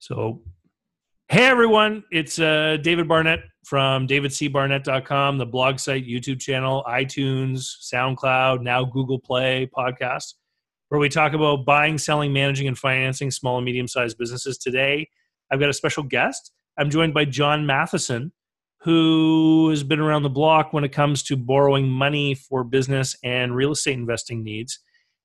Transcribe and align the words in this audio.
So, 0.00 0.40
hey 1.28 1.44
everyone, 1.44 2.04
it's 2.10 2.38
uh, 2.38 2.78
David 2.80 3.06
Barnett 3.06 3.40
from 3.66 4.06
davidcbarnett.com, 4.06 5.36
the 5.36 5.44
blog 5.44 5.78
site, 5.78 6.08
YouTube 6.08 6.40
channel, 6.40 6.82
iTunes, 6.88 7.66
SoundCloud, 7.82 8.62
now 8.62 8.82
Google 8.82 9.18
Play 9.18 9.68
podcast, 9.76 10.36
where 10.88 10.98
we 10.98 11.10
talk 11.10 11.34
about 11.34 11.66
buying, 11.66 11.98
selling, 11.98 12.32
managing, 12.32 12.66
and 12.66 12.78
financing 12.78 13.30
small 13.30 13.58
and 13.58 13.66
medium 13.66 13.86
sized 13.86 14.16
businesses. 14.16 14.56
Today, 14.56 15.06
I've 15.52 15.60
got 15.60 15.68
a 15.68 15.74
special 15.74 16.02
guest. 16.02 16.50
I'm 16.78 16.88
joined 16.88 17.12
by 17.12 17.26
John 17.26 17.66
Matheson, 17.66 18.32
who 18.78 19.68
has 19.68 19.82
been 19.82 20.00
around 20.00 20.22
the 20.22 20.30
block 20.30 20.72
when 20.72 20.82
it 20.82 20.92
comes 20.92 21.22
to 21.24 21.36
borrowing 21.36 21.86
money 21.86 22.34
for 22.34 22.64
business 22.64 23.14
and 23.22 23.54
real 23.54 23.72
estate 23.72 23.98
investing 23.98 24.42
needs. 24.42 24.78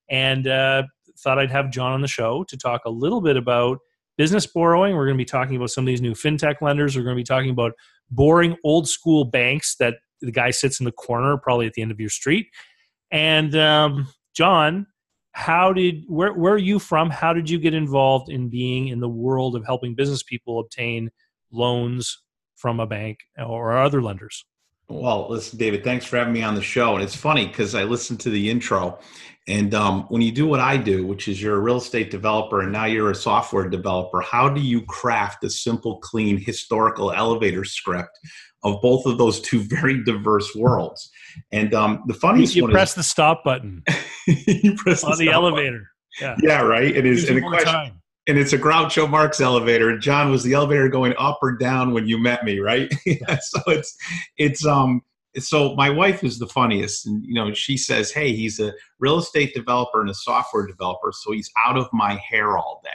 And 0.10 0.46
uh, 0.48 0.84
thought 1.20 1.40
I'd 1.40 1.52
have 1.52 1.72
John 1.72 1.94
on 1.94 2.02
the 2.02 2.10
show 2.10 2.44
to 2.50 2.58
talk 2.58 2.82
a 2.84 2.90
little 2.90 3.22
bit 3.22 3.38
about 3.38 3.80
business 4.18 4.46
borrowing. 4.46 4.96
We're 4.96 5.06
going 5.06 5.18
to 5.18 5.22
be 5.22 5.26
talking 5.26 5.56
about 5.56 5.72
some 5.72 5.84
of 5.84 5.88
these 5.88 6.02
new 6.02 6.14
fintech 6.14 6.62
lenders. 6.62 6.96
We're 6.96 7.04
going 7.04 7.16
to 7.16 7.20
be 7.20 7.26
talking 7.26 7.50
about 7.50 7.74
boring 8.10 8.56
old 8.64 8.88
school 8.88 9.26
banks 9.26 9.76
that 9.78 9.96
the 10.22 10.32
guy 10.32 10.52
sits 10.52 10.80
in 10.80 10.86
the 10.86 10.92
corner, 10.92 11.38
probably 11.38 11.68
at 11.68 11.74
the 11.74 11.82
end 11.82 11.92
of 11.92 12.00
your 12.00 12.10
street. 12.10 12.48
And 13.12 13.56
um, 13.56 14.08
John, 14.36 14.88
how 15.32 15.74
did 15.74 16.06
where 16.08 16.34
where 16.34 16.54
are 16.54 16.58
you 16.58 16.80
from? 16.80 17.10
How 17.10 17.34
did 17.34 17.50
you 17.50 17.60
get 17.60 17.74
involved 17.74 18.30
in 18.30 18.50
being 18.50 18.88
in 18.88 19.00
the 19.00 19.10
world 19.10 19.56
of 19.56 19.66
helping 19.66 19.94
business 19.94 20.24
people 20.24 20.60
obtain 20.60 21.10
loans 21.52 22.22
from 22.56 22.80
a 22.80 22.88
bank 22.88 23.20
or 23.38 23.78
other 23.78 24.02
lenders? 24.02 24.46
Well, 24.88 25.28
listen, 25.30 25.58
David, 25.58 25.84
thanks 25.84 26.06
for 26.06 26.18
having 26.18 26.34
me 26.34 26.44
on 26.44 26.56
the 26.56 26.62
show. 26.62 26.94
And 26.94 27.04
it's 27.04 27.16
funny 27.16 27.48
because 27.48 27.74
I 27.74 27.84
listened 27.84 28.20
to 28.22 28.30
the 28.30 28.50
intro. 28.50 29.00
And 29.48 29.76
um, 29.76 30.06
when 30.10 30.22
you 30.22 30.32
do 30.32 30.48
what 30.48 30.60
I 30.60 30.76
do, 30.76 31.06
which 31.06 31.28
is 31.28 31.42
you're 31.42 31.56
a 31.56 31.60
real 31.60 31.78
estate 31.78 32.10
developer 32.10 32.62
and 32.62 32.72
now 32.72 32.86
you're 32.86 33.12
a 33.12 33.16
software 33.16 33.70
developer, 33.70 34.22
how 34.22 34.50
do 34.50 34.60
you 34.60 34.82
craft 34.86 35.44
a 35.44 35.50
simple, 35.50 36.00
clean, 36.00 36.38
historical 36.38 37.12
elevator 37.12 37.64
script 37.64 38.18
of 38.64 38.82
both 38.82 39.06
of 39.06 39.20
those 39.20 39.40
two 39.40 39.60
very 39.70 40.04
diverse 40.04 40.56
worlds? 40.56 41.12
And 41.52 41.74
um, 41.74 42.04
the 42.08 42.14
funniest 42.14 42.56
you 42.56 42.64
one 42.64 42.72
press 42.72 42.92
is 42.92 42.96
the 42.96 43.04
stop 43.04 43.44
button 43.44 43.84
you 44.28 44.76
press 44.76 45.04
on 45.04 45.12
the, 45.18 45.26
stop 45.26 45.36
elevator. 45.36 45.92
button. 46.20 46.38
Yeah, 46.42 46.62
right. 46.62 46.96
It 46.96 47.06
is. 47.06 47.28
And 47.30 47.38
you 47.38 47.48
question, 47.48 47.72
time. 47.72 48.02
and 48.28 48.38
it's 48.38 48.54
a 48.54 48.58
Groucho 48.58 49.08
Marx 49.08 49.42
elevator. 49.42 49.98
John 49.98 50.32
was 50.32 50.44
the 50.44 50.54
elevator 50.54 50.88
going 50.88 51.14
up 51.20 51.40
or 51.42 51.52
down 51.58 51.92
when 51.94 52.08
you 52.08 52.18
met 52.18 52.46
me, 52.46 52.60
right? 52.60 52.92
so 53.42 53.62
it's 53.68 53.96
it's 54.38 54.66
um 54.66 55.02
so 55.40 55.76
my 55.76 55.90
wife 55.90 56.24
is 56.24 56.40
the 56.40 56.48
funniest, 56.48 57.06
and 57.06 57.24
you 57.26 57.34
know 57.34 57.54
she 57.54 57.78
says, 57.78 58.12
"Hey, 58.12 58.34
he's 58.34 58.60
a 58.60 58.74
real 59.00 59.20
estate 59.20 59.54
developer 59.54 60.02
and 60.02 60.10
a 60.10 60.14
software 60.14 60.66
developer, 60.66 61.12
so 61.12 61.32
he's 61.32 61.52
out 61.66 61.78
of 61.78 61.88
my 61.94 62.16
hair 62.16 62.58
all 62.58 62.82
day." 62.84 62.92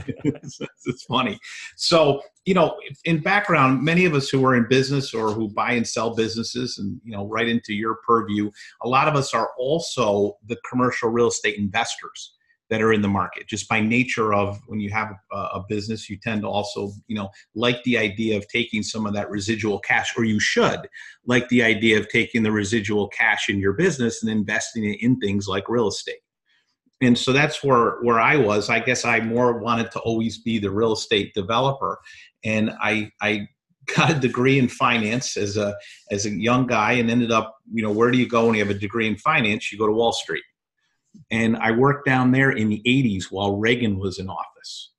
it's, 0.85 1.03
funny. 1.05 1.39
So 1.75 2.21
you 2.45 2.53
know, 2.53 2.79
in 3.05 3.19
background, 3.19 3.83
many 3.83 4.05
of 4.05 4.13
us 4.13 4.29
who 4.29 4.45
are 4.45 4.55
in 4.55 4.67
business 4.69 5.13
or 5.13 5.31
who 5.31 5.49
buy 5.49 5.73
and 5.73 5.87
sell 5.87 6.15
businesses, 6.15 6.77
and 6.77 6.99
you 7.03 7.11
know, 7.11 7.27
right 7.27 7.47
into 7.47 7.73
your 7.73 7.97
purview, 8.05 8.51
a 8.81 8.87
lot 8.87 9.07
of 9.07 9.15
us 9.15 9.33
are 9.33 9.51
also 9.57 10.37
the 10.45 10.57
commercial 10.69 11.09
real 11.09 11.27
estate 11.27 11.57
investors 11.57 12.33
that 12.69 12.81
are 12.81 12.93
in 12.93 13.01
the 13.01 13.07
market. 13.07 13.47
Just 13.47 13.67
by 13.67 13.81
nature 13.81 14.33
of 14.33 14.59
when 14.67 14.79
you 14.79 14.91
have 14.91 15.11
a, 15.31 15.35
a, 15.35 15.65
business 15.67 16.09
you 16.09 16.17
tend 16.17 16.41
to 16.41 16.47
also 16.47 16.91
you 17.07 17.15
know 17.15 17.29
like 17.53 17.83
the 17.83 17.97
idea 17.97 18.37
of 18.37 18.47
taking 18.47 18.81
some 18.81 19.05
of 19.05 19.13
that 19.13 19.29
residual 19.29 19.79
cash 19.79 20.13
or 20.17 20.23
you 20.23 20.39
should 20.39 20.87
like 21.25 21.47
the 21.49 21.61
idea 21.61 21.99
of 21.99 22.09
taking 22.09 22.43
the 22.43 22.51
residual 22.51 23.07
cash 23.09 23.49
in 23.49 23.59
your 23.59 23.73
business 23.73 24.23
and 24.23 24.31
investing 24.31 24.85
it 24.85 24.97
in 25.01 25.19
things 25.19 25.47
like 25.47 25.67
real 25.67 25.87
estate. 25.87 26.19
And 27.01 27.17
so 27.17 27.33
that's 27.33 27.63
where 27.63 27.97
where 28.01 28.19
i 28.19 28.35
was. 28.35 28.69
I 28.69 28.79
guess 28.79 29.05
i 29.05 29.19
more 29.19 29.59
wanted 29.59 29.91
to 29.91 29.99
always 29.99 30.39
be 30.39 30.59
the 30.59 30.71
real 30.71 30.93
estate 30.93 31.33
developer. 31.33 31.99
And 32.43 32.71
i 32.81 33.11
i 33.21 33.47
got 33.95 34.11
a 34.11 34.19
degree 34.19 34.59
in 34.59 34.67
finance 34.67 35.35
as 35.35 35.57
a 35.57 35.75
as 36.11 36.27
a 36.27 36.29
young 36.29 36.67
guy 36.67 36.93
and 36.93 37.09
ended 37.09 37.31
up 37.31 37.57
you 37.73 37.81
know 37.81 37.91
where 37.91 38.11
do 38.11 38.19
you 38.19 38.27
go 38.27 38.45
when 38.45 38.55
you 38.55 38.63
have 38.63 38.75
a 38.75 38.79
degree 38.79 39.07
in 39.07 39.17
finance? 39.17 39.71
You 39.71 39.79
go 39.79 39.87
to 39.87 39.93
wall 39.93 40.13
street 40.13 40.43
and 41.31 41.57
I 41.57 41.71
worked 41.71 42.05
down 42.05 42.31
there 42.31 42.51
in 42.51 42.69
the 42.69 42.81
80s 42.85 43.25
while 43.31 43.57
Reagan 43.57 43.99
was 43.99 44.19
in 44.19 44.29
office. 44.29 44.91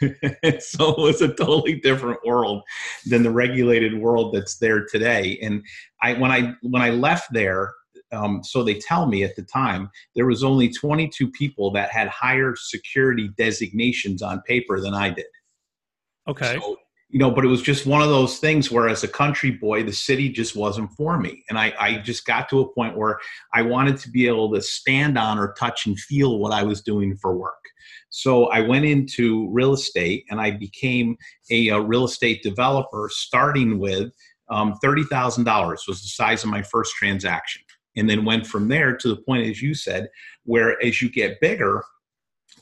so 0.60 0.90
it 0.90 0.98
was 0.98 1.22
a 1.22 1.34
totally 1.34 1.74
different 1.80 2.20
world 2.24 2.62
than 3.06 3.22
the 3.22 3.30
regulated 3.30 3.98
world 3.98 4.34
that's 4.34 4.58
there 4.58 4.86
today. 4.86 5.38
And 5.42 5.62
I 6.02 6.14
when 6.14 6.30
I 6.30 6.54
when 6.62 6.82
I 6.82 6.90
left 6.90 7.32
there, 7.32 7.72
um, 8.12 8.42
so 8.44 8.62
they 8.62 8.74
tell 8.74 9.06
me 9.06 9.24
at 9.24 9.36
the 9.36 9.42
time 9.42 9.90
there 10.14 10.26
was 10.26 10.44
only 10.44 10.70
22 10.70 11.30
people 11.30 11.72
that 11.72 11.90
had 11.90 12.08
higher 12.08 12.54
security 12.56 13.30
designations 13.36 14.22
on 14.22 14.40
paper 14.42 14.80
than 14.80 14.94
I 14.94 15.10
did. 15.10 15.26
Okay. 16.28 16.58
So, 16.60 16.76
you 17.10 17.18
know, 17.18 17.30
but 17.30 17.44
it 17.44 17.48
was 17.48 17.62
just 17.62 17.86
one 17.86 18.02
of 18.02 18.08
those 18.08 18.38
things 18.38 18.70
where, 18.70 18.88
as 18.88 19.02
a 19.02 19.08
country 19.08 19.50
boy, 19.50 19.82
the 19.82 19.92
city 19.92 20.28
just 20.28 20.54
wasn't 20.54 20.92
for 20.92 21.18
me. 21.18 21.42
And 21.48 21.58
I, 21.58 21.72
I 21.80 21.98
just 21.98 22.26
got 22.26 22.50
to 22.50 22.60
a 22.60 22.68
point 22.68 22.98
where 22.98 23.18
I 23.54 23.62
wanted 23.62 23.96
to 23.98 24.10
be 24.10 24.26
able 24.26 24.52
to 24.52 24.60
stand 24.60 25.16
on 25.16 25.38
or 25.38 25.54
touch 25.54 25.86
and 25.86 25.98
feel 25.98 26.38
what 26.38 26.52
I 26.52 26.62
was 26.62 26.82
doing 26.82 27.16
for 27.16 27.34
work. 27.34 27.54
So 28.10 28.46
I 28.46 28.60
went 28.60 28.84
into 28.84 29.48
real 29.50 29.72
estate 29.72 30.24
and 30.30 30.40
I 30.40 30.50
became 30.50 31.16
a, 31.50 31.68
a 31.68 31.80
real 31.80 32.04
estate 32.04 32.42
developer, 32.42 33.08
starting 33.10 33.78
with 33.78 34.12
um, 34.50 34.74
$30,000 34.84 35.70
was 35.88 36.02
the 36.02 36.08
size 36.08 36.44
of 36.44 36.50
my 36.50 36.62
first 36.62 36.94
transaction. 36.94 37.62
And 37.96 38.08
then 38.08 38.24
went 38.24 38.46
from 38.46 38.68
there 38.68 38.96
to 38.96 39.08
the 39.08 39.16
point, 39.16 39.46
as 39.46 39.60
you 39.60 39.74
said, 39.74 40.08
where 40.44 40.82
as 40.84 41.02
you 41.02 41.10
get 41.10 41.40
bigger, 41.40 41.82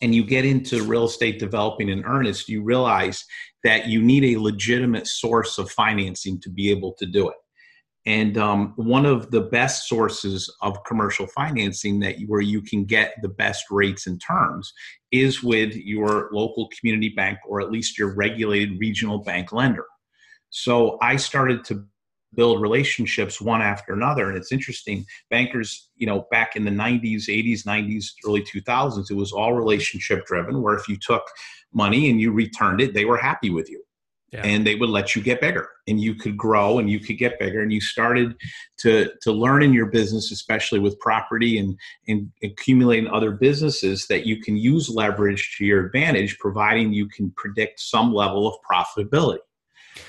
and 0.03 0.15
you 0.15 0.25
get 0.25 0.45
into 0.45 0.83
real 0.85 1.05
estate 1.05 1.39
developing 1.39 1.89
in 1.89 2.05
earnest, 2.05 2.49
you 2.49 2.63
realize 2.63 3.25
that 3.65 3.87
you 3.87 4.03
need 4.03 4.25
a 4.25 4.41
legitimate 4.41 5.07
source 5.07 5.59
of 5.59 5.71
financing 5.71 6.41
to 6.41 6.51
be 6.51 6.71
able 6.71 6.93
to 6.95 7.07
do 7.07 7.29
it. 7.29 7.37
And 8.07 8.39
um, 8.39 8.73
one 8.77 9.05
of 9.05 9.33
the 9.33 9.41
best 9.41 9.89
sources 9.89 10.55
of 10.63 10.85
commercial 10.85 11.27
financing 11.27 11.99
that 12.01 12.17
where 12.29 12.41
you 12.41 12.63
can 12.63 12.85
get 12.85 13.15
the 13.21 13.29
best 13.29 13.65
rates 13.69 14.07
and 14.07 14.21
terms 14.21 14.73
is 15.11 15.43
with 15.43 15.75
your 15.75 16.31
local 16.33 16.69
community 16.79 17.09
bank 17.09 17.39
or 17.49 17.61
at 17.61 17.73
least 17.73 17.99
your 17.99 18.15
regulated 18.15 18.79
regional 18.79 19.19
bank 19.19 19.51
lender. 19.51 19.87
So 20.51 20.99
I 21.03 21.17
started 21.17 21.65
to 21.65 21.85
build 22.37 22.61
relationships 22.61 23.41
one 23.41 23.63
after 23.63 23.93
another. 23.93 24.29
And 24.29 24.37
it's 24.37 24.53
interesting 24.53 25.05
bankers 25.31 25.91
you 25.97 26.07
know 26.07 26.27
back 26.31 26.57
in 26.57 26.65
the 26.65 26.71
90s 26.71 27.25
80s 27.29 27.65
90s 27.65 28.07
early 28.27 28.43
2000s 28.43 29.11
it 29.11 29.15
was 29.15 29.33
all 29.33 29.55
relationship 29.55 30.27
driven 30.27 30.63
where 30.63 30.75
if 30.75 30.89
you 30.89 30.97
took 30.97 31.23
money 31.73 32.11
and 32.11 32.21
you 32.21 32.33
returned 32.33 32.81
it 32.81 32.95
they 32.95 33.05
were 33.05 33.17
happy 33.17 33.51
with 33.51 33.71
you. 33.71 33.83
Yeah. 34.33 34.43
and 34.45 34.67
they 34.67 34.75
would 34.75 34.91
let 34.91 35.15
you 35.15 35.23
get 35.23 35.41
bigger 35.41 35.69
and 35.87 36.01
you 36.01 36.17
could 36.17 36.37
grow 36.37 36.81
and 36.81 36.91
you 36.91 36.99
could 36.99 37.17
get 37.17 37.39
bigger 37.39 37.63
and 37.63 37.73
you 37.73 37.81
started 37.81 38.35
to 38.79 39.09
to 39.23 39.31
learn 39.31 39.63
in 39.63 39.73
your 39.73 39.87
business 39.87 40.33
especially 40.33 40.81
with 40.81 40.99
property 40.99 41.59
and 41.59 41.79
and 42.09 42.33
accumulating 42.43 43.07
other 43.09 43.31
businesses 43.31 44.09
that 44.09 44.27
you 44.27 44.41
can 44.41 44.57
use 44.57 44.89
leverage 44.91 45.55
to 45.57 45.65
your 45.65 45.87
advantage 45.87 46.37
providing 46.41 46.93
you 46.93 47.07
can 47.09 47.31
predict 47.37 47.79
some 47.79 48.13
level 48.13 48.49
of 48.49 48.55
profitability. 48.69 49.39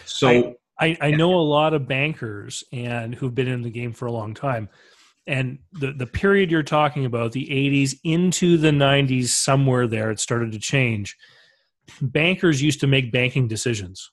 So 0.05 0.27
I- 0.29 0.55
I, 0.79 0.97
I 1.01 1.11
know 1.11 1.33
a 1.33 1.41
lot 1.41 1.73
of 1.73 1.87
bankers 1.87 2.63
and 2.71 3.15
who've 3.15 3.33
been 3.33 3.47
in 3.47 3.61
the 3.63 3.69
game 3.69 3.93
for 3.93 4.05
a 4.05 4.11
long 4.11 4.33
time. 4.33 4.69
And 5.25 5.59
the, 5.73 5.91
the 5.91 6.07
period 6.07 6.51
you're 6.51 6.63
talking 6.63 7.05
about, 7.05 7.31
the 7.33 7.47
80s 7.47 7.95
into 8.03 8.57
the 8.57 8.69
90s, 8.69 9.27
somewhere 9.27 9.87
there, 9.87 10.11
it 10.11 10.19
started 10.19 10.51
to 10.53 10.59
change. 10.59 11.17
Bankers 12.01 12.61
used 12.61 12.79
to 12.81 12.87
make 12.87 13.11
banking 13.11 13.47
decisions. 13.47 14.09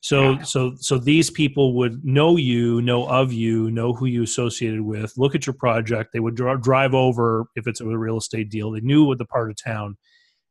So 0.00 0.32
Yeah. 0.32 0.42
so 0.42 0.74
so 0.76 0.98
these 0.98 1.28
people 1.30 1.74
would 1.74 2.04
know 2.04 2.36
you, 2.36 2.80
know 2.82 3.08
of 3.08 3.32
you, 3.32 3.70
know 3.70 3.92
who 3.92 4.06
you 4.06 4.22
associated 4.22 4.80
with, 4.82 5.12
look 5.16 5.34
at 5.34 5.46
your 5.46 5.54
project. 5.54 6.10
They 6.12 6.20
would 6.20 6.36
dri- 6.36 6.60
drive 6.60 6.94
over 6.94 7.46
if 7.56 7.66
it's 7.66 7.80
a 7.80 7.86
real 7.86 8.18
estate 8.18 8.48
deal. 8.48 8.70
They 8.70 8.80
knew 8.80 9.04
what 9.04 9.18
the 9.18 9.24
part 9.24 9.50
of 9.50 9.56
town, 9.62 9.96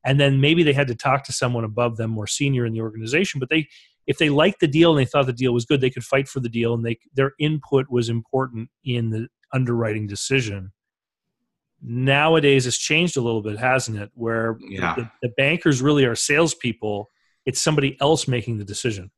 and 0.03 0.19
then 0.19 0.41
maybe 0.41 0.63
they 0.63 0.73
had 0.73 0.87
to 0.87 0.95
talk 0.95 1.23
to 1.25 1.33
someone 1.33 1.63
above 1.63 1.95
them, 1.97 2.11
more 2.11 2.27
senior 2.27 2.65
in 2.65 2.73
the 2.73 2.81
organization. 2.81 3.39
But 3.39 3.49
they, 3.49 3.67
if 4.07 4.17
they 4.17 4.29
liked 4.29 4.61
the 4.61 4.67
deal 4.67 4.91
and 4.91 4.99
they 4.99 5.09
thought 5.09 5.25
the 5.25 5.33
deal 5.33 5.53
was 5.53 5.65
good, 5.65 5.81
they 5.81 5.89
could 5.89 6.03
fight 6.03 6.27
for 6.27 6.39
the 6.39 6.49
deal, 6.49 6.73
and 6.73 6.85
they 6.85 6.97
their 7.13 7.33
input 7.39 7.87
was 7.89 8.09
important 8.09 8.69
in 8.83 9.09
the 9.09 9.27
underwriting 9.53 10.07
decision. 10.07 10.71
Nowadays, 11.81 12.65
it's 12.65 12.77
changed 12.77 13.17
a 13.17 13.21
little 13.21 13.41
bit, 13.43 13.59
hasn't 13.59 13.99
it? 13.99 14.09
Where 14.15 14.57
Yeah. 14.67 14.95
the, 14.95 15.11
the 15.21 15.33
bankers 15.37 15.81
really 15.81 16.05
are 16.05 16.15
salespeople. 16.15 17.11
It's 17.45 17.61
somebody 17.61 17.97
else 18.01 18.27
making 18.27 18.57
the 18.57 18.65
decision. 18.65 19.11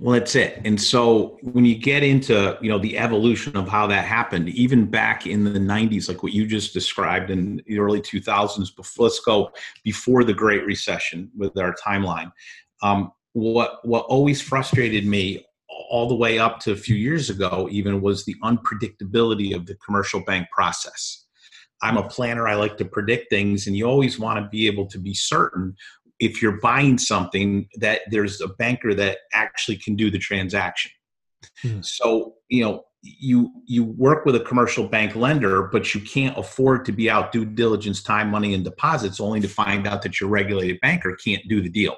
Well, 0.00 0.18
that's 0.18 0.34
it. 0.34 0.60
And 0.64 0.80
so 0.80 1.38
when 1.42 1.64
you 1.64 1.76
get 1.76 2.02
into, 2.02 2.58
you 2.60 2.68
know, 2.68 2.78
the 2.78 2.98
evolution 2.98 3.56
of 3.56 3.68
how 3.68 3.86
that 3.88 4.04
happened, 4.04 4.48
even 4.48 4.86
back 4.86 5.26
in 5.26 5.44
the 5.44 5.60
90s, 5.60 6.08
like 6.08 6.22
what 6.22 6.32
you 6.32 6.46
just 6.46 6.72
described 6.72 7.30
in 7.30 7.62
the 7.66 7.78
early 7.78 8.00
2000s, 8.00 8.74
before, 8.74 9.06
let's 9.06 9.20
go 9.20 9.50
before 9.84 10.24
the 10.24 10.34
Great 10.34 10.64
Recession 10.64 11.30
with 11.36 11.56
our 11.58 11.74
timeline. 11.86 12.32
Um, 12.82 13.12
what, 13.36 13.86
what 13.86 14.06
always 14.06 14.40
frustrated 14.40 15.06
me 15.06 15.44
all 15.68 16.08
the 16.08 16.14
way 16.14 16.38
up 16.38 16.58
to 16.60 16.72
a 16.72 16.76
few 16.76 16.96
years 16.96 17.28
ago, 17.28 17.68
even 17.70 18.00
was 18.00 18.24
the 18.24 18.34
unpredictability 18.42 19.54
of 19.54 19.66
the 19.66 19.74
commercial 19.84 20.20
bank 20.20 20.48
process. 20.50 21.26
I'm 21.82 21.98
a 21.98 22.08
planner. 22.08 22.48
I 22.48 22.54
like 22.54 22.78
to 22.78 22.86
predict 22.86 23.28
things, 23.28 23.66
and 23.66 23.76
you 23.76 23.84
always 23.84 24.18
want 24.18 24.42
to 24.42 24.48
be 24.48 24.66
able 24.66 24.86
to 24.86 24.98
be 24.98 25.12
certain 25.12 25.74
if 26.18 26.40
you're 26.40 26.58
buying 26.62 26.96
something 26.96 27.68
that 27.74 28.00
there's 28.10 28.40
a 28.40 28.48
banker 28.48 28.94
that 28.94 29.18
actually 29.34 29.76
can 29.76 29.96
do 29.96 30.10
the 30.10 30.18
transaction. 30.18 30.90
Hmm. 31.60 31.82
So, 31.82 32.36
you 32.48 32.64
know, 32.64 32.84
you 33.02 33.52
you 33.66 33.84
work 33.84 34.24
with 34.24 34.36
a 34.36 34.40
commercial 34.40 34.88
bank 34.88 35.14
lender, 35.14 35.64
but 35.64 35.94
you 35.94 36.00
can't 36.00 36.38
afford 36.38 36.86
to 36.86 36.92
be 36.92 37.10
out 37.10 37.32
due 37.32 37.44
diligence, 37.44 38.02
time, 38.02 38.30
money, 38.30 38.54
and 38.54 38.64
deposits 38.64 39.20
only 39.20 39.40
to 39.40 39.48
find 39.48 39.86
out 39.86 40.00
that 40.02 40.22
your 40.22 40.30
regulated 40.30 40.80
banker 40.80 41.14
can't 41.22 41.46
do 41.48 41.60
the 41.60 41.68
deal. 41.68 41.96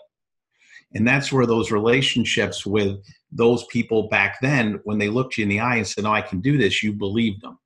And 0.95 1.07
that's 1.07 1.31
where 1.33 1.47
those 1.47 1.71
relationships 1.71 2.65
with 2.65 2.99
those 3.31 3.65
people 3.67 4.09
back 4.09 4.39
then, 4.41 4.81
when 4.85 4.99
they 4.99 5.09
looked 5.09 5.37
you 5.37 5.43
in 5.43 5.49
the 5.49 5.61
eye 5.61 5.77
and 5.77 5.87
said, 5.87 6.05
"No, 6.05 6.13
I 6.13 6.23
can 6.23 6.41
do 6.41 6.57
this," 6.57 6.83
you 6.83 6.93
believed 6.93 7.43
them. 7.43 7.59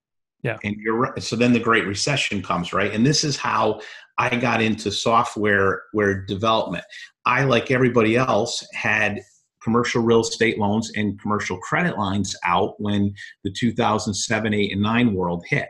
Yeah. 0.43 0.59
And 0.65 0.75
you're 0.81 0.97
right. 0.97 1.23
So 1.23 1.37
then 1.37 1.53
the 1.53 1.61
Great 1.61 1.87
Recession 1.87 2.43
comes, 2.43 2.73
right? 2.73 2.93
And 2.93 3.07
this 3.07 3.23
is 3.23 3.37
how 3.37 3.81
I 4.19 4.35
got 4.37 4.61
into 4.61 4.91
software 4.91 5.83
where 5.93 6.25
development. 6.27 6.85
I, 7.25 7.45
like 7.45 7.71
everybody 7.71 8.17
else, 8.17 8.67
had 8.73 9.21
commercial 9.63 10.03
real 10.03 10.23
estate 10.23 10.59
loans 10.59 10.91
and 10.97 11.21
commercial 11.21 11.59
credit 11.59 11.97
lines 11.97 12.35
out 12.45 12.75
when 12.81 13.15
the 13.45 13.53
2007, 13.53 14.53
8, 14.53 14.73
and 14.73 14.83
9 14.83 15.15
world 15.15 15.45
hit. 15.49 15.69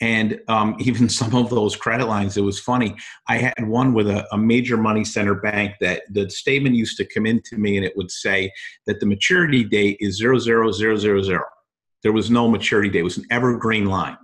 And 0.00 0.40
um, 0.48 0.76
even 0.80 1.08
some 1.08 1.34
of 1.34 1.50
those 1.50 1.76
credit 1.76 2.06
lines, 2.06 2.36
it 2.36 2.42
was 2.42 2.60
funny. 2.60 2.96
I 3.28 3.38
had 3.38 3.68
one 3.68 3.94
with 3.94 4.08
a, 4.08 4.26
a, 4.32 4.38
major 4.38 4.76
money 4.76 5.04
center 5.04 5.34
bank 5.34 5.74
that 5.80 6.02
the 6.10 6.30
statement 6.30 6.76
used 6.76 6.96
to 6.98 7.06
come 7.06 7.26
into 7.26 7.56
me 7.56 7.76
and 7.76 7.84
it 7.84 7.96
would 7.96 8.10
say 8.10 8.52
that 8.86 9.00
the 9.00 9.06
maturity 9.06 9.64
date 9.64 9.96
is 10.00 10.20
00000. 10.20 11.40
There 12.02 12.12
was 12.12 12.30
no 12.30 12.48
maturity 12.48 12.90
date, 12.90 13.00
it 13.00 13.04
was 13.04 13.18
an 13.18 13.26
evergreen 13.30 13.86
line. 13.86 14.16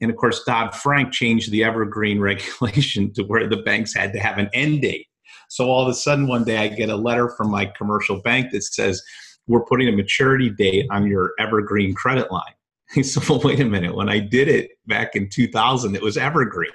And 0.00 0.10
of 0.10 0.16
course, 0.16 0.42
Dodd 0.44 0.74
Frank 0.74 1.12
changed 1.12 1.50
the 1.50 1.64
evergreen 1.64 2.20
regulation 2.20 3.12
to 3.14 3.22
where 3.22 3.48
the 3.48 3.58
banks 3.58 3.94
had 3.94 4.12
to 4.12 4.18
have 4.18 4.38
an 4.38 4.50
end 4.52 4.82
date. 4.82 5.06
So 5.48 5.66
all 5.66 5.82
of 5.82 5.88
a 5.88 5.94
sudden, 5.94 6.26
one 6.26 6.44
day 6.44 6.58
I 6.58 6.68
get 6.68 6.88
a 6.88 6.96
letter 6.96 7.28
from 7.36 7.50
my 7.50 7.66
commercial 7.66 8.20
bank 8.20 8.50
that 8.52 8.64
says, 8.64 9.02
We're 9.46 9.64
putting 9.64 9.88
a 9.88 9.92
maturity 9.92 10.50
date 10.50 10.86
on 10.90 11.06
your 11.06 11.32
evergreen 11.38 11.94
credit 11.94 12.32
line. 12.32 12.54
He 12.94 13.02
said, 13.02 13.28
Well, 13.28 13.40
wait 13.40 13.60
a 13.60 13.64
minute. 13.64 13.94
When 13.94 14.08
I 14.08 14.20
did 14.20 14.48
it 14.48 14.72
back 14.86 15.16
in 15.16 15.28
2000, 15.28 15.94
it 15.94 16.02
was 16.02 16.16
evergreen. 16.16 16.70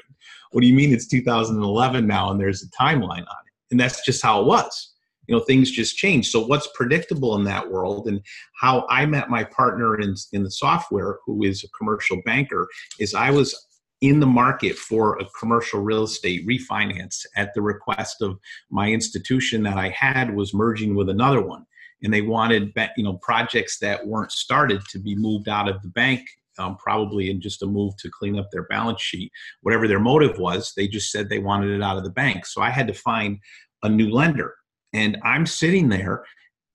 What 0.51 0.61
do 0.61 0.67
you 0.67 0.73
mean 0.73 0.91
it's 0.91 1.07
2011 1.07 2.05
now 2.05 2.31
and 2.31 2.39
there's 2.39 2.63
a 2.63 2.69
timeline 2.69 3.19
on 3.19 3.23
it? 3.23 3.53
And 3.71 3.79
that's 3.79 4.03
just 4.05 4.21
how 4.21 4.41
it 4.41 4.47
was. 4.47 4.93
You 5.27 5.35
know, 5.35 5.41
things 5.41 5.69
just 5.69 5.95
change. 5.95 6.29
So, 6.29 6.45
what's 6.45 6.67
predictable 6.73 7.35
in 7.35 7.43
that 7.45 7.69
world 7.69 8.07
and 8.07 8.19
how 8.59 8.85
I 8.89 9.05
met 9.05 9.29
my 9.29 9.43
partner 9.43 9.99
in, 9.99 10.15
in 10.33 10.43
the 10.43 10.51
software, 10.51 11.19
who 11.25 11.43
is 11.43 11.63
a 11.63 11.69
commercial 11.77 12.19
banker, 12.25 12.67
is 12.99 13.13
I 13.13 13.29
was 13.29 13.55
in 14.01 14.19
the 14.19 14.25
market 14.25 14.75
for 14.75 15.17
a 15.17 15.25
commercial 15.39 15.81
real 15.81 16.03
estate 16.03 16.47
refinance 16.47 17.25
at 17.35 17.53
the 17.53 17.61
request 17.61 18.21
of 18.21 18.39
my 18.71 18.89
institution 18.89 19.61
that 19.63 19.77
I 19.77 19.89
had 19.89 20.33
was 20.35 20.53
merging 20.53 20.95
with 20.95 21.09
another 21.09 21.41
one 21.41 21.65
and 22.03 22.13
they 22.13 22.21
wanted 22.21 22.71
you 22.97 23.03
know 23.03 23.17
projects 23.21 23.79
that 23.79 24.05
weren't 24.05 24.31
started 24.31 24.81
to 24.89 24.99
be 24.99 25.15
moved 25.15 25.49
out 25.49 25.69
of 25.69 25.81
the 25.81 25.89
bank 25.89 26.21
um, 26.59 26.75
probably 26.75 27.31
in 27.31 27.41
just 27.41 27.63
a 27.63 27.65
move 27.65 27.95
to 27.97 28.09
clean 28.09 28.37
up 28.37 28.51
their 28.51 28.63
balance 28.63 29.01
sheet. 29.01 29.31
Whatever 29.61 29.87
their 29.87 29.99
motive 29.99 30.37
was 30.37 30.73
they 30.75 30.87
just 30.87 31.11
said 31.11 31.29
they 31.29 31.39
wanted 31.39 31.71
it 31.71 31.81
out 31.81 31.97
of 31.97 32.03
the 32.03 32.09
bank. 32.11 32.45
So 32.45 32.61
i 32.61 32.69
had 32.69 32.87
to 32.87 32.93
find 32.93 33.39
a 33.83 33.89
new 33.89 34.09
lender. 34.09 34.53
And 34.93 35.17
i'm 35.23 35.45
sitting 35.45 35.89
there 35.89 36.25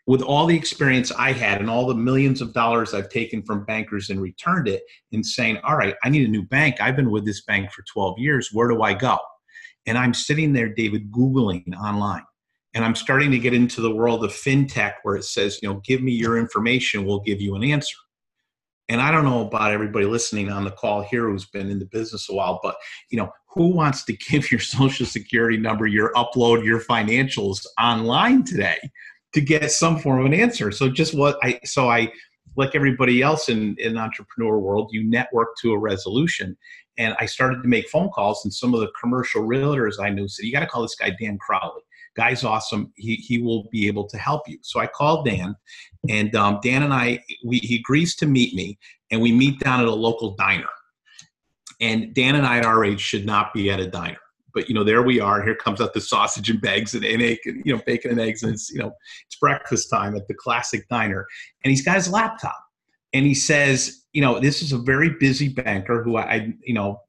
with 0.06 0.22
all 0.22 0.46
the 0.46 0.56
experience 0.56 1.10
i 1.12 1.32
had 1.32 1.60
and 1.60 1.70
all 1.70 1.86
the 1.86 1.94
millions 1.94 2.40
of 2.40 2.52
dollars 2.52 2.92
i've 2.92 3.08
taken 3.08 3.42
from 3.42 3.64
bankers 3.64 4.10
and 4.10 4.20
returned 4.20 4.68
it 4.68 4.82
and 5.12 5.24
saying 5.24 5.58
all 5.64 5.76
right 5.76 5.94
i 6.04 6.08
need 6.08 6.26
a 6.26 6.30
new 6.30 6.42
bank. 6.42 6.76
I've 6.80 6.96
been 6.96 7.10
with 7.10 7.24
this 7.24 7.42
bank 7.44 7.70
for 7.72 7.84
12 7.92 8.18
years. 8.18 8.50
Where 8.52 8.68
do 8.68 8.82
i 8.82 8.94
go? 8.94 9.18
And 9.86 9.98
i'm 9.98 10.14
sitting 10.14 10.52
there 10.52 10.68
david 10.68 11.10
googling 11.10 11.74
online 11.76 12.24
and 12.74 12.84
i'm 12.84 12.94
starting 12.94 13.30
to 13.30 13.38
get 13.38 13.54
into 13.54 13.80
the 13.80 13.94
world 13.94 14.24
of 14.24 14.30
fintech 14.30 14.94
where 15.02 15.16
it 15.16 15.24
says 15.24 15.58
you 15.62 15.68
know 15.68 15.80
give 15.84 16.02
me 16.02 16.12
your 16.12 16.38
information 16.38 17.04
we'll 17.04 17.20
give 17.20 17.40
you 17.40 17.54
an 17.54 17.64
answer. 17.64 17.96
And 18.88 19.00
i 19.00 19.10
don't 19.10 19.24
know 19.24 19.46
about 19.46 19.72
everybody 19.72 20.04
listening 20.04 20.50
on 20.50 20.64
the 20.64 20.70
call 20.70 21.02
here 21.02 21.28
who's 21.28 21.46
been 21.46 21.70
in 21.70 21.78
the 21.78 21.86
business 21.86 22.28
a 22.28 22.34
while 22.34 22.60
but 22.62 22.76
you 23.10 23.18
know 23.18 23.30
who 23.54 23.68
wants 23.68 24.04
to 24.04 24.12
give 24.30 24.50
your 24.50 24.60
social 24.60 25.06
security 25.06 25.56
number 25.56 25.86
your 25.86 26.12
upload 26.14 26.64
your 26.64 26.80
financials 26.80 27.64
online 27.80 28.44
today 28.44 28.78
to 29.32 29.40
get 29.40 29.70
some 29.72 29.98
form 29.98 30.20
of 30.20 30.26
an 30.26 30.34
answer? 30.34 30.70
So 30.70 30.88
just 30.88 31.14
what 31.14 31.38
i 31.42 31.58
so 31.64 31.88
i 31.88 32.10
like 32.56 32.74
everybody 32.74 33.20
else 33.20 33.48
in 33.48 33.74
in 33.78 33.96
entrepreneur 33.96 34.58
world 34.58 34.90
you 34.92 35.02
network 35.02 35.56
to 35.62 35.72
a 35.72 35.78
resolution. 35.78 36.56
And 36.98 37.16
i 37.18 37.26
started 37.26 37.62
to 37.62 37.68
make 37.68 37.88
phone 37.88 38.10
calls 38.10 38.44
and 38.44 38.52
some 38.52 38.74
of 38.74 38.80
the 38.80 38.92
commercial 39.00 39.42
realtors 39.42 39.94
i 40.00 40.10
knew 40.10 40.28
said 40.28 40.44
you 40.44 40.52
got 40.52 40.60
to 40.60 40.66
call 40.66 40.82
this 40.82 40.94
guy 40.94 41.10
dan 41.20 41.38
crowley 41.38 41.82
guy's 42.16 42.44
awesome. 42.44 42.92
He, 42.96 43.16
he 43.16 43.40
will 43.40 43.68
be 43.70 43.86
able 43.86 44.06
to 44.08 44.18
help 44.18 44.48
you. 44.48 44.58
So 44.62 44.80
I 44.80 44.86
called 44.86 45.26
Dan, 45.26 45.56
and 46.08 46.34
um, 46.34 46.60
Dan 46.62 46.82
and 46.82 46.92
I, 46.92 47.22
we, 47.44 47.58
he 47.58 47.76
agrees 47.76 48.14
to 48.16 48.26
meet 48.26 48.54
me, 48.54 48.78
and 49.10 49.20
we 49.20 49.32
meet 49.32 49.60
down 49.60 49.80
at 49.80 49.86
a 49.86 49.94
local 49.94 50.34
diner. 50.36 50.68
And 51.80 52.14
Dan 52.14 52.36
and 52.36 52.46
I 52.46 52.58
at 52.58 52.64
our 52.64 52.84
age 52.84 53.00
should 53.00 53.26
not 53.26 53.52
be 53.52 53.70
at 53.70 53.80
a 53.80 53.88
diner. 53.88 54.18
But 54.54 54.68
you 54.68 54.74
know, 54.74 54.84
there 54.84 55.02
we 55.02 55.18
are. 55.18 55.42
Here 55.42 55.56
comes 55.56 55.80
out 55.80 55.94
the 55.94 56.00
sausage 56.00 56.48
and 56.48 56.64
eggs 56.64 56.94
and, 56.94 57.04
and 57.04 57.20
you 57.20 57.74
know, 57.74 57.82
bacon 57.84 58.12
and 58.12 58.20
eggs, 58.20 58.44
and 58.44 58.52
it's 58.52 58.70
you 58.70 58.78
know, 58.78 58.92
it's 59.26 59.36
breakfast 59.36 59.90
time 59.90 60.16
at 60.16 60.28
the 60.28 60.34
classic 60.34 60.88
diner. 60.88 61.26
And 61.64 61.70
he's 61.70 61.84
got 61.84 61.96
his 61.96 62.08
laptop, 62.08 62.58
and 63.12 63.26
he 63.26 63.34
says, 63.34 64.04
you 64.12 64.22
know, 64.22 64.38
this 64.38 64.62
is 64.62 64.72
a 64.72 64.78
very 64.78 65.10
busy 65.10 65.48
banker 65.48 66.04
who 66.04 66.16
I, 66.16 66.54
you 66.62 66.74
know, 66.74 67.00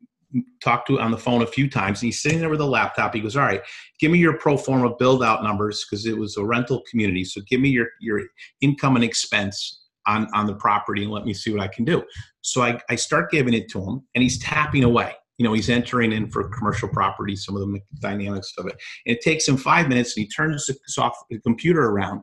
talked 0.64 0.88
to 0.88 1.00
on 1.00 1.12
the 1.12 1.18
phone 1.18 1.42
a 1.42 1.48
few 1.48 1.70
times 1.70 2.02
and 2.02 2.08
he's 2.08 2.22
sitting 2.22 2.40
there 2.40 2.50
with 2.50 2.62
a 2.62 2.66
laptop. 2.66 3.14
He 3.14 3.22
goes 3.22 3.36
all 3.36 3.46
right 3.46 3.62
give 4.00 4.12
me 4.12 4.18
your 4.18 4.38
pro 4.38 4.58
forma 4.58 4.96
build 4.98 5.24
out 5.24 5.44
numbers 5.44 5.86
because 5.86 6.06
it 6.06 6.18
was 6.18 6.38
a 6.38 6.44
rental 6.44 6.82
community 6.90 7.24
so 7.24 7.42
give 7.48 7.62
me 7.62 7.70
your 7.70 7.88
your 8.00 8.22
income 8.62 8.96
and 8.96 9.06
expense 9.06 9.86
on 10.08 10.28
on 10.34 10.46
the 10.46 10.56
property 10.56 11.04
and 11.04 11.12
let 11.12 11.26
me 11.26 11.34
see 11.34 11.52
what 11.52 11.62
i 11.62 11.68
can 11.68 11.86
do. 11.86 12.04
So 12.42 12.62
i, 12.62 12.80
I 12.90 12.96
start 12.96 13.32
giving 13.32 13.54
it 13.54 13.70
to 13.72 13.82
him 13.82 14.02
and 14.14 14.22
he's 14.22 14.40
tapping 14.40 14.84
away. 14.84 15.14
You 15.38 15.46
know 15.46 15.54
he's 15.54 15.70
entering 15.70 16.12
in 16.14 16.30
for 16.30 16.50
commercial 16.50 16.90
property 16.90 17.36
some 17.36 17.56
of 17.56 17.62
the 17.62 17.80
dynamics 18.00 18.54
of 18.58 18.68
it. 18.68 18.76
And 19.06 19.16
it 19.16 19.22
takes 19.22 19.48
him 19.48 19.58
five 19.58 19.90
minutes 19.90 20.16
and 20.16 20.24
he 20.24 20.30
turns 20.30 20.66
the, 20.66 20.78
soft, 20.88 21.18
the 21.30 21.40
computer 21.40 21.86
around 21.86 22.22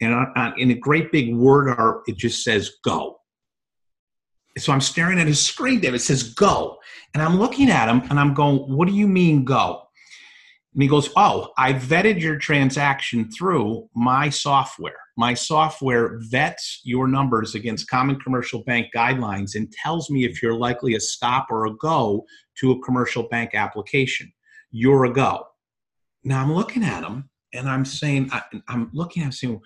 and 0.00 0.14
on, 0.14 0.32
on, 0.36 0.58
in 0.58 0.70
a 0.70 0.74
great 0.74 1.12
big 1.12 1.34
word 1.34 1.74
art 1.78 2.02
it 2.06 2.16
just 2.16 2.42
says 2.42 2.72
go 2.84 3.17
so 4.58 4.72
I'm 4.72 4.80
staring 4.80 5.18
at 5.18 5.26
his 5.26 5.44
screen 5.44 5.80
there. 5.80 5.94
It 5.94 6.00
says 6.00 6.34
go. 6.34 6.78
And 7.14 7.22
I'm 7.22 7.38
looking 7.38 7.70
at 7.70 7.88
him 7.88 8.02
and 8.10 8.18
I'm 8.18 8.34
going, 8.34 8.58
what 8.58 8.88
do 8.88 8.94
you 8.94 9.06
mean 9.06 9.44
go? 9.44 9.82
And 10.74 10.82
he 10.82 10.88
goes, 10.88 11.10
oh, 11.16 11.50
I 11.56 11.72
vetted 11.72 12.20
your 12.20 12.36
transaction 12.36 13.30
through 13.30 13.88
my 13.94 14.28
software. 14.28 14.98
My 15.16 15.34
software 15.34 16.20
vets 16.30 16.82
your 16.84 17.08
numbers 17.08 17.54
against 17.54 17.88
common 17.88 18.20
commercial 18.20 18.62
bank 18.62 18.88
guidelines 18.94 19.56
and 19.56 19.72
tells 19.72 20.10
me 20.10 20.24
if 20.24 20.42
you're 20.42 20.54
likely 20.54 20.94
a 20.94 21.00
stop 21.00 21.48
or 21.50 21.66
a 21.66 21.74
go 21.74 22.24
to 22.60 22.72
a 22.72 22.82
commercial 22.82 23.24
bank 23.24 23.54
application. 23.54 24.32
You're 24.70 25.06
a 25.06 25.12
go. 25.12 25.46
Now 26.22 26.42
I'm 26.42 26.52
looking 26.52 26.84
at 26.84 27.02
him 27.02 27.30
and 27.54 27.68
I'm 27.68 27.84
saying, 27.84 28.30
I'm 28.68 28.90
looking 28.92 29.22
at 29.22 29.26
him 29.26 29.32
saying, 29.32 29.60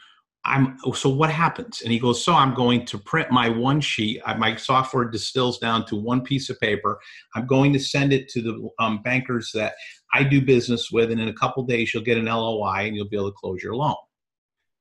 I'm 0.44 0.76
so 0.94 1.08
what 1.08 1.30
happens? 1.30 1.82
And 1.82 1.92
he 1.92 2.00
goes, 2.00 2.24
so 2.24 2.34
I'm 2.34 2.52
going 2.52 2.84
to 2.86 2.98
print 2.98 3.30
my 3.30 3.48
one 3.48 3.80
sheet. 3.80 4.20
My 4.38 4.56
software 4.56 5.04
distills 5.04 5.58
down 5.58 5.86
to 5.86 5.96
one 5.96 6.22
piece 6.22 6.50
of 6.50 6.58
paper. 6.58 6.98
I'm 7.36 7.46
going 7.46 7.72
to 7.74 7.78
send 7.78 8.12
it 8.12 8.28
to 8.30 8.42
the 8.42 8.68
um, 8.80 9.02
bankers 9.02 9.52
that 9.54 9.74
I 10.12 10.24
do 10.24 10.40
business 10.40 10.90
with, 10.90 11.12
and 11.12 11.20
in 11.20 11.28
a 11.28 11.34
couple 11.34 11.62
days 11.64 11.94
you'll 11.94 12.02
get 12.02 12.18
an 12.18 12.24
LOI 12.24 12.86
and 12.86 12.96
you'll 12.96 13.08
be 13.08 13.16
able 13.16 13.30
to 13.30 13.36
close 13.36 13.62
your 13.62 13.76
loan. 13.76 13.94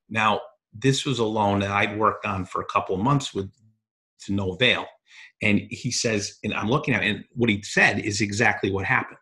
Now, 0.09 0.41
this 0.73 1.05
was 1.05 1.19
a 1.19 1.25
loan 1.25 1.59
that 1.59 1.71
I'd 1.71 1.97
worked 1.97 2.25
on 2.25 2.45
for 2.45 2.61
a 2.61 2.65
couple 2.65 2.95
of 2.95 3.01
months 3.01 3.33
with 3.33 3.51
to 4.25 4.33
no 4.33 4.53
avail. 4.53 4.85
And 5.41 5.61
he 5.69 5.91
says, 5.91 6.37
and 6.43 6.53
I'm 6.53 6.69
looking 6.69 6.93
at 6.93 7.03
it, 7.03 7.09
and 7.09 7.25
what 7.33 7.49
he 7.49 7.61
said 7.63 7.99
is 7.99 8.21
exactly 8.21 8.71
what 8.71 8.85
happened. 8.85 9.17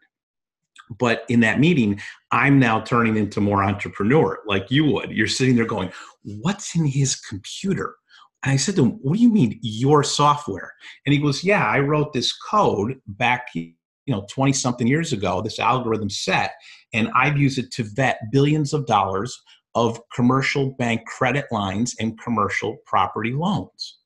But 0.98 1.24
in 1.29 1.39
that 1.41 1.60
meeting, 1.60 2.00
I'm 2.31 2.60
now 2.60 2.81
turning 2.81 3.17
into 3.17 3.41
more 3.41 3.63
entrepreneur 3.63 4.39
like 4.48 4.72
you 4.72 4.86
would. 4.86 5.12
You're 5.12 5.27
sitting 5.27 5.55
there 5.55 5.65
going, 5.65 5.91
What's 6.24 6.75
in 6.75 6.86
his 6.86 7.15
computer? 7.15 7.96
And 8.43 8.51
I 8.53 8.55
said 8.55 8.75
to 8.77 8.86
him, 8.86 8.91
What 9.01 9.17
do 9.17 9.22
you 9.22 9.29
mean, 9.29 9.60
your 9.62 10.03
software? 10.03 10.74
And 11.05 11.13
he 11.13 11.19
goes, 11.19 11.43
Yeah, 11.43 11.65
I 11.65 11.79
wrote 11.79 12.13
this 12.13 12.34
code 12.34 13.00
back, 13.08 13.48
you 13.53 13.74
know, 14.08 14.25
20 14.31 14.53
something 14.53 14.88
years 14.88 15.13
ago, 15.13 15.41
this 15.41 15.60
algorithm 15.60 16.10
set, 16.10 16.53
and 16.93 17.10
I've 17.15 17.38
used 17.38 17.60
it 17.60 17.72
to 17.72 17.84
vet 17.84 18.19
billions 18.31 18.74
of 18.74 18.86
dollars 18.86 19.39
of 19.75 20.01
commercial 20.13 20.72
bank 20.72 21.05
credit 21.05 21.46
lines 21.51 21.96
and 22.00 22.19
commercial 22.19 22.77
property 22.86 23.31
loans. 23.31 24.00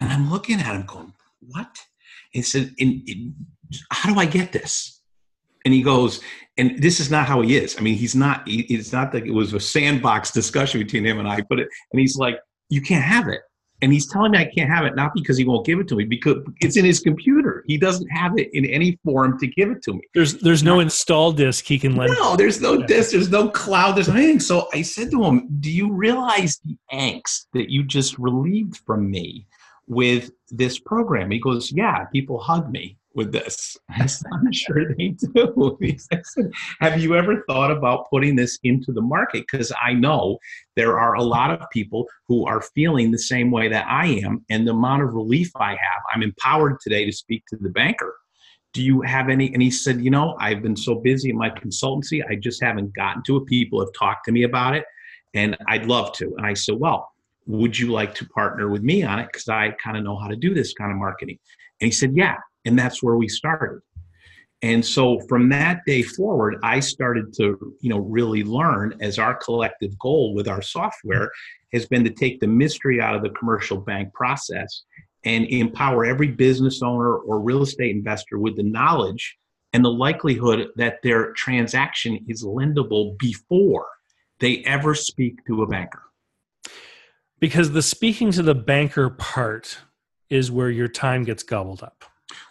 And 0.00 0.12
I'm 0.12 0.30
looking 0.30 0.60
at 0.60 0.74
him 0.74 0.84
going, 0.86 1.12
What? 1.40 1.80
He 2.30 2.42
said, 2.42 2.74
How 3.90 4.12
do 4.12 4.20
I 4.20 4.26
get 4.26 4.52
this? 4.52 4.97
And 5.64 5.74
he 5.74 5.82
goes 5.82 6.20
and 6.56 6.80
this 6.82 7.00
is 7.00 7.10
not 7.10 7.26
how 7.26 7.40
he 7.40 7.56
is 7.56 7.76
i 7.78 7.80
mean 7.80 7.94
he's 7.94 8.14
not 8.14 8.42
it's 8.46 8.92
not 8.92 9.12
that 9.12 9.26
it 9.26 9.32
was 9.32 9.52
a 9.54 9.60
sandbox 9.60 10.30
discussion 10.40 10.80
between 10.80 11.04
him 11.04 11.18
and 11.18 11.28
i 11.28 11.40
but 11.48 11.60
it 11.60 11.68
and 11.92 12.00
he's 12.00 12.16
like 12.16 12.38
you 12.68 12.80
can't 12.80 13.04
have 13.04 13.28
it 13.28 13.40
and 13.80 13.92
he's 13.92 14.06
telling 14.06 14.32
me 14.32 14.38
i 14.38 14.44
can't 14.44 14.70
have 14.70 14.84
it 14.84 14.94
not 14.94 15.12
because 15.14 15.36
he 15.36 15.44
won't 15.44 15.64
give 15.64 15.78
it 15.78 15.88
to 15.88 15.96
me 15.96 16.04
because 16.04 16.36
it's 16.60 16.76
in 16.76 16.84
his 16.84 17.00
computer 17.00 17.48
He 17.66 17.76
doesn't 17.76 18.08
have 18.08 18.32
it 18.38 18.48
in 18.52 18.64
any 18.66 18.98
form 19.04 19.38
to 19.38 19.46
give 19.46 19.70
it 19.70 19.82
to 19.84 19.94
me. 19.94 20.00
There's 20.14 20.34
there's 20.38 20.62
no 20.62 20.80
install 20.80 21.32
disk 21.32 21.64
he 21.64 21.78
can 21.78 21.96
lend. 21.96 22.14
No, 22.14 22.36
there's 22.36 22.60
no 22.60 22.82
disk, 22.82 23.12
there's 23.12 23.30
no 23.30 23.48
cloud, 23.48 23.92
there's 23.92 24.08
anything. 24.08 24.40
So 24.40 24.68
I 24.72 24.82
said 24.82 25.10
to 25.12 25.22
him, 25.24 25.48
Do 25.60 25.70
you 25.70 25.92
realize 25.92 26.60
the 26.64 26.76
angst 26.92 27.46
that 27.52 27.70
you 27.70 27.84
just 27.84 28.18
relieved 28.18 28.78
from 28.86 29.10
me 29.10 29.46
with 29.86 30.30
this 30.50 30.78
program? 30.78 31.30
He 31.30 31.40
goes, 31.40 31.72
Yeah, 31.72 32.04
people 32.06 32.38
hug 32.38 32.70
me 32.70 32.97
with 33.18 33.32
this. 33.32 33.76
I 33.90 34.06
said, 34.06 34.30
I'm 34.32 34.50
sure 34.52 34.94
they 34.94 35.08
do. 35.08 35.76
I 35.82 35.96
said, 36.22 36.50
Have 36.80 37.00
you 37.00 37.14
ever 37.16 37.44
thought 37.46 37.70
about 37.70 38.08
putting 38.08 38.36
this 38.36 38.58
into 38.62 38.92
the 38.92 39.02
market? 39.02 39.44
Because 39.50 39.70
I 39.84 39.92
know 39.92 40.38
there 40.76 40.98
are 40.98 41.14
a 41.14 41.22
lot 41.22 41.50
of 41.50 41.68
people 41.70 42.06
who 42.28 42.46
are 42.46 42.62
feeling 42.62 43.10
the 43.10 43.18
same 43.18 43.50
way 43.50 43.68
that 43.68 43.86
I 43.86 44.06
am, 44.24 44.46
and 44.48 44.66
the 44.66 44.72
amount 44.72 45.02
of 45.02 45.12
relief 45.12 45.50
I 45.56 45.72
have. 45.72 46.02
I'm 46.14 46.22
empowered 46.22 46.78
today 46.80 47.04
to 47.04 47.12
speak 47.12 47.44
to 47.48 47.56
the 47.60 47.68
banker. 47.68 48.14
Do 48.72 48.82
you 48.82 49.02
have 49.02 49.28
any? 49.28 49.52
And 49.52 49.60
he 49.60 49.70
said, 49.70 50.00
You 50.00 50.10
know, 50.10 50.36
I've 50.38 50.62
been 50.62 50.76
so 50.76 50.94
busy 50.94 51.28
in 51.30 51.36
my 51.36 51.50
consultancy, 51.50 52.22
I 52.30 52.36
just 52.36 52.62
haven't 52.62 52.94
gotten 52.94 53.22
to 53.24 53.36
it. 53.38 53.46
People 53.46 53.80
have 53.80 53.92
talked 53.98 54.24
to 54.26 54.32
me 54.32 54.44
about 54.44 54.76
it, 54.76 54.84
and 55.34 55.56
I'd 55.66 55.86
love 55.86 56.12
to. 56.12 56.32
And 56.38 56.46
I 56.46 56.54
said, 56.54 56.76
Well, 56.78 57.10
would 57.46 57.76
you 57.76 57.90
like 57.90 58.14
to 58.14 58.28
partner 58.28 58.68
with 58.68 58.82
me 58.82 59.02
on 59.02 59.18
it? 59.18 59.26
Because 59.32 59.48
I 59.48 59.74
kind 59.82 59.96
of 59.96 60.04
know 60.04 60.16
how 60.16 60.28
to 60.28 60.36
do 60.36 60.54
this 60.54 60.72
kind 60.72 60.92
of 60.92 60.98
marketing. 60.98 61.40
And 61.80 61.86
he 61.86 61.92
said, 61.92 62.12
Yeah. 62.14 62.36
And 62.64 62.78
that's 62.78 63.02
where 63.02 63.16
we 63.16 63.28
started. 63.28 63.80
And 64.62 64.84
so 64.84 65.20
from 65.28 65.48
that 65.50 65.82
day 65.86 66.02
forward, 66.02 66.56
I 66.64 66.80
started 66.80 67.32
to, 67.34 67.76
you 67.80 67.90
know, 67.90 67.98
really 67.98 68.42
learn 68.42 68.94
as 69.00 69.18
our 69.18 69.34
collective 69.36 69.96
goal 69.98 70.34
with 70.34 70.48
our 70.48 70.62
software 70.62 71.30
has 71.72 71.86
been 71.86 72.02
to 72.04 72.10
take 72.10 72.40
the 72.40 72.48
mystery 72.48 73.00
out 73.00 73.14
of 73.14 73.22
the 73.22 73.30
commercial 73.30 73.78
bank 73.78 74.12
process 74.14 74.82
and 75.24 75.44
empower 75.46 76.04
every 76.04 76.28
business 76.28 76.82
owner 76.82 77.14
or 77.18 77.40
real 77.40 77.62
estate 77.62 77.94
investor 77.94 78.38
with 78.38 78.56
the 78.56 78.62
knowledge 78.62 79.36
and 79.72 79.84
the 79.84 79.90
likelihood 79.90 80.68
that 80.76 80.98
their 81.02 81.32
transaction 81.34 82.24
is 82.28 82.42
lendable 82.44 83.16
before 83.18 83.86
they 84.40 84.58
ever 84.64 84.94
speak 84.94 85.44
to 85.46 85.62
a 85.62 85.66
banker. 85.66 86.02
Because 87.40 87.72
the 87.72 87.82
speaking 87.82 88.32
to 88.32 88.42
the 88.42 88.54
banker 88.54 89.10
part 89.10 89.78
is 90.30 90.50
where 90.50 90.70
your 90.70 90.88
time 90.88 91.24
gets 91.24 91.42
gobbled 91.42 91.82
up. 91.82 92.04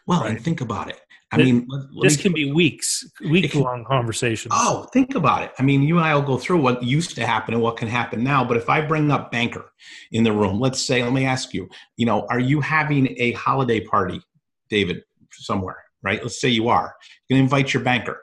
Well, 0.08 0.22
right. 0.22 0.32
and 0.32 0.42
think 0.42 0.62
about 0.62 0.90
it. 0.90 1.00
I 1.32 1.38
mean, 1.38 1.68
let, 1.68 1.94
let 1.94 2.04
this 2.04 2.18
me, 2.18 2.24
can 2.24 2.34
be 2.34 2.54
weeks, 2.54 3.06
week 3.30 3.54
long 3.54 3.84
conversations. 3.84 4.54
Oh, 4.56 4.88
think 4.94 5.14
about 5.16 5.44
it. 5.44 5.52
I 5.60 5.64
mean, 5.64 5.84
you 5.84 5.98
and 5.98 6.06
I 6.06 6.16
will 6.16 6.22
go 6.22 6.38
through 6.38 6.62
what 6.62 6.82
used 6.82 7.16
to 7.16 7.26
happen 7.26 7.54
and 7.54 7.62
what 7.62 7.76
can 7.76 7.90
happen 7.90 8.24
now. 8.24 8.46
But 8.46 8.56
if 8.56 8.70
I 8.70 8.80
bring 8.80 9.12
up 9.12 9.30
banker 9.30 9.66
in 10.14 10.24
the 10.24 10.32
room, 10.32 10.62
let's 10.62 10.82
say, 10.82 11.04
let 11.04 11.12
me 11.12 11.26
ask 11.26 11.54
you, 11.54 11.68
you 11.98 12.06
know, 12.06 12.26
are 12.30 12.40
you 12.40 12.62
having 12.62 13.14
a 13.20 13.34
holiday 13.34 13.82
party, 13.82 14.22
David, 14.70 15.04
somewhere, 15.34 15.84
right? 16.02 16.24
Let's 16.24 16.40
say 16.40 16.48
you 16.48 16.70
are. 16.70 16.96
You 17.28 17.36
can 17.36 17.44
invite 17.44 17.74
your 17.74 17.84
banker. 17.84 18.22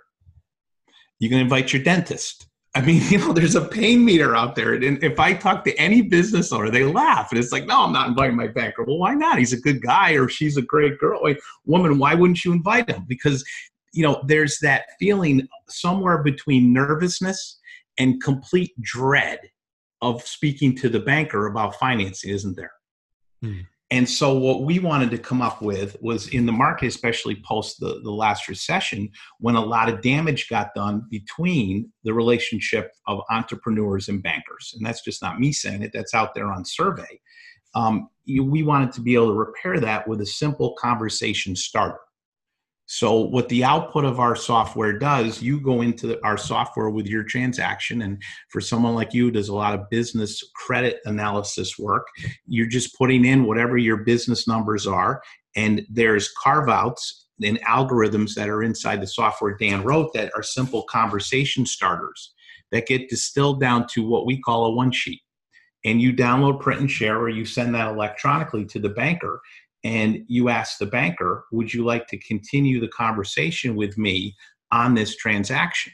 You 1.18 1.28
can 1.28 1.38
invite 1.38 1.74
your 1.74 1.82
dentist. 1.82 2.46
I 2.74 2.80
mean, 2.80 3.02
you 3.08 3.18
know, 3.18 3.32
there's 3.32 3.54
a 3.54 3.64
pain 3.64 4.04
meter 4.04 4.34
out 4.36 4.54
there. 4.54 4.74
And 4.74 5.02
if 5.02 5.18
I 5.18 5.34
talk 5.34 5.64
to 5.64 5.74
any 5.76 6.02
business 6.02 6.52
owner, 6.52 6.70
they 6.70 6.84
laugh. 6.84 7.30
And 7.30 7.38
it's 7.38 7.52
like, 7.52 7.66
no, 7.66 7.84
I'm 7.84 7.92
not 7.92 8.08
inviting 8.08 8.36
my 8.36 8.48
banker. 8.48 8.84
Well, 8.84 8.98
why 8.98 9.14
not? 9.14 9.38
He's 9.38 9.52
a 9.52 9.60
good 9.60 9.82
guy 9.82 10.12
or 10.12 10.28
she's 10.28 10.56
a 10.56 10.62
great 10.62 10.98
girl. 10.98 11.20
Woman, 11.64 11.98
why 11.98 12.14
wouldn't 12.14 12.44
you 12.44 12.52
invite 12.52 12.90
him? 12.90 13.04
Because, 13.08 13.44
you 13.92 14.02
know, 14.02 14.22
there's 14.26 14.58
that 14.60 14.86
feeling 14.98 15.46
somewhere 15.68 16.22
between 16.22 16.72
nervousness 16.72 17.58
and 17.98 18.22
complete 18.22 18.72
dread 18.80 19.38
of 20.02 20.26
speaking 20.26 20.76
to 20.76 20.88
the 20.88 21.00
banker 21.00 21.46
about 21.46 21.76
financing, 21.76 22.30
isn't 22.30 22.56
there? 22.56 22.72
Hmm. 23.42 23.60
And 23.90 24.08
so, 24.08 24.36
what 24.36 24.62
we 24.62 24.78
wanted 24.78 25.10
to 25.10 25.18
come 25.18 25.42
up 25.42 25.60
with 25.60 25.96
was 26.00 26.28
in 26.28 26.46
the 26.46 26.52
market, 26.52 26.86
especially 26.86 27.42
post 27.46 27.80
the, 27.80 28.00
the 28.02 28.10
last 28.10 28.48
recession, 28.48 29.10
when 29.40 29.56
a 29.56 29.64
lot 29.64 29.88
of 29.88 30.00
damage 30.00 30.48
got 30.48 30.74
done 30.74 31.06
between 31.10 31.92
the 32.02 32.14
relationship 32.14 32.92
of 33.06 33.20
entrepreneurs 33.30 34.08
and 34.08 34.22
bankers. 34.22 34.72
And 34.74 34.84
that's 34.84 35.02
just 35.02 35.20
not 35.22 35.38
me 35.38 35.52
saying 35.52 35.82
it, 35.82 35.92
that's 35.92 36.14
out 36.14 36.34
there 36.34 36.50
on 36.50 36.64
survey. 36.64 37.20
Um, 37.74 38.08
we 38.26 38.62
wanted 38.62 38.92
to 38.92 39.00
be 39.00 39.14
able 39.14 39.28
to 39.28 39.34
repair 39.34 39.78
that 39.80 40.08
with 40.08 40.20
a 40.22 40.26
simple 40.26 40.74
conversation 40.78 41.54
starter. 41.54 41.98
So, 42.86 43.20
what 43.20 43.48
the 43.48 43.64
output 43.64 44.04
of 44.04 44.20
our 44.20 44.36
software 44.36 44.98
does, 44.98 45.40
you 45.40 45.58
go 45.58 45.80
into 45.80 46.22
our 46.22 46.36
software 46.36 46.90
with 46.90 47.06
your 47.06 47.24
transaction, 47.24 48.02
and 48.02 48.22
for 48.50 48.60
someone 48.60 48.94
like 48.94 49.14
you, 49.14 49.30
does 49.30 49.48
a 49.48 49.54
lot 49.54 49.74
of 49.74 49.88
business 49.90 50.42
credit 50.54 51.00
analysis 51.06 51.78
work. 51.78 52.06
You're 52.46 52.66
just 52.66 52.96
putting 52.98 53.24
in 53.24 53.46
whatever 53.46 53.78
your 53.78 53.98
business 53.98 54.46
numbers 54.46 54.86
are, 54.86 55.22
and 55.56 55.82
there's 55.88 56.30
carve 56.42 56.68
outs 56.68 57.26
and 57.42 57.60
algorithms 57.62 58.34
that 58.34 58.48
are 58.48 58.62
inside 58.62 59.00
the 59.00 59.06
software 59.06 59.56
Dan 59.56 59.82
wrote 59.82 60.12
that 60.12 60.30
are 60.36 60.42
simple 60.42 60.82
conversation 60.84 61.66
starters 61.66 62.34
that 62.70 62.86
get 62.86 63.08
distilled 63.08 63.60
down 63.60 63.86
to 63.88 64.06
what 64.06 64.26
we 64.26 64.40
call 64.40 64.66
a 64.66 64.74
one 64.74 64.92
sheet. 64.92 65.20
And 65.86 66.00
you 66.00 66.12
download, 66.12 66.60
print, 66.60 66.80
and 66.80 66.90
share, 66.90 67.18
or 67.18 67.28
you 67.28 67.44
send 67.44 67.74
that 67.74 67.88
electronically 67.88 68.64
to 68.66 68.78
the 68.78 68.88
banker 68.88 69.40
and 69.84 70.24
you 70.26 70.48
ask 70.48 70.78
the 70.78 70.86
banker, 70.86 71.44
Would 71.52 71.72
you 71.72 71.84
like 71.84 72.06
to 72.08 72.18
continue 72.18 72.80
the 72.80 72.88
conversation 72.88 73.76
with 73.76 73.96
me 73.96 74.34
on 74.72 74.94
this 74.94 75.16
transaction? 75.16 75.92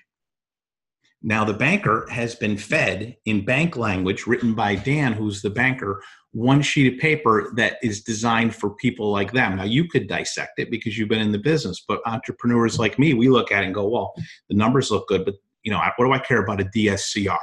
Now, 1.23 1.44
the 1.44 1.52
banker 1.52 2.06
has 2.11 2.35
been 2.35 2.56
fed 2.56 3.16
in 3.26 3.44
bank 3.44 3.76
language 3.76 4.26
written 4.26 4.54
by 4.54 4.76
Dan, 4.76 5.12
who's 5.12 5.42
the 5.42 5.50
banker, 5.50 6.02
one 6.32 6.62
sheet 6.62 6.94
of 6.94 6.99
paper 6.99 7.52
that 7.56 7.76
is 7.82 8.02
designed 8.02 8.54
for 8.54 8.70
people 8.76 9.11
like 9.11 9.32
them. 9.32 9.56
Now, 9.56 9.64
you 9.64 9.87
could 9.87 10.09
dissect 10.09 10.59
it 10.59 10.70
because 10.70 10.97
you've 10.97 11.11
been 11.11 11.20
in 11.20 11.32
the 11.32 11.38
business, 11.38 11.85
but 11.87 12.00
entrepreneurs 12.06 12.78
like 12.78 12.99
me, 12.99 13.12
we 13.12 13.28
look 13.28 13.52
at 13.52 13.64
it 13.64 13.66
and 13.66 13.75
go, 13.75 13.87
well, 13.87 14.14
the 14.49 14.56
numbers 14.56 14.90
look 14.90 15.09
good, 15.09 15.26
but 15.26 15.35
you 15.62 15.70
know, 15.70 15.80
what 15.97 16.06
do 16.06 16.12
I 16.12 16.18
care 16.18 16.42
about 16.42 16.61
a 16.61 16.64
DSCR? 16.64 17.37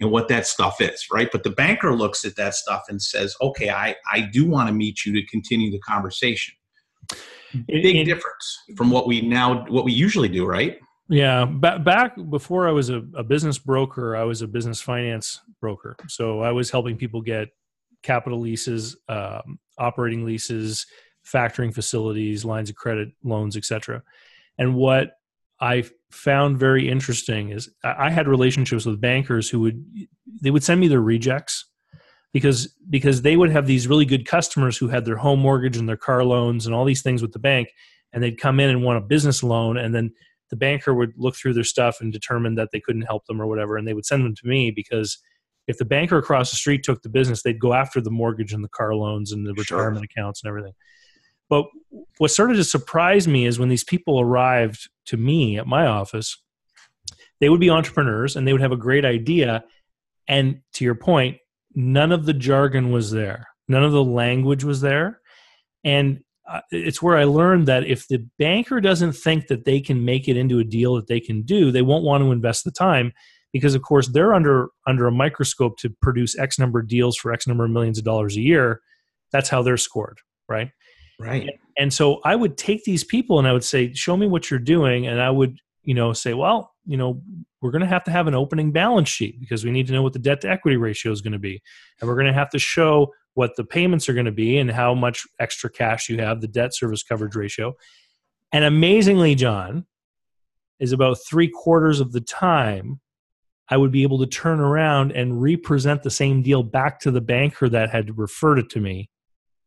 And 0.00 0.10
what 0.10 0.28
that 0.28 0.46
stuff 0.46 0.80
is, 0.80 1.06
right? 1.12 1.28
But 1.30 1.42
the 1.42 1.50
banker 1.50 1.94
looks 1.94 2.24
at 2.24 2.36
that 2.36 2.54
stuff 2.54 2.84
and 2.88 3.00
says, 3.00 3.36
okay, 3.40 3.70
I, 3.70 3.94
I 4.10 4.22
do 4.32 4.48
want 4.48 4.68
to 4.68 4.74
meet 4.74 5.04
you 5.04 5.12
to 5.12 5.26
continue 5.26 5.70
the 5.70 5.80
conversation. 5.80 6.54
Big 7.66 8.04
difference 8.04 8.58
from 8.76 8.90
what 8.90 9.06
we 9.06 9.20
now, 9.20 9.66
what 9.66 9.84
we 9.84 9.92
usually 9.92 10.28
do, 10.28 10.46
right? 10.46 10.78
Yeah. 11.08 11.44
Back, 11.44 11.84
back 11.84 12.16
before 12.30 12.68
I 12.68 12.70
was 12.70 12.88
a, 12.88 13.02
a 13.16 13.24
business 13.24 13.58
broker, 13.58 14.16
I 14.16 14.22
was 14.22 14.42
a 14.42 14.46
business 14.46 14.80
finance 14.80 15.40
broker. 15.60 15.96
So 16.08 16.40
I 16.40 16.52
was 16.52 16.70
helping 16.70 16.96
people 16.96 17.20
get 17.20 17.48
capital 18.02 18.40
leases, 18.40 18.96
um, 19.08 19.58
operating 19.78 20.24
leases, 20.24 20.86
factoring 21.26 21.74
facilities, 21.74 22.44
lines 22.44 22.70
of 22.70 22.76
credit, 22.76 23.08
loans, 23.24 23.56
etc. 23.56 24.02
And 24.58 24.74
what 24.74 25.12
I 25.60 25.84
found 26.10 26.58
very 26.58 26.88
interesting 26.88 27.50
is 27.50 27.70
I 27.84 28.10
had 28.10 28.28
relationships 28.28 28.84
with 28.84 29.00
bankers 29.00 29.48
who 29.48 29.60
would 29.60 29.84
they 30.42 30.50
would 30.50 30.64
send 30.64 30.80
me 30.80 30.88
their 30.88 31.00
rejects 31.00 31.66
because 32.32 32.74
because 32.88 33.22
they 33.22 33.36
would 33.36 33.50
have 33.50 33.66
these 33.66 33.88
really 33.88 34.04
good 34.04 34.26
customers 34.26 34.76
who 34.76 34.88
had 34.88 35.04
their 35.04 35.16
home 35.16 35.40
mortgage 35.40 35.76
and 35.76 35.88
their 35.88 35.96
car 35.96 36.24
loans 36.24 36.66
and 36.66 36.74
all 36.74 36.84
these 36.84 37.02
things 37.02 37.22
with 37.22 37.32
the 37.32 37.38
bank 37.38 37.68
and 38.12 38.22
they'd 38.22 38.40
come 38.40 38.60
in 38.60 38.70
and 38.70 38.82
want 38.82 38.98
a 38.98 39.06
business 39.06 39.42
loan 39.42 39.76
and 39.76 39.94
then 39.94 40.12
the 40.50 40.56
banker 40.56 40.92
would 40.92 41.12
look 41.16 41.36
through 41.36 41.54
their 41.54 41.64
stuff 41.64 42.00
and 42.00 42.12
determine 42.12 42.56
that 42.56 42.70
they 42.72 42.80
couldn't 42.80 43.02
help 43.02 43.24
them 43.26 43.40
or 43.40 43.46
whatever 43.46 43.76
and 43.76 43.86
they 43.86 43.94
would 43.94 44.06
send 44.06 44.24
them 44.24 44.34
to 44.34 44.46
me 44.46 44.70
because 44.70 45.18
if 45.68 45.78
the 45.78 45.84
banker 45.84 46.18
across 46.18 46.50
the 46.50 46.56
street 46.56 46.82
took 46.82 47.02
the 47.02 47.08
business 47.08 47.42
they'd 47.42 47.60
go 47.60 47.72
after 47.72 48.00
the 48.00 48.10
mortgage 48.10 48.52
and 48.52 48.64
the 48.64 48.68
car 48.68 48.94
loans 48.94 49.32
and 49.32 49.46
the 49.46 49.54
retirement 49.54 49.98
sure. 49.98 50.22
accounts 50.22 50.42
and 50.42 50.48
everything 50.48 50.72
but 51.48 51.66
what 52.18 52.30
started 52.30 52.54
to 52.54 52.64
surprise 52.64 53.26
me 53.26 53.44
is 53.44 53.58
when 53.58 53.68
these 53.68 53.84
people 53.84 54.20
arrived 54.20 54.88
to 55.10 55.16
me 55.16 55.58
at 55.58 55.66
my 55.66 55.86
office, 55.86 56.36
they 57.40 57.48
would 57.48 57.60
be 57.60 57.70
entrepreneurs 57.70 58.36
and 58.36 58.46
they 58.46 58.52
would 58.52 58.62
have 58.62 58.72
a 58.72 58.76
great 58.76 59.04
idea. 59.04 59.64
And 60.28 60.60
to 60.74 60.84
your 60.84 60.94
point, 60.94 61.38
none 61.74 62.12
of 62.12 62.26
the 62.26 62.32
jargon 62.32 62.92
was 62.92 63.10
there, 63.10 63.48
none 63.68 63.84
of 63.84 63.92
the 63.92 64.04
language 64.04 64.64
was 64.64 64.80
there. 64.80 65.20
And 65.84 66.20
uh, 66.48 66.60
it's 66.70 67.00
where 67.00 67.16
I 67.16 67.24
learned 67.24 67.66
that 67.68 67.86
if 67.86 68.08
the 68.08 68.26
banker 68.38 68.80
doesn't 68.80 69.12
think 69.12 69.46
that 69.48 69.64
they 69.64 69.80
can 69.80 70.04
make 70.04 70.28
it 70.28 70.36
into 70.36 70.58
a 70.58 70.64
deal 70.64 70.96
that 70.96 71.06
they 71.06 71.20
can 71.20 71.42
do, 71.42 71.70
they 71.70 71.82
won't 71.82 72.04
want 72.04 72.22
to 72.22 72.32
invest 72.32 72.64
the 72.64 72.72
time 72.72 73.12
because 73.52 73.74
of 73.74 73.82
course 73.82 74.08
they're 74.08 74.34
under 74.34 74.68
under 74.86 75.06
a 75.06 75.12
microscope 75.12 75.76
to 75.78 75.90
produce 76.02 76.38
x 76.38 76.58
number 76.58 76.80
of 76.80 76.88
deals 76.88 77.16
for 77.16 77.32
x 77.32 77.46
number 77.46 77.64
of 77.64 77.70
millions 77.70 77.98
of 77.98 78.04
dollars 78.04 78.36
a 78.36 78.40
year. 78.40 78.80
That's 79.32 79.48
how 79.48 79.62
they're 79.62 79.76
scored, 79.76 80.18
right? 80.48 80.70
Right. 81.20 81.50
And, 81.76 81.92
so 81.92 82.20
I 82.24 82.34
would 82.36 82.56
take 82.56 82.84
these 82.84 83.04
people 83.04 83.38
and 83.38 83.46
I 83.46 83.52
would 83.52 83.64
say, 83.64 83.92
show 83.94 84.16
me 84.16 84.26
what 84.26 84.50
you're 84.50 84.58
doing. 84.58 85.06
And 85.06 85.20
I 85.20 85.30
would, 85.30 85.58
you 85.82 85.94
know, 85.94 86.12
say, 86.12 86.34
well, 86.34 86.72
you 86.86 86.96
know, 86.96 87.22
we're 87.60 87.70
going 87.70 87.82
to 87.82 87.86
have 87.86 88.04
to 88.04 88.10
have 88.10 88.26
an 88.26 88.34
opening 88.34 88.72
balance 88.72 89.08
sheet 89.08 89.38
because 89.38 89.64
we 89.64 89.70
need 89.70 89.86
to 89.86 89.92
know 89.92 90.02
what 90.02 90.12
the 90.12 90.18
debt 90.18 90.40
to 90.42 90.50
equity 90.50 90.76
ratio 90.76 91.12
is 91.12 91.20
going 91.20 91.32
to 91.32 91.38
be. 91.38 91.62
And 92.00 92.08
we're 92.08 92.16
going 92.16 92.26
to 92.26 92.32
have 92.32 92.50
to 92.50 92.58
show 92.58 93.12
what 93.34 93.56
the 93.56 93.64
payments 93.64 94.08
are 94.08 94.14
going 94.14 94.26
to 94.26 94.32
be 94.32 94.58
and 94.58 94.70
how 94.70 94.94
much 94.94 95.26
extra 95.38 95.70
cash 95.70 96.08
you 96.08 96.18
have, 96.18 96.40
the 96.40 96.48
debt 96.48 96.74
service 96.74 97.02
coverage 97.02 97.36
ratio. 97.36 97.74
And 98.52 98.64
amazingly, 98.64 99.34
John, 99.34 99.86
is 100.80 100.92
about 100.92 101.18
three 101.28 101.48
quarters 101.48 102.00
of 102.00 102.12
the 102.12 102.20
time 102.20 103.00
I 103.68 103.76
would 103.76 103.92
be 103.92 104.02
able 104.02 104.18
to 104.18 104.26
turn 104.26 104.58
around 104.58 105.12
and 105.12 105.40
represent 105.40 106.02
the 106.02 106.10
same 106.10 106.42
deal 106.42 106.64
back 106.64 106.98
to 107.00 107.10
the 107.10 107.20
banker 107.20 107.68
that 107.68 107.90
had 107.90 108.18
referred 108.18 108.58
it 108.58 108.68
to 108.70 108.80
me 108.80 109.08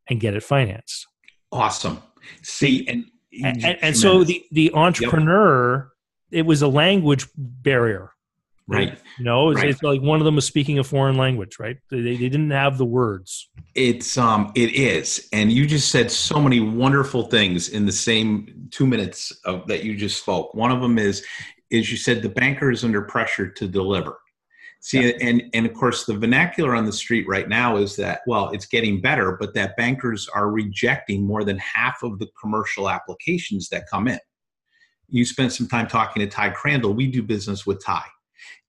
and 0.10 0.20
get 0.20 0.36
it 0.36 0.44
financed. 0.44 1.08
Awesome. 1.54 2.02
See, 2.42 2.88
and 2.88 3.06
and, 3.42 3.64
and 3.82 3.98
so 3.98 4.24
the 4.24 4.44
the 4.52 4.72
entrepreneur 4.74 5.92
yep. 6.32 6.40
it 6.40 6.46
was 6.46 6.62
a 6.62 6.68
language 6.68 7.28
barrier. 7.38 8.10
Right. 8.66 8.98
You 9.18 9.26
know 9.26 9.50
it's, 9.50 9.58
right. 9.58 9.70
it's, 9.70 9.84
like 9.84 10.02
one 10.02 10.22
of 10.22 10.26
them 10.26 10.36
was 10.36 10.46
speaking 10.46 10.80
a 10.80 10.86
foreign 10.86 11.18
language 11.18 11.58
right? 11.60 11.78
They, 11.90 12.02
they 12.02 12.16
didn't 12.16 12.52
have 12.52 12.78
the 12.78 12.86
words. 12.86 13.50
It's 13.76 14.18
um 14.18 14.52
it 14.56 14.74
is. 14.74 15.28
And 15.34 15.52
you 15.52 15.66
just 15.66 15.90
said 15.90 16.10
so 16.10 16.40
many 16.40 16.60
wonderful 16.60 17.24
things 17.24 17.70
in 17.70 17.86
the 17.86 17.92
same 17.92 18.70
two 18.72 18.88
minutes 18.88 19.32
of 19.46 19.68
that 19.68 19.84
you 19.84 19.98
just 19.98 20.22
spoke. 20.22 20.54
One 20.54 20.72
of 20.72 20.82
them 20.82 20.98
is 20.98 21.26
is 21.72 21.92
you 21.92 21.98
said 21.98 22.22
the 22.22 22.30
banker 22.30 22.72
is 22.72 22.84
under 22.84 23.02
pressure 23.02 23.50
to 23.50 23.68
deliver 23.68 24.18
See, 24.84 25.02
yeah. 25.02 25.14
and 25.22 25.44
and 25.54 25.66
of 25.66 25.74
course, 25.74 26.06
the 26.06 26.18
vernacular 26.18 26.76
on 26.76 26.86
the 26.86 26.92
street 26.92 27.26
right 27.26 27.48
now 27.48 27.78
is 27.78 27.96
that 27.96 28.20
well, 28.28 28.50
it's 28.50 28.66
getting 28.66 29.00
better, 29.00 29.38
but 29.40 29.54
that 29.54 29.78
bankers 29.78 30.28
are 30.36 30.52
rejecting 30.52 31.26
more 31.26 31.46
than 31.46 31.58
half 31.58 32.04
of 32.04 32.20
the 32.20 32.28
commercial 32.40 32.90
applications 32.90 33.70
that 33.70 33.90
come 33.90 34.10
in. 34.10 34.20
You 35.08 35.24
spent 35.24 35.54
some 35.54 35.70
time 35.70 35.88
talking 35.88 36.20
to 36.20 36.28
Ty 36.28 36.50
Crandall. 36.50 36.94
We 36.94 37.08
do 37.08 37.24
business 37.24 37.66
with 37.66 37.82
Ty, 37.82 38.04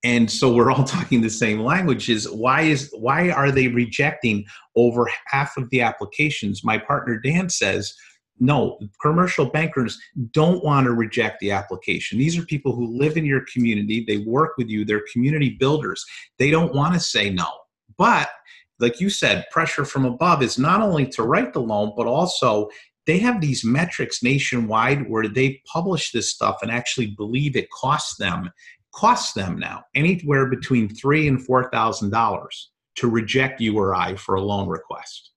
and 0.04 0.30
so 0.30 0.54
we're 0.54 0.70
all 0.70 0.84
talking 0.84 1.20
the 1.20 1.28
same 1.28 1.58
language. 1.58 2.08
Is 2.08 2.30
why 2.30 2.60
is 2.60 2.94
why 2.96 3.30
are 3.30 3.50
they 3.50 3.66
rejecting 3.66 4.44
over 4.76 5.10
half 5.26 5.56
of 5.56 5.68
the 5.70 5.80
applications? 5.80 6.62
My 6.62 6.78
partner 6.78 7.18
Dan 7.18 7.48
says 7.48 7.92
no, 8.40 8.78
commercial 9.00 9.46
bankers 9.46 9.98
don't 10.32 10.64
want 10.64 10.84
to 10.84 10.92
reject 10.92 11.40
the 11.40 11.52
application. 11.52 12.18
These 12.18 12.38
are 12.38 12.44
people 12.44 12.74
who 12.74 12.86
live 12.86 13.16
in 13.16 13.24
your 13.24 13.44
community, 13.52 14.04
they 14.06 14.18
work 14.18 14.56
with 14.58 14.68
you, 14.68 14.84
they're 14.84 15.04
community 15.12 15.50
builders. 15.50 16.04
They 16.38 16.50
don't 16.50 16.74
want 16.74 16.94
to 16.94 17.00
say 17.00 17.30
no. 17.30 17.48
But, 17.96 18.28
like 18.80 19.00
you 19.00 19.08
said, 19.08 19.46
pressure 19.50 19.84
from 19.84 20.04
above 20.04 20.42
is 20.42 20.58
not 20.58 20.80
only 20.80 21.06
to 21.10 21.22
write 21.22 21.52
the 21.52 21.60
loan, 21.60 21.92
but 21.96 22.06
also 22.06 22.68
they 23.06 23.18
have 23.18 23.40
these 23.40 23.64
metrics 23.64 24.22
nationwide 24.22 25.08
where 25.08 25.28
they 25.28 25.60
publish 25.66 26.10
this 26.10 26.30
stuff 26.30 26.58
and 26.62 26.70
actually 26.70 27.08
believe 27.08 27.56
it 27.56 27.70
costs 27.70 28.16
them 28.16 28.50
costs 28.94 29.32
them 29.32 29.58
now 29.58 29.82
anywhere 29.96 30.46
between 30.46 30.88
three 30.88 31.26
and 31.26 31.44
four 31.44 31.68
thousand 31.70 32.10
dollars 32.10 32.70
to 32.94 33.08
reject 33.08 33.60
you 33.60 33.76
or 33.76 33.94
I 33.94 34.14
for 34.14 34.36
a 34.36 34.40
loan 34.40 34.68
request. 34.68 35.32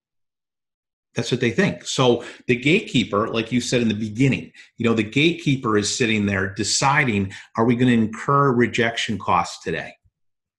That's 1.17 1.31
what 1.31 1.41
they 1.41 1.49
think. 1.49 1.83
So 1.83 2.23
the 2.45 2.55
gatekeeper, 2.55 3.27
like 3.29 3.51
you 3.51 3.59
said 3.59 3.81
in 3.81 3.87
the 3.87 3.95
beginning, 3.95 4.51
you 4.77 4.87
know, 4.87 4.93
the 4.93 5.01
gatekeeper 5.01 5.75
is 5.75 5.93
sitting 5.93 6.27
there 6.27 6.53
deciding 6.53 7.33
are 7.57 7.65
we 7.65 7.75
going 7.75 7.87
to 7.87 7.93
incur 7.93 8.53
rejection 8.53 9.17
costs 9.17 9.63
today? 9.63 9.95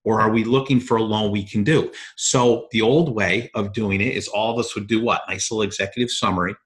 Or 0.02 0.20
are 0.20 0.30
we 0.30 0.42
looking 0.42 0.80
for 0.80 0.96
a 0.96 1.02
loan 1.02 1.30
we 1.30 1.44
can 1.44 1.62
do? 1.62 1.92
So 2.16 2.66
the 2.72 2.82
old 2.82 3.14
way 3.14 3.52
of 3.54 3.72
doing 3.72 4.00
it 4.00 4.16
is 4.16 4.26
all 4.26 4.52
of 4.52 4.58
us 4.58 4.74
would 4.74 4.88
do 4.88 5.00
what? 5.00 5.22
Nice 5.28 5.48
little 5.48 5.62
executive 5.62 6.10
summary, 6.10 6.56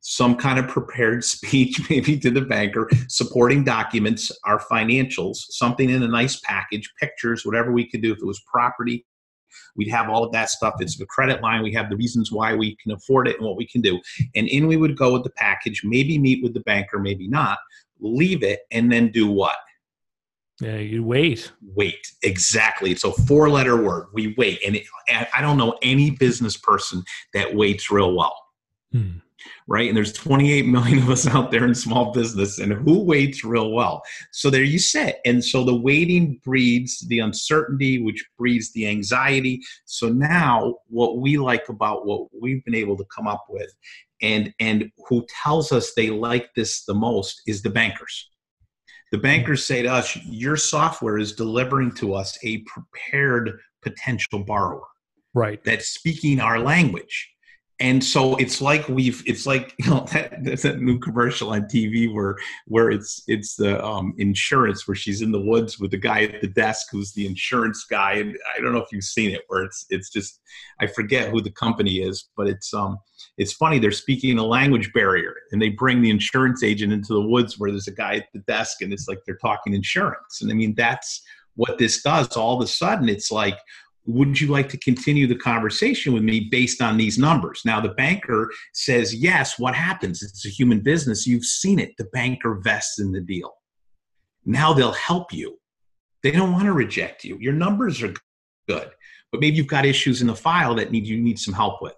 some 0.00 0.36
kind 0.36 0.60
of 0.60 0.68
prepared 0.68 1.24
speech, 1.34 1.90
maybe 1.90 2.16
to 2.20 2.30
the 2.30 2.42
banker, 2.42 2.88
supporting 3.08 3.64
documents, 3.64 4.30
our 4.44 4.60
financials, 4.60 5.38
something 5.50 5.90
in 5.90 6.04
a 6.04 6.08
nice 6.08 6.38
package, 6.38 6.88
pictures, 7.00 7.44
whatever 7.44 7.72
we 7.72 7.90
could 7.90 8.00
do. 8.00 8.12
If 8.12 8.18
it 8.18 8.26
was 8.26 8.40
property, 8.46 9.04
We'd 9.76 9.90
have 9.90 10.08
all 10.08 10.24
of 10.24 10.32
that 10.32 10.50
stuff. 10.50 10.74
It's 10.80 10.96
the 10.96 11.06
credit 11.06 11.42
line. 11.42 11.62
We 11.62 11.72
have 11.72 11.90
the 11.90 11.96
reasons 11.96 12.32
why 12.32 12.54
we 12.54 12.76
can 12.76 12.92
afford 12.92 13.28
it 13.28 13.36
and 13.36 13.46
what 13.46 13.56
we 13.56 13.66
can 13.66 13.80
do. 13.80 14.00
And 14.34 14.48
in 14.48 14.66
we 14.66 14.76
would 14.76 14.96
go 14.96 15.12
with 15.12 15.24
the 15.24 15.30
package, 15.30 15.82
maybe 15.84 16.18
meet 16.18 16.42
with 16.42 16.54
the 16.54 16.60
banker, 16.60 16.98
maybe 16.98 17.28
not, 17.28 17.58
leave 18.00 18.42
it, 18.42 18.60
and 18.70 18.90
then 18.90 19.10
do 19.10 19.26
what? 19.26 19.56
Yeah, 20.60 20.76
you 20.76 21.02
wait. 21.02 21.50
Wait, 21.74 22.06
exactly. 22.22 22.92
It's 22.92 23.04
a 23.04 23.12
four 23.12 23.50
letter 23.50 23.82
word. 23.82 24.06
We 24.12 24.34
wait. 24.38 24.60
And, 24.64 24.76
it, 24.76 24.84
I 25.08 25.40
don't 25.40 25.56
know 25.56 25.76
any 25.82 26.10
business 26.10 26.56
person 26.56 27.02
that 27.32 27.54
waits 27.54 27.90
real 27.90 28.14
well. 28.14 28.36
Hmm 28.92 29.18
right? 29.66 29.88
And 29.88 29.96
there's 29.96 30.12
28 30.12 30.66
million 30.66 30.98
of 30.98 31.10
us 31.10 31.26
out 31.26 31.50
there 31.50 31.64
in 31.64 31.74
small 31.74 32.12
business, 32.12 32.58
and 32.58 32.72
who 32.72 33.00
waits 33.00 33.44
real 33.44 33.72
well? 33.72 34.02
So 34.32 34.50
there 34.50 34.62
you 34.62 34.78
sit. 34.78 35.18
And 35.24 35.44
so 35.44 35.64
the 35.64 35.74
waiting 35.74 36.40
breeds 36.44 37.00
the 37.08 37.20
uncertainty, 37.20 38.02
which 38.02 38.24
breeds 38.38 38.72
the 38.72 38.88
anxiety. 38.88 39.60
So 39.84 40.08
now, 40.08 40.76
what 40.88 41.18
we 41.18 41.38
like 41.38 41.68
about 41.68 42.06
what 42.06 42.28
we've 42.40 42.64
been 42.64 42.74
able 42.74 42.96
to 42.96 43.04
come 43.14 43.26
up 43.26 43.46
with, 43.48 43.72
and 44.22 44.52
and 44.60 44.90
who 45.08 45.26
tells 45.42 45.72
us 45.72 45.92
they 45.94 46.10
like 46.10 46.54
this 46.54 46.84
the 46.84 46.94
most 46.94 47.42
is 47.46 47.62
the 47.62 47.70
bankers. 47.70 48.30
The 49.12 49.18
bankers 49.18 49.64
say 49.64 49.82
to 49.82 49.88
us, 49.88 50.16
"Your 50.24 50.56
software 50.56 51.18
is 51.18 51.32
delivering 51.32 51.92
to 51.96 52.14
us 52.14 52.38
a 52.42 52.58
prepared 52.62 53.60
potential 53.82 54.40
borrower." 54.44 54.86
Right. 55.34 55.62
That's 55.64 55.88
speaking 55.88 56.40
our 56.40 56.60
language 56.60 57.33
and 57.84 58.02
so 58.02 58.34
it's 58.36 58.62
like 58.62 58.88
we've 58.88 59.22
it's 59.26 59.46
like 59.46 59.74
you 59.78 59.90
know 59.90 60.06
that 60.12 60.42
that 60.62 60.80
new 60.80 60.98
commercial 60.98 61.50
on 61.50 61.62
tv 61.62 62.12
where 62.12 62.36
where 62.66 62.90
it's 62.90 63.22
it's 63.26 63.56
the 63.56 63.84
um, 63.84 64.14
insurance 64.18 64.88
where 64.88 64.94
she's 64.94 65.20
in 65.20 65.30
the 65.30 65.40
woods 65.40 65.78
with 65.78 65.90
the 65.90 65.98
guy 65.98 66.22
at 66.24 66.40
the 66.40 66.48
desk 66.48 66.86
who's 66.90 67.12
the 67.12 67.26
insurance 67.26 67.84
guy. 67.84 68.14
And 68.14 68.36
i 68.56 68.60
don't 68.60 68.72
know 68.72 68.80
if 68.80 68.90
you've 68.90 69.04
seen 69.04 69.30
it 69.30 69.42
where 69.48 69.62
it's 69.62 69.84
it's 69.90 70.10
just 70.10 70.40
i 70.80 70.86
forget 70.86 71.30
who 71.30 71.40
the 71.42 71.50
company 71.50 71.98
is 71.98 72.30
but 72.36 72.48
it's 72.48 72.72
um 72.72 72.98
it's 73.36 73.52
funny. 73.52 73.78
They're 73.78 73.90
speaking 73.90 74.38
a 74.38 74.44
language 74.44 74.92
barrier 74.92 75.34
and 75.50 75.60
they 75.60 75.70
bring 75.70 76.02
the 76.02 76.10
insurance 76.10 76.62
agent 76.62 76.92
into 76.92 77.14
the 77.14 77.20
woods 77.20 77.58
where 77.58 77.70
there's 77.70 77.88
a 77.88 77.94
guy 77.94 78.16
at 78.16 78.26
the 78.32 78.40
desk 78.40 78.82
and 78.82 78.92
it's 78.92 79.08
like 79.08 79.18
they're 79.24 79.36
talking 79.36 79.74
insurance. 79.74 80.40
And 80.40 80.50
i 80.50 80.54
mean 80.54 80.74
that's 80.76 81.22
what 81.56 81.78
this 81.78 82.02
does. 82.02 82.36
All 82.36 82.56
of 82.56 82.64
a 82.64 82.68
sudden 82.68 83.08
it's 83.08 83.30
like 83.30 83.58
would 84.06 84.38
you 84.40 84.48
like 84.48 84.68
to 84.68 84.78
continue 84.78 85.26
the 85.26 85.34
conversation 85.36 86.12
with 86.12 86.22
me 86.22 86.48
based 86.50 86.82
on 86.82 86.96
these 86.96 87.18
numbers? 87.18 87.62
Now, 87.64 87.80
the 87.80 87.90
banker 87.90 88.50
says, 88.74 89.14
yes, 89.14 89.58
what 89.58 89.74
happens? 89.74 90.22
It's 90.22 90.44
a 90.44 90.50
human 90.50 90.80
business. 90.80 91.26
You've 91.26 91.44
seen 91.44 91.78
it. 91.78 91.92
The 91.96 92.04
banker 92.12 92.60
vests 92.62 93.00
in 93.00 93.12
the 93.12 93.20
deal. 93.20 93.52
Now 94.44 94.74
they'll 94.74 94.92
help 94.92 95.32
you. 95.32 95.58
They 96.22 96.30
don't 96.30 96.52
want 96.52 96.64
to 96.64 96.72
reject 96.72 97.24
you. 97.24 97.38
Your 97.40 97.52
numbers 97.52 98.02
are 98.02 98.12
good, 98.68 98.90
but 99.30 99.40
maybe 99.40 99.56
you've 99.56 99.66
got 99.66 99.86
issues 99.86 100.20
in 100.20 100.26
the 100.26 100.34
file 100.34 100.74
that 100.74 100.90
need 100.90 101.06
you 101.06 101.20
need 101.20 101.38
some 101.38 101.54
help 101.54 101.80
with. 101.80 101.94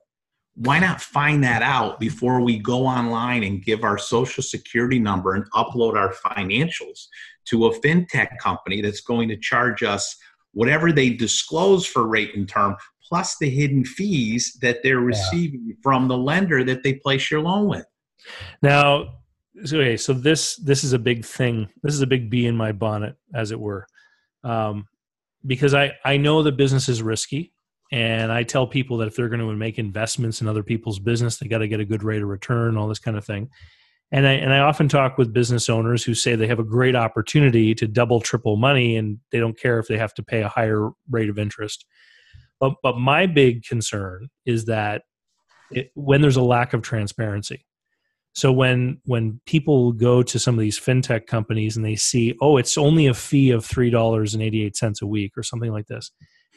Why 0.55 0.79
not 0.79 1.03
find 1.03 1.45
that 1.45 1.62
out 1.62 2.01
before 2.01 2.40
we 2.40 2.59
go 2.59 2.87
online 2.87 3.45
and 3.45 3.62
give 3.62 3.85
our 3.85 3.99
social 3.99 4.42
security 4.42 4.99
number 4.99 5.35
and 5.35 5.51
upload 5.53 5.97
our 5.97 6.14
financials 6.14 7.07
to 7.47 7.66
a 7.66 7.81
fintech 7.81 8.38
company 8.38 8.81
that's 8.81 9.03
going 9.03 9.29
to 9.29 9.37
charge 9.37 9.83
us 9.83 10.16
whatever 10.57 10.90
they 10.90 11.11
disclose 11.11 11.85
for 11.85 12.07
rate 12.07 12.35
and 12.35 12.49
term, 12.49 12.75
plus 13.07 13.37
the 13.38 13.51
hidden 13.51 13.85
fees 13.85 14.57
that 14.62 14.83
they're 14.83 15.01
receiving 15.01 15.66
yeah. 15.66 15.75
from 15.83 16.09
the 16.09 16.16
lender 16.16 16.64
that 16.64 16.83
they 16.83 16.95
place 16.95 17.31
your 17.31 17.42
loan 17.42 17.69
with. 17.69 17.85
Now, 18.62 19.19
so, 19.64 19.79
okay, 19.79 19.99
so 19.99 20.14
this 20.14 20.57
this 20.57 20.83
is 20.83 20.95
a 20.95 20.99
big 20.99 21.25
thing. 21.27 21.69
This 21.83 21.95
is 21.95 22.01
a 22.01 22.07
big 22.07 22.31
bee 22.31 22.47
in 22.47 22.57
my 22.57 22.73
bonnet, 22.73 23.16
as 23.35 23.51
it 23.51 23.61
were, 23.61 23.87
um, 24.45 24.88
because 25.47 25.75
I 25.75 25.92
I 26.05 26.16
know 26.16 26.42
the 26.42 26.53
business 26.53 26.88
is 26.88 27.03
risky, 27.03 27.53
and 27.92 28.33
I 28.33 28.42
tell 28.42 28.66
people 28.66 28.97
that 28.99 29.09
if 29.09 29.16
they're 29.16 29.29
going 29.29 29.40
to 29.40 29.55
make 29.55 29.79
investments 29.79 30.40
in 30.40 30.49
other 30.49 30.62
people's 30.62 30.99
business, 30.99 31.37
they 31.37 31.49
got 31.49 31.59
to 31.59 31.69
get 31.69 31.81
a 31.81 31.85
good 31.85 32.03
rate 32.03 32.23
of 32.23 32.29
return, 32.29 32.79
all 32.79 32.88
this 32.88 32.99
kind 32.99 33.16
of 33.16 33.27
thing. 33.27 33.51
And 34.12 34.27
I, 34.27 34.33
and 34.33 34.53
I 34.53 34.61
often 34.61 34.88
talk 34.88 35.19
with 35.19 35.33
business 35.33 35.69
owners 35.69 36.05
who 36.05 36.14
say 36.14 36.37
they 36.37 36.47
have 36.47 36.61
a 36.61 36.64
great 36.64 36.95
opportunity 36.95 37.75
to 37.75 37.88
double, 37.88 38.21
triple 38.21 38.57
money, 38.57 38.97
and 38.97 39.19
they 39.33 39.40
don't 39.40 39.59
care 39.59 39.79
if 39.79 39.88
they 39.88 39.99
have 39.99 40.14
to 40.14 40.23
pay 40.23 40.42
a 40.42 40.49
higher 40.49 40.90
rate 41.11 41.29
of 41.29 41.38
interest. 41.38 41.85
But, 42.61 42.75
but 42.83 42.97
my 42.99 43.27
big 43.27 43.64
concern 43.64 44.29
is 44.45 44.66
that 44.66 45.03
it, 45.71 45.90
when 45.95 46.21
there's 46.21 46.37
a 46.37 46.42
lack 46.42 46.73
of 46.73 46.83
transparency. 46.83 47.66
So 48.33 48.53
when 48.53 49.01
when 49.07 49.40
people 49.47 49.92
go 49.92 50.23
to 50.23 50.38
some 50.38 50.57
of 50.57 50.61
these 50.61 50.79
fintech 50.79 51.27
companies 51.27 51.75
and 51.75 51.85
they 51.87 51.97
see, 51.97 52.37
oh, 52.42 52.59
it's 52.59 52.77
only 52.77 53.07
a 53.07 53.14
fee 53.14 53.51
of 53.51 53.64
three 53.64 53.88
dollars 53.88 54.35
and 54.35 54.42
eighty 54.42 54.62
eight 54.62 54.77
cents 54.77 55.01
a 55.01 55.07
week 55.07 55.33
or 55.38 55.42
something 55.42 55.73
like 55.73 55.87
this, 55.87 56.11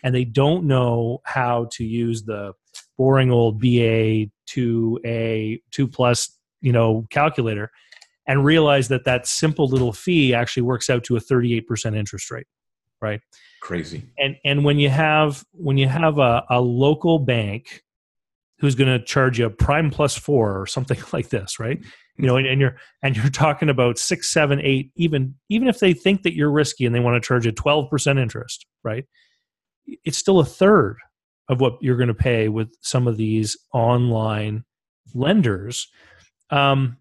and 0.04 0.14
they 0.14 0.26
don't 0.26 0.66
know 0.66 1.20
how 1.24 1.70
to 1.72 1.86
use 1.86 2.24
the 2.24 2.52
boring 2.98 3.32
old 3.32 3.62
BA 3.62 4.26
two 4.46 5.00
A 5.06 5.62
two 5.72 5.88
plus 5.88 6.38
you 6.62 6.72
know 6.72 7.06
calculator 7.10 7.72
and 8.28 8.45
realize 8.45 8.88
that 8.89 9.06
that 9.06 9.26
simple 9.26 9.67
little 9.67 9.93
fee 9.93 10.34
actually 10.34 10.62
works 10.62 10.89
out 10.89 11.04
to 11.04 11.15
a 11.15 11.19
38% 11.19 11.95
interest 11.95 12.30
rate 12.30 12.45
right? 13.02 13.22
Crazy. 13.62 14.04
And 14.17 14.38
and 14.45 14.63
when 14.63 14.80
you 14.80 14.89
have 14.89 15.43
when 15.54 15.78
you 15.78 15.88
have 15.88 16.17
a, 16.17 16.43
a 16.50 16.62
local 16.62 17.19
bank 17.19 17.84
who's 18.60 18.76
going 18.76 18.89
to 18.89 19.04
charge 19.04 19.39
you 19.39 19.45
a 19.45 19.50
prime 19.50 19.89
plus 19.89 20.17
four 20.17 20.60
or 20.60 20.65
something 20.65 21.00
like 21.13 21.30
this 21.30 21.60
right? 21.60 21.80
You 22.17 22.28
know 22.28 22.38
and, 22.38 22.48
and, 22.48 22.60
you're 22.60 22.76
and 23.02 23.15
you're 23.15 23.30
talking 23.30 23.69
about 23.69 23.98
six 23.98 24.32
seven 24.32 24.60
eight 24.62 24.91
even 24.95 25.36
even 25.50 25.67
if 25.67 25.80
they 25.80 25.93
think 25.93 26.24
that 26.24 26.36
you're 26.36 26.52
risky 26.52 26.86
and 26.86 26.93
they 26.93 27.00
want 27.00 27.22
to 27.22 27.26
charge 27.26 27.45
you 27.45 27.52
12% 27.52 28.19
interest 28.19 28.65
right? 28.84 29.06
It's 30.06 30.17
still 30.17 30.39
a 30.39 30.45
third 30.45 30.98
of 31.48 31.60
what 31.60 31.78
you're 31.82 31.98
going 31.98 32.10
to 32.10 32.13
pay 32.13 32.48
with 32.48 32.69
some 32.82 33.08
of 33.08 33.17
these 33.17 33.58
online 33.74 34.63
lenders 35.15 35.88
um, 36.52 36.98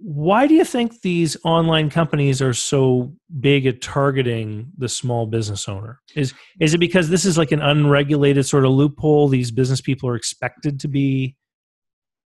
why 0.00 0.46
do 0.46 0.54
you 0.54 0.64
think 0.64 1.00
these 1.00 1.36
online 1.44 1.90
companies 1.90 2.40
are 2.40 2.54
so 2.54 3.12
big 3.40 3.66
at 3.66 3.80
targeting 3.82 4.70
the 4.78 4.88
small 4.88 5.26
business 5.26 5.68
owner? 5.68 6.00
Is 6.14 6.34
is 6.60 6.72
it 6.74 6.78
because 6.78 7.08
this 7.08 7.24
is 7.24 7.36
like 7.36 7.50
an 7.50 7.60
unregulated 7.60 8.46
sort 8.46 8.64
of 8.64 8.70
loophole? 8.70 9.28
These 9.28 9.50
business 9.50 9.80
people 9.80 10.08
are 10.08 10.14
expected 10.14 10.78
to 10.80 10.88
be 10.88 11.34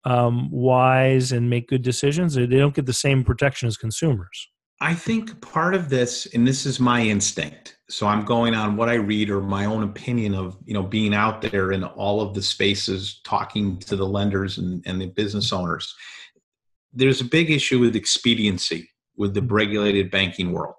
um, 0.03 0.49
wise 0.51 1.31
and 1.31 1.49
make 1.49 1.69
good 1.69 1.81
decisions, 1.81 2.35
they 2.35 2.45
don't 2.45 2.73
get 2.73 2.85
the 2.85 2.93
same 2.93 3.23
protection 3.23 3.67
as 3.67 3.77
consumers. 3.77 4.49
I 4.79 4.95
think 4.95 5.41
part 5.41 5.75
of 5.75 5.89
this, 5.89 6.27
and 6.33 6.47
this 6.47 6.65
is 6.65 6.79
my 6.79 7.01
instinct, 7.01 7.77
so 7.91 8.07
I'm 8.07 8.23
going 8.23 8.55
on 8.55 8.77
what 8.77 8.89
I 8.89 8.95
read 8.95 9.29
or 9.29 9.41
my 9.41 9.65
own 9.65 9.83
opinion 9.83 10.33
of 10.33 10.57
you 10.65 10.73
know 10.73 10.83
being 10.83 11.13
out 11.13 11.41
there 11.41 11.71
in 11.71 11.83
all 11.83 12.21
of 12.21 12.33
the 12.33 12.41
spaces, 12.41 13.21
talking 13.23 13.77
to 13.79 13.95
the 13.95 14.07
lenders 14.07 14.57
and, 14.57 14.83
and 14.85 15.01
the 15.01 15.07
business 15.07 15.51
owners. 15.51 15.93
There's 16.93 17.21
a 17.21 17.25
big 17.25 17.51
issue 17.51 17.79
with 17.79 17.95
expediency 17.95 18.89
with 19.17 19.33
the 19.33 19.41
regulated 19.41 20.09
banking 20.09 20.51
world. 20.51 20.75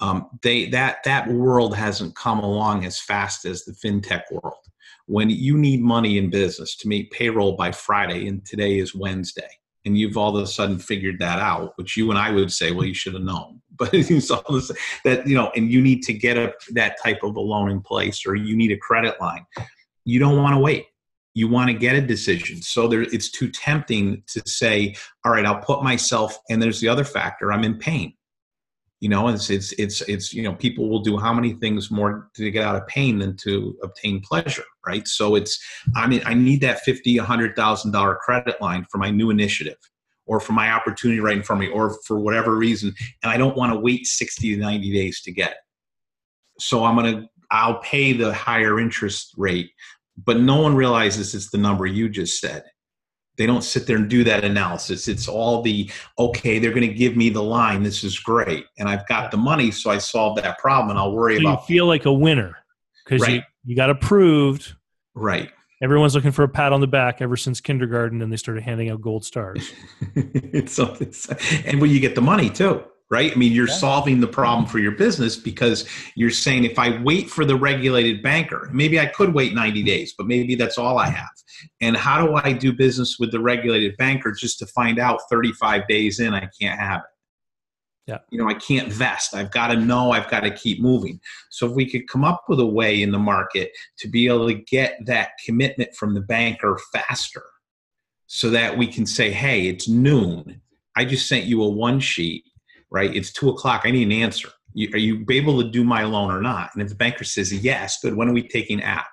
Um, 0.00 0.28
they 0.42 0.66
that 0.66 0.98
that 1.04 1.28
world 1.28 1.74
hasn't 1.74 2.16
come 2.16 2.40
along 2.40 2.84
as 2.84 3.00
fast 3.00 3.44
as 3.44 3.64
the 3.64 3.72
fintech 3.72 4.22
world. 4.30 4.58
When 5.06 5.30
you 5.30 5.56
need 5.56 5.82
money 5.82 6.18
in 6.18 6.30
business 6.30 6.76
to 6.76 6.88
meet 6.88 7.10
payroll 7.10 7.56
by 7.56 7.72
Friday, 7.72 8.26
and 8.26 8.44
today 8.44 8.78
is 8.78 8.94
Wednesday, 8.94 9.48
and 9.84 9.98
you've 9.98 10.16
all 10.16 10.36
of 10.36 10.42
a 10.42 10.46
sudden 10.46 10.78
figured 10.78 11.18
that 11.20 11.38
out, 11.38 11.72
which 11.76 11.96
you 11.96 12.10
and 12.10 12.18
I 12.18 12.30
would 12.30 12.52
say, 12.52 12.72
well, 12.72 12.86
you 12.86 12.94
should 12.94 13.14
have 13.14 13.22
known. 13.22 13.60
But 13.76 13.90
it's 13.94 14.30
all 14.30 14.44
this, 14.50 14.70
that 15.04 15.26
you 15.26 15.34
know, 15.34 15.50
and 15.56 15.70
you 15.70 15.80
need 15.80 16.02
to 16.04 16.12
get 16.12 16.36
a, 16.36 16.54
that 16.70 16.96
type 17.02 17.22
of 17.22 17.36
a 17.36 17.40
loan 17.40 17.70
in 17.70 17.80
place, 17.80 18.26
or 18.26 18.34
you 18.34 18.56
need 18.56 18.72
a 18.72 18.78
credit 18.78 19.20
line. 19.20 19.44
You 20.04 20.18
don't 20.18 20.36
want 20.36 20.54
to 20.54 20.60
wait. 20.60 20.86
You 21.34 21.48
want 21.48 21.68
to 21.68 21.74
get 21.74 21.96
a 21.96 22.00
decision. 22.00 22.62
So 22.62 22.86
there, 22.86 23.02
it's 23.02 23.30
too 23.30 23.50
tempting 23.50 24.22
to 24.28 24.42
say, 24.46 24.94
all 25.24 25.32
right, 25.32 25.44
I'll 25.44 25.60
put 25.60 25.82
myself. 25.82 26.38
And 26.48 26.62
there's 26.62 26.80
the 26.80 26.88
other 26.88 27.04
factor: 27.04 27.52
I'm 27.52 27.64
in 27.64 27.78
pain 27.78 28.14
you 29.04 29.10
know 29.10 29.28
it's 29.28 29.50
it's 29.50 29.72
it's 29.72 30.00
it's 30.02 30.32
you 30.32 30.42
know 30.42 30.54
people 30.54 30.88
will 30.88 31.00
do 31.00 31.18
how 31.18 31.34
many 31.34 31.52
things 31.52 31.90
more 31.90 32.30
to 32.34 32.50
get 32.50 32.64
out 32.64 32.74
of 32.74 32.86
pain 32.86 33.18
than 33.18 33.36
to 33.36 33.76
obtain 33.82 34.18
pleasure 34.20 34.64
right 34.86 35.06
so 35.06 35.34
it's 35.34 35.62
i 35.94 36.06
mean 36.06 36.22
i 36.24 36.32
need 36.32 36.62
that 36.62 36.80
50 36.80 37.18
100 37.18 37.54
thousand 37.54 37.90
dollar 37.90 38.14
credit 38.14 38.58
line 38.62 38.86
for 38.90 38.96
my 38.96 39.10
new 39.10 39.28
initiative 39.28 39.76
or 40.26 40.40
for 40.40 40.52
my 40.52 40.70
opportunity 40.70 41.20
right 41.20 41.36
in 41.36 41.42
front 41.42 41.62
of 41.62 41.68
me 41.68 41.74
or 41.74 41.96
for 42.06 42.18
whatever 42.18 42.56
reason 42.56 42.94
and 43.22 43.30
i 43.30 43.36
don't 43.36 43.56
want 43.56 43.72
to 43.72 43.78
wait 43.78 44.06
60 44.06 44.54
to 44.54 44.60
90 44.60 44.92
days 44.92 45.20
to 45.22 45.32
get. 45.32 45.52
It 45.52 45.56
so 46.58 46.84
i'm 46.84 46.96
going 46.96 47.14
to 47.14 47.28
i'll 47.50 47.80
pay 47.80 48.12
the 48.12 48.32
higher 48.32 48.80
interest 48.80 49.34
rate 49.36 49.70
but 50.16 50.40
no 50.40 50.60
one 50.60 50.74
realizes 50.74 51.34
it's 51.34 51.50
the 51.50 51.58
number 51.58 51.86
you 51.86 52.08
just 52.08 52.40
said. 52.40 52.64
They 53.36 53.46
don't 53.46 53.64
sit 53.64 53.88
there 53.88 53.96
and 53.96 54.08
do 54.08 54.22
that 54.22 54.44
analysis. 54.44 55.08
It's 55.08 55.26
all 55.26 55.60
the 55.60 55.90
okay 56.20 56.60
they're 56.60 56.70
going 56.70 56.88
to 56.88 56.94
give 56.94 57.16
me 57.16 57.30
the 57.30 57.42
line. 57.42 57.82
This 57.82 58.04
is 58.04 58.18
great 58.18 58.64
and 58.78 58.88
i've 58.88 59.06
got 59.08 59.30
the 59.30 59.36
money 59.36 59.70
so 59.70 59.90
i 59.90 59.98
solved 59.98 60.40
that 60.42 60.58
problem 60.58 60.90
and 60.90 60.98
i'll 60.98 61.12
worry 61.12 61.36
so 61.36 61.42
about 61.42 61.60
you 61.62 61.66
feel 61.66 61.86
like 61.86 62.04
a 62.04 62.12
winner 62.12 62.56
because 63.04 63.22
right. 63.22 63.34
you, 63.34 63.42
you 63.64 63.76
got 63.76 63.90
approved. 63.90 64.74
Right 65.14 65.50
everyone's 65.84 66.14
looking 66.14 66.32
for 66.32 66.42
a 66.42 66.48
pat 66.48 66.72
on 66.72 66.80
the 66.80 66.86
back 66.86 67.20
ever 67.20 67.36
since 67.36 67.60
kindergarten 67.60 68.22
and 68.22 68.32
they 68.32 68.36
started 68.36 68.62
handing 68.62 68.90
out 68.90 69.00
gold 69.00 69.24
stars 69.24 69.72
it's, 70.14 70.78
it's, 70.78 71.28
and 71.64 71.80
when 71.80 71.90
you 71.90 72.00
get 72.00 72.14
the 72.14 72.22
money 72.22 72.50
too 72.50 72.82
right? 73.10 73.32
I 73.32 73.34
mean, 73.36 73.52
you're 73.52 73.68
yeah. 73.68 73.74
solving 73.74 74.20
the 74.20 74.26
problem 74.26 74.66
for 74.66 74.78
your 74.78 74.92
business 74.92 75.36
because 75.36 75.86
you're 76.16 76.30
saying 76.30 76.64
if 76.64 76.78
I 76.78 77.00
wait 77.02 77.30
for 77.30 77.44
the 77.44 77.54
regulated 77.54 78.22
banker, 78.22 78.68
maybe 78.72 78.98
I 78.98 79.06
could 79.06 79.34
wait 79.34 79.54
90 79.54 79.78
mm-hmm. 79.78 79.86
days, 79.86 80.14
but 80.16 80.26
maybe 80.26 80.54
that's 80.54 80.78
all 80.78 80.98
I 80.98 81.08
have. 81.10 81.28
And 81.80 81.96
how 81.96 82.26
do 82.26 82.34
I 82.34 82.52
do 82.52 82.72
business 82.72 83.18
with 83.18 83.30
the 83.30 83.40
regulated 83.40 83.96
banker 83.98 84.32
just 84.32 84.58
to 84.60 84.66
find 84.66 84.98
out 84.98 85.20
35 85.30 85.86
days 85.86 86.18
in 86.18 86.34
I 86.34 86.48
can't 86.60 86.80
have 86.80 87.00
it? 87.00 87.13
Yeah. 88.06 88.18
You 88.30 88.38
know, 88.38 88.48
I 88.48 88.54
can't 88.54 88.92
vest. 88.92 89.34
I've 89.34 89.50
got 89.50 89.68
to 89.68 89.76
know, 89.76 90.10
I've 90.10 90.28
got 90.28 90.40
to 90.40 90.50
keep 90.50 90.80
moving. 90.80 91.20
So 91.50 91.66
if 91.66 91.74
we 91.74 91.88
could 91.88 92.06
come 92.06 92.22
up 92.22 92.44
with 92.48 92.60
a 92.60 92.66
way 92.66 93.00
in 93.00 93.12
the 93.12 93.18
market 93.18 93.72
to 93.98 94.08
be 94.08 94.26
able 94.26 94.46
to 94.48 94.54
get 94.54 94.98
that 95.06 95.30
commitment 95.44 95.94
from 95.94 96.12
the 96.12 96.20
banker 96.20 96.78
faster 96.92 97.44
so 98.26 98.50
that 98.50 98.76
we 98.76 98.86
can 98.86 99.06
say, 99.06 99.30
hey, 99.30 99.68
it's 99.68 99.88
noon. 99.88 100.60
I 100.96 101.06
just 101.06 101.28
sent 101.28 101.44
you 101.44 101.62
a 101.62 101.68
one 101.68 101.98
sheet 101.98 102.44
right? 102.94 103.14
It's 103.14 103.32
two 103.32 103.50
o'clock. 103.50 103.82
I 103.84 103.90
need 103.90 104.04
an 104.04 104.12
answer. 104.12 104.50
You, 104.72 104.88
are 104.94 104.98
you 104.98 105.26
able 105.28 105.60
to 105.60 105.68
do 105.68 105.82
my 105.82 106.04
loan 106.04 106.30
or 106.30 106.40
not? 106.40 106.70
And 106.72 106.82
if 106.82 106.88
the 106.88 106.94
banker 106.94 107.24
says 107.24 107.52
yes, 107.52 107.98
good. 108.00 108.14
When 108.14 108.28
are 108.28 108.32
we 108.32 108.46
taking 108.46 108.80
app? 108.82 109.08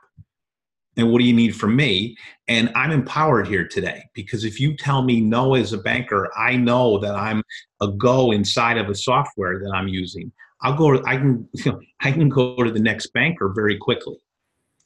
And 0.98 1.12
what 1.12 1.20
do 1.20 1.26
you 1.26 1.34
need 1.34 1.56
from 1.56 1.76
me? 1.76 2.18
And 2.48 2.70
I'm 2.76 2.92
empowered 2.92 3.48
here 3.48 3.66
today 3.66 4.04
because 4.14 4.44
if 4.44 4.60
you 4.60 4.76
tell 4.76 5.02
me 5.02 5.22
no 5.22 5.56
as 5.56 5.72
a 5.72 5.78
banker, 5.78 6.30
I 6.38 6.58
know 6.58 7.00
that 7.00 7.16
I'm 7.16 7.44
a 7.82 7.88
go 7.88 8.32
inside 8.32 8.78
of 8.78 8.90
a 8.90 8.96
software 8.96 9.60
that 9.60 9.72
I'm 9.74 9.88
using. 9.88 10.32
I'll 10.62 10.76
go. 10.76 11.02
I 11.06 11.18
can. 11.18 11.48
You 11.54 11.64
know, 11.72 11.80
I 12.02 12.12
can 12.12 12.30
go 12.30 12.62
to 12.64 12.72
the 12.72 12.80
next 12.80 13.08
banker 13.14 13.50
very 13.50 13.78
quickly, 13.78 14.18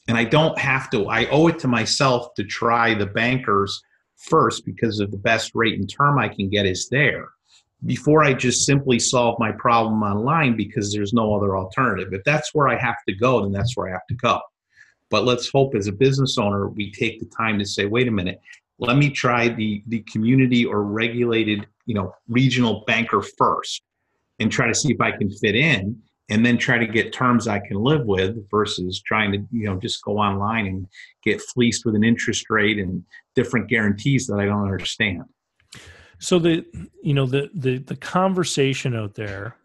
and 0.07 0.17
I 0.17 0.23
don't 0.23 0.57
have 0.57 0.89
to. 0.91 1.07
I 1.07 1.25
owe 1.25 1.47
it 1.47 1.59
to 1.59 1.67
myself 1.67 2.33
to 2.35 2.43
try 2.43 2.93
the 2.93 3.07
bankers 3.07 3.81
first 4.15 4.63
because 4.65 4.99
of 4.99 5.11
the 5.11 5.17
best 5.17 5.51
rate 5.53 5.77
and 5.77 5.89
term 5.89 6.17
I 6.17 6.29
can 6.29 6.49
get 6.49 6.65
is 6.65 6.87
there 6.89 7.27
before 7.85 8.23
I 8.23 8.33
just 8.33 8.65
simply 8.65 8.99
solve 8.99 9.37
my 9.39 9.51
problem 9.51 10.01
online 10.01 10.55
because 10.55 10.93
there's 10.93 11.13
no 11.13 11.35
other 11.35 11.57
alternative. 11.57 12.13
If 12.13 12.23
that's 12.23 12.53
where 12.53 12.67
I 12.67 12.77
have 12.77 12.97
to 13.07 13.15
go, 13.15 13.41
then 13.41 13.51
that's 13.51 13.75
where 13.75 13.89
I 13.89 13.91
have 13.91 14.07
to 14.07 14.15
go. 14.15 14.39
But 15.15 15.23
let's 15.23 15.47
hope 15.47 15.75
as 15.75 15.87
a 15.87 15.93
business 15.93 16.37
owner, 16.37 16.67
we 16.67 16.91
take 16.91 17.21
the 17.21 17.25
time 17.27 17.57
to 17.59 17.65
say, 17.65 17.85
wait 17.85 18.09
a 18.09 18.11
minute, 18.11 18.41
let 18.79 18.97
me 18.97 19.09
try 19.09 19.47
the, 19.47 19.81
the 19.87 20.01
community 20.11 20.65
or 20.65 20.83
regulated, 20.83 21.65
you 21.85 21.95
know, 21.95 22.13
regional 22.27 22.83
banker 22.85 23.21
first 23.21 23.81
and 24.39 24.51
try 24.51 24.67
to 24.67 24.75
see 24.75 24.91
if 24.91 24.99
I 24.99 25.11
can 25.11 25.31
fit 25.31 25.55
in 25.55 25.97
and 26.27 26.45
then 26.45 26.57
try 26.57 26.77
to 26.77 26.85
get 26.85 27.13
terms 27.13 27.47
I 27.47 27.59
can 27.59 27.77
live 27.77 28.05
with 28.05 28.35
versus 28.51 29.01
trying 29.05 29.31
to, 29.31 29.37
you 29.53 29.67
know, 29.67 29.79
just 29.79 30.03
go 30.03 30.17
online 30.17 30.67
and 30.67 30.85
get 31.23 31.41
fleeced 31.41 31.85
with 31.85 31.95
an 31.95 32.03
interest 32.03 32.49
rate 32.49 32.77
and 32.77 33.01
different 33.35 33.69
guarantees 33.69 34.27
that 34.27 34.41
I 34.41 34.47
don't 34.47 34.63
understand. 34.63 35.23
So 36.19 36.39
the 36.39 36.65
you 37.01 37.13
know 37.13 37.25
the 37.25 37.49
the 37.53 37.77
the 37.77 37.95
conversation 37.95 38.93
out 38.93 39.15
there, 39.15 39.55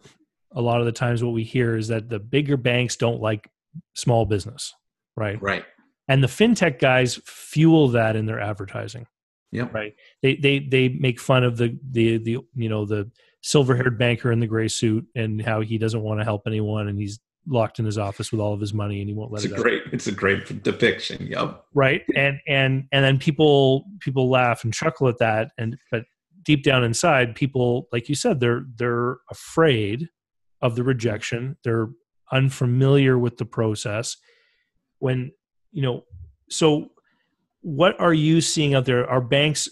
a 0.53 0.61
lot 0.61 0.79
of 0.79 0.87
the 0.87 0.93
times 0.93 1.25
what 1.25 1.33
we 1.33 1.43
hear 1.43 1.77
is 1.77 1.89
that 1.89 2.09
the 2.09 2.21
bigger 2.21 2.57
banks 2.57 2.95
don't 2.95 3.21
like 3.21 3.51
small 3.95 4.27
business, 4.27 4.75
right? 5.17 5.41
Right. 5.41 5.65
And 6.09 6.23
the 6.23 6.29
fintech 6.29 6.81
guys 6.81 7.21
fuel 7.25 7.89
that 7.89 8.17
in 8.17 8.27
their 8.27 8.41
advertising. 8.41 9.07
Yeah. 9.53 9.69
Right. 9.73 9.95
They 10.23 10.37
they 10.37 10.61
they 10.61 10.89
make 10.89 11.21
fun 11.21 11.45
of 11.45 11.57
the 11.57 11.77
the 11.91 12.19
the 12.19 12.39
you 12.55 12.69
know 12.69 12.85
the 12.85 13.11
silver 13.43 13.75
haired 13.75 13.99
banker 13.99 14.31
in 14.33 14.41
the 14.41 14.47
gray 14.47 14.69
suit 14.69 15.07
and 15.15 15.43
how 15.43 15.61
he 15.61 15.79
doesn't 15.79 16.03
want 16.03 16.21
to 16.21 16.25
help 16.25 16.43
anyone 16.47 16.89
and 16.89 16.99
he's 16.99 17.19
locked 17.47 17.79
in 17.79 17.85
his 17.85 17.99
office 17.99 18.31
with 18.31 18.41
all 18.41 18.53
of 18.53 18.61
his 18.61 18.75
money 18.75 19.01
and 19.01 19.09
he 19.09 19.15
won't 19.15 19.33
let 19.33 19.45
it's 19.45 19.53
it 19.53 19.59
a 19.59 19.63
great 19.63 19.83
it's 19.93 20.07
a 20.07 20.13
great 20.13 20.63
depiction 20.63 21.27
yep 21.27 21.65
right 21.75 22.03
and 22.15 22.39
and 22.47 22.85
and 22.93 23.05
then 23.05 23.19
people 23.19 23.85
people 24.01 24.29
laugh 24.29 24.63
and 24.63 24.75
chuckle 24.75 25.09
at 25.09 25.19
that 25.19 25.51
and 25.57 25.77
but 25.91 26.05
deep 26.43 26.63
down 26.63 26.85
inside 26.85 27.35
people 27.35 27.89
like 27.93 28.09
you 28.09 28.15
said 28.15 28.41
they're 28.41 28.65
they're 28.77 29.17
afraid 29.31 30.09
of 30.61 30.77
the 30.77 30.83
rejection 30.83 31.57
they're 31.65 31.89
unfamiliar 32.31 33.19
with 33.19 33.39
the 33.39 33.47
process 33.47 34.17
when 35.01 35.33
you 35.73 35.83
know 35.83 36.05
so 36.49 36.91
what 37.63 38.01
are 38.01 38.15
you 38.15 38.41
seeing 38.41 38.75
out 38.75 38.87
there? 38.87 39.09
Are 39.09 39.21
banks 39.21 39.69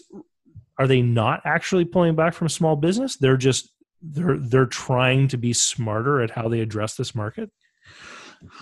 are 0.77 0.87
they 0.87 1.01
not 1.01 1.41
actually 1.43 1.85
pulling 1.85 2.15
back 2.15 2.33
from 2.33 2.49
small 2.49 2.75
business? 2.75 3.17
They're 3.17 3.37
just 3.37 3.69
they're 4.01 4.37
they're 4.37 4.65
trying 4.65 5.27
to 5.29 5.37
be 5.37 5.53
smarter 5.53 6.21
at 6.21 6.31
how 6.31 6.47
they 6.49 6.59
address 6.59 6.95
this 6.95 7.15
market? 7.15 7.49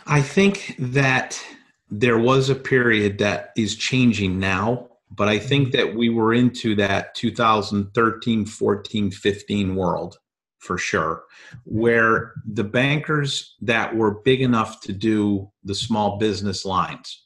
I 0.05 0.21
think 0.21 0.75
that 0.79 1.43
there 1.89 2.17
was 2.17 2.49
a 2.49 2.55
period 2.55 3.17
that 3.19 3.51
is 3.55 3.75
changing 3.75 4.39
now 4.39 4.89
but 5.09 5.27
I 5.27 5.39
think 5.39 5.69
mm-hmm. 5.69 5.77
that 5.77 5.95
we 5.95 6.09
were 6.09 6.33
into 6.33 6.75
that 6.75 7.15
2013, 7.15 8.45
14, 8.45 9.11
15 9.11 9.75
world 9.75 10.17
for 10.59 10.77
sure, 10.77 11.23
where 11.63 12.33
the 12.45 12.63
bankers 12.63 13.55
that 13.61 13.95
were 13.95 14.21
big 14.21 14.41
enough 14.41 14.81
to 14.81 14.93
do 14.93 15.51
the 15.63 15.75
small 15.75 16.17
business 16.17 16.65
lines 16.65 17.25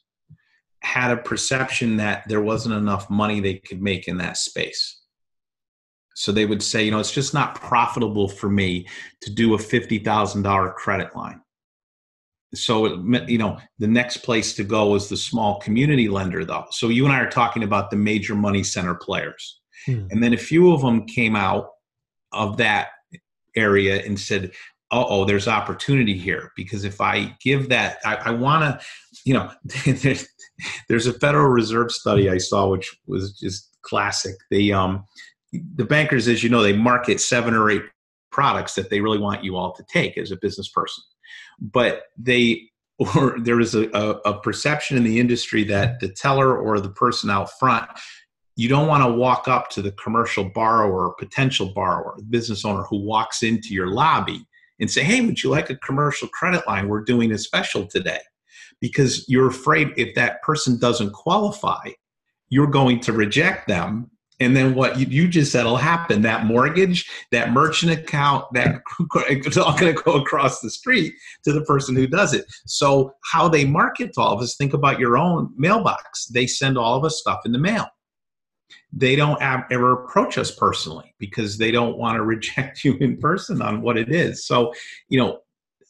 had 0.80 1.12
a 1.12 1.16
perception 1.16 1.96
that 1.96 2.26
there 2.28 2.42
wasn't 2.42 2.74
enough 2.74 3.08
money 3.08 3.40
they 3.40 3.54
could 3.54 3.80
make 3.80 4.08
in 4.08 4.18
that 4.18 4.36
space. 4.36 5.00
So 6.14 6.30
they 6.30 6.44
would 6.44 6.62
say, 6.62 6.84
you 6.84 6.90
know, 6.90 6.98
it's 6.98 7.12
just 7.12 7.32
not 7.32 7.54
profitable 7.54 8.28
for 8.28 8.50
me 8.50 8.86
to 9.22 9.30
do 9.30 9.54
a 9.54 9.58
$50,000 9.58 10.74
credit 10.74 11.16
line 11.16 11.40
so 12.54 12.86
it, 12.86 13.28
you 13.28 13.38
know 13.38 13.58
the 13.78 13.86
next 13.86 14.18
place 14.18 14.54
to 14.54 14.64
go 14.64 14.94
is 14.94 15.08
the 15.08 15.16
small 15.16 15.58
community 15.60 16.08
lender 16.08 16.44
though 16.44 16.64
so 16.70 16.88
you 16.88 17.04
and 17.04 17.14
i 17.14 17.20
are 17.20 17.30
talking 17.30 17.62
about 17.62 17.90
the 17.90 17.96
major 17.96 18.34
money 18.34 18.62
center 18.62 18.94
players 18.94 19.60
hmm. 19.86 20.06
and 20.10 20.22
then 20.22 20.34
a 20.34 20.38
few 20.38 20.72
of 20.72 20.80
them 20.80 21.06
came 21.06 21.36
out 21.36 21.68
of 22.32 22.56
that 22.56 22.88
area 23.56 24.02
and 24.04 24.18
said 24.18 24.52
oh 24.94 25.24
there's 25.24 25.48
opportunity 25.48 26.16
here. 26.18 26.52
Because 26.56 26.84
if 26.84 27.00
i 27.00 27.36
give 27.40 27.68
that 27.70 27.98
i, 28.04 28.16
I 28.16 28.30
want 28.30 28.62
to 28.62 28.86
you 29.24 29.34
know 29.34 29.50
there's, 29.86 30.28
there's 30.88 31.06
a 31.06 31.14
federal 31.14 31.48
reserve 31.48 31.90
study 31.90 32.28
i 32.30 32.38
saw 32.38 32.68
which 32.68 32.94
was 33.06 33.38
just 33.38 33.72
classic. 33.82 34.36
The 34.50 34.72
um 34.72 35.04
the 35.52 35.84
bankers 35.84 36.28
as 36.28 36.42
you 36.42 36.48
know 36.48 36.62
they 36.62 36.72
market 36.72 37.20
seven 37.20 37.54
or 37.54 37.70
eight 37.70 37.82
products 38.30 38.74
that 38.74 38.88
they 38.88 39.00
really 39.00 39.18
want 39.18 39.44
you 39.44 39.56
all 39.56 39.72
to 39.74 39.84
take 39.92 40.16
as 40.16 40.30
a 40.30 40.36
business 40.36 40.68
person. 40.68 41.04
But 41.60 42.04
they 42.16 42.70
or 43.16 43.38
there 43.38 43.60
is 43.60 43.74
a, 43.74 43.88
a, 43.92 44.10
a, 44.24 44.40
perception 44.40 44.96
in 44.96 45.02
the 45.02 45.18
industry 45.18 45.64
that 45.64 45.98
the 46.00 46.08
teller 46.08 46.56
or 46.56 46.78
the 46.78 46.90
person 46.90 47.30
out 47.30 47.50
front 47.58 47.90
you 48.56 48.68
don't 48.68 48.88
want 48.88 49.02
to 49.02 49.12
walk 49.12 49.48
up 49.48 49.70
to 49.70 49.82
the 49.82 49.92
commercial 49.92 50.44
borrower 50.44 51.08
or 51.08 51.14
potential 51.14 51.72
borrower, 51.74 52.16
business 52.30 52.64
owner 52.64 52.82
who 52.82 52.98
walks 52.98 53.42
into 53.42 53.74
your 53.74 53.88
lobby 53.88 54.46
and 54.80 54.90
say, 54.90 55.02
Hey, 55.02 55.20
would 55.20 55.42
you 55.42 55.50
like 55.50 55.70
a 55.70 55.76
commercial 55.76 56.28
credit 56.28 56.66
line? 56.66 56.88
We're 56.88 57.04
doing 57.04 57.32
a 57.32 57.38
special 57.38 57.86
today. 57.86 58.20
Because 58.80 59.28
you're 59.28 59.46
afraid 59.46 59.92
if 59.96 60.14
that 60.16 60.42
person 60.42 60.78
doesn't 60.78 61.12
qualify, 61.12 61.90
you're 62.48 62.66
going 62.66 63.00
to 63.00 63.12
reject 63.12 63.68
them 63.68 64.10
and 64.42 64.56
then 64.56 64.74
what 64.74 64.98
you, 64.98 65.06
you 65.06 65.28
just 65.28 65.52
said 65.52 65.64
will 65.64 65.76
happen 65.76 66.22
that 66.22 66.44
mortgage 66.46 67.08
that 67.30 67.52
merchant 67.52 67.92
account 67.92 68.44
that 68.52 68.82
it's 69.28 69.56
all 69.56 69.76
going 69.78 69.94
to 69.94 70.02
go 70.02 70.14
across 70.20 70.60
the 70.60 70.70
street 70.70 71.14
to 71.44 71.52
the 71.52 71.64
person 71.64 71.94
who 71.94 72.06
does 72.06 72.34
it 72.34 72.44
so 72.66 73.14
how 73.30 73.48
they 73.48 73.64
market 73.64 74.12
to 74.12 74.20
all 74.20 74.34
of 74.34 74.40
us 74.40 74.56
think 74.56 74.74
about 74.74 74.98
your 74.98 75.16
own 75.16 75.52
mailbox 75.56 76.26
they 76.26 76.46
send 76.46 76.76
all 76.76 76.96
of 76.96 77.04
us 77.04 77.20
stuff 77.20 77.40
in 77.44 77.52
the 77.52 77.58
mail 77.58 77.86
they 78.92 79.16
don't 79.16 79.40
ever 79.42 80.04
approach 80.04 80.36
us 80.36 80.50
personally 80.50 81.14
because 81.18 81.56
they 81.56 81.70
don't 81.70 81.96
want 81.96 82.16
to 82.16 82.22
reject 82.34 82.84
you 82.84 82.96
in 82.98 83.16
person 83.16 83.62
on 83.62 83.82
what 83.82 83.96
it 83.96 84.10
is. 84.12 84.46
So 84.46 84.72
you 85.08 85.18
know 85.18 85.40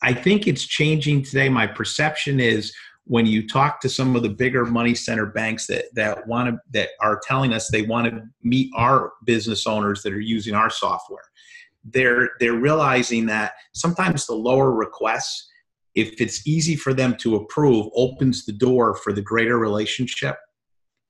i 0.03 0.12
think 0.12 0.47
it's 0.47 0.65
changing 0.65 1.23
today. 1.23 1.49
My 1.49 1.67
perception 1.67 2.41
is 2.41 2.75
when 3.05 3.27
you 3.27 3.49
talk 3.49 3.81
to 3.81 3.88
some 3.88 4.15
of 4.15 4.23
the 4.23 4.29
bigger 4.29 4.65
money 4.65 4.95
center 4.95 5.27
banks 5.27 5.67
that 5.67 5.87
that 5.95 6.27
want 6.27 6.49
to 6.49 6.59
that 6.71 6.91
are 7.01 7.21
telling 7.27 7.53
us 7.53 7.69
they 7.69 7.83
want 7.83 8.07
to 8.07 8.23
meet 8.43 8.71
our 8.77 9.12
business 9.25 9.67
owners 9.67 10.03
that 10.03 10.12
are 10.12 10.21
using 10.21 10.55
our 10.55 10.71
software 10.71 11.25
they're 11.85 12.31
they're 12.38 12.53
realizing 12.55 13.27
that 13.27 13.53
sometimes 13.73 14.27
the 14.27 14.35
lower 14.35 14.73
requests 14.73 15.49
if 15.95 16.21
it's 16.21 16.47
easy 16.47 16.77
for 16.77 16.95
them 16.95 17.17
to 17.17 17.37
approve 17.37 17.87
opens 17.95 18.47
the 18.47 18.53
door 18.53 18.95
for 18.95 19.12
the 19.12 19.23
greater 19.23 19.59
relationship 19.59 20.37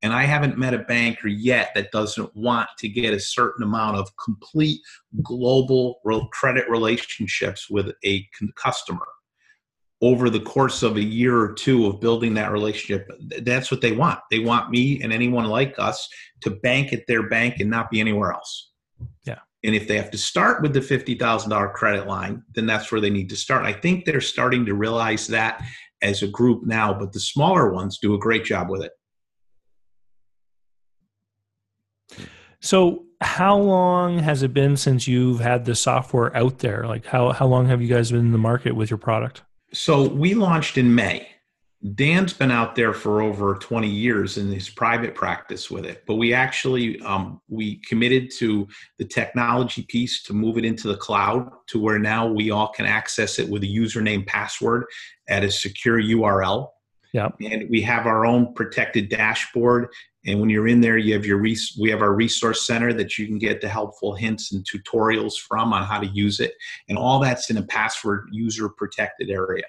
and 0.02 0.12
i 0.12 0.24
haven't 0.24 0.58
met 0.58 0.74
a 0.74 0.78
banker 0.78 1.28
yet 1.28 1.70
that 1.74 1.90
doesn't 1.92 2.34
want 2.36 2.68
to 2.78 2.88
get 2.88 3.14
a 3.14 3.20
certain 3.20 3.62
amount 3.62 3.96
of 3.96 4.08
complete 4.22 4.80
global 5.22 6.00
credit 6.32 6.68
relationships 6.68 7.68
with 7.70 7.92
a 8.04 8.26
customer 8.56 9.06
over 10.02 10.28
the 10.28 10.40
course 10.40 10.82
of 10.82 10.96
a 10.96 11.02
year 11.02 11.38
or 11.38 11.52
two 11.52 11.86
of 11.86 12.00
building 12.00 12.34
that 12.34 12.50
relationship. 12.50 13.08
That's 13.42 13.70
what 13.70 13.80
they 13.80 13.92
want. 13.92 14.18
They 14.32 14.40
want 14.40 14.68
me 14.68 15.00
and 15.00 15.12
anyone 15.12 15.44
like 15.44 15.78
us 15.78 16.08
to 16.40 16.50
bank 16.50 16.92
at 16.92 17.06
their 17.06 17.28
bank 17.28 17.60
and 17.60 17.70
not 17.70 17.88
be 17.88 18.00
anywhere 18.00 18.32
else. 18.32 18.72
Yeah. 19.24 19.38
And 19.62 19.76
if 19.76 19.86
they 19.86 19.96
have 19.96 20.10
to 20.10 20.18
start 20.18 20.60
with 20.60 20.74
the 20.74 20.80
$50000 20.80 21.72
credit 21.72 22.08
line 22.08 22.42
then 22.52 22.66
that's 22.66 22.90
where 22.90 23.00
they 23.00 23.10
need 23.10 23.30
to 23.30 23.36
start. 23.36 23.64
I 23.64 23.72
think 23.72 24.04
they're 24.04 24.20
starting 24.20 24.66
to 24.66 24.74
realize 24.74 25.28
that 25.28 25.62
as 26.02 26.22
a 26.22 26.28
group 26.28 26.66
now 26.66 26.92
but 26.92 27.12
the 27.12 27.20
smaller 27.20 27.72
ones 27.72 27.98
do 27.98 28.14
a 28.14 28.18
great 28.18 28.44
job 28.44 28.68
with 28.68 28.82
it 28.82 28.90
so 32.62 33.04
how 33.20 33.56
long 33.56 34.18
has 34.18 34.42
it 34.42 34.52
been 34.52 34.76
since 34.76 35.06
you've 35.06 35.40
had 35.40 35.64
the 35.64 35.74
software 35.74 36.34
out 36.36 36.58
there 36.58 36.86
like 36.86 37.04
how, 37.06 37.32
how 37.32 37.46
long 37.46 37.66
have 37.68 37.82
you 37.82 37.88
guys 37.88 38.10
been 38.10 38.20
in 38.20 38.32
the 38.32 38.38
market 38.38 38.74
with 38.74 38.90
your 38.90 38.98
product 38.98 39.42
so 39.72 40.06
we 40.06 40.34
launched 40.34 40.76
in 40.76 40.94
May. 40.94 41.26
Dan's 41.94 42.32
been 42.32 42.52
out 42.52 42.76
there 42.76 42.92
for 42.92 43.22
over 43.22 43.56
20 43.56 43.88
years 43.88 44.38
in 44.38 44.52
his 44.52 44.68
private 44.68 45.16
practice 45.16 45.68
with 45.68 45.84
it, 45.84 46.04
but 46.06 46.14
we 46.14 46.32
actually 46.32 47.00
um, 47.00 47.40
we 47.48 47.80
committed 47.88 48.30
to 48.38 48.68
the 48.98 49.04
technology 49.04 49.82
piece 49.88 50.22
to 50.24 50.32
move 50.32 50.58
it 50.58 50.64
into 50.64 50.86
the 50.86 50.96
cloud 50.96 51.50
to 51.68 51.80
where 51.80 51.98
now 51.98 52.28
we 52.28 52.52
all 52.52 52.68
can 52.68 52.86
access 52.86 53.40
it 53.40 53.48
with 53.48 53.64
a 53.64 53.66
username 53.66 54.24
password 54.24 54.84
at 55.28 55.42
a 55.42 55.50
secure 55.50 56.00
URL. 56.00 56.68
Yeah, 57.12 57.28
and 57.42 57.68
we 57.68 57.82
have 57.82 58.06
our 58.06 58.24
own 58.24 58.54
protected 58.54 59.10
dashboard 59.10 59.88
and 60.24 60.40
when 60.40 60.50
you're 60.50 60.68
in 60.68 60.80
there, 60.80 60.98
you 60.98 61.14
have 61.14 61.26
your 61.26 61.38
res- 61.38 61.76
we 61.80 61.90
have 61.90 62.00
our 62.00 62.12
resource 62.12 62.66
center 62.66 62.92
that 62.92 63.18
you 63.18 63.26
can 63.26 63.38
get 63.38 63.60
the 63.60 63.68
helpful 63.68 64.14
hints 64.14 64.52
and 64.52 64.64
tutorials 64.64 65.34
from 65.36 65.72
on 65.72 65.84
how 65.84 65.98
to 65.98 66.06
use 66.06 66.38
it, 66.38 66.54
and 66.88 66.96
all 66.96 67.18
that's 67.18 67.50
in 67.50 67.56
a 67.56 67.62
password 67.62 68.28
user 68.30 68.68
protected 68.68 69.30
area. 69.30 69.64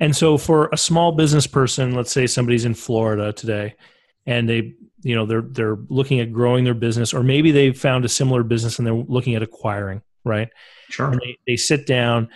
And 0.00 0.16
so, 0.16 0.38
for 0.38 0.70
a 0.72 0.78
small 0.78 1.12
business 1.12 1.46
person, 1.46 1.94
let's 1.94 2.10
say 2.10 2.26
somebody's 2.26 2.64
in 2.64 2.74
Florida 2.74 3.34
today, 3.34 3.76
and 4.24 4.48
they, 4.48 4.74
you 5.02 5.14
know, 5.14 5.26
they're 5.26 5.42
they're 5.42 5.78
looking 5.90 6.20
at 6.20 6.32
growing 6.32 6.64
their 6.64 6.74
business, 6.74 7.12
or 7.12 7.22
maybe 7.22 7.50
they've 7.50 7.78
found 7.78 8.06
a 8.06 8.08
similar 8.08 8.42
business 8.42 8.78
and 8.78 8.86
they're 8.86 8.94
looking 8.94 9.34
at 9.34 9.42
acquiring, 9.42 10.00
right? 10.24 10.48
Sure. 10.88 11.10
And 11.10 11.20
they, 11.20 11.36
they 11.46 11.56
sit 11.56 11.86
down, 11.86 12.30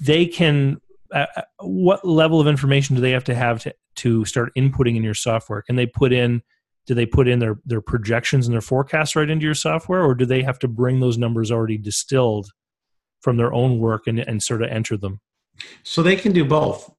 they 0.00 0.24
can. 0.24 0.80
Uh, 1.12 1.26
uh 1.36 1.42
what 1.60 2.06
level 2.06 2.40
of 2.40 2.46
information 2.46 2.94
do 2.94 3.02
they 3.02 3.12
have 3.12 3.24
to 3.24 3.34
have 3.34 3.60
to 3.62 3.74
to 3.96 4.24
start 4.24 4.52
inputting 4.56 4.96
in 4.96 5.02
your 5.02 5.14
software? 5.14 5.62
Can 5.62 5.76
they 5.76 5.86
put 5.86 6.12
in 6.12 6.42
do 6.86 6.94
they 6.94 7.06
put 7.06 7.28
in 7.28 7.38
their 7.38 7.60
their 7.64 7.82
projections 7.82 8.46
and 8.46 8.54
their 8.54 8.62
forecasts 8.62 9.14
right 9.14 9.28
into 9.28 9.44
your 9.44 9.54
software 9.54 10.02
or 10.02 10.14
do 10.14 10.24
they 10.24 10.42
have 10.42 10.58
to 10.60 10.68
bring 10.68 11.00
those 11.00 11.18
numbers 11.18 11.50
already 11.50 11.76
distilled 11.76 12.50
from 13.20 13.36
their 13.36 13.52
own 13.52 13.78
work 13.78 14.06
and, 14.06 14.18
and 14.18 14.42
sort 14.42 14.62
of 14.62 14.70
enter 14.70 14.96
them? 14.96 15.20
So 15.82 16.02
they 16.02 16.16
can 16.16 16.32
do 16.32 16.44
both. 16.44 16.90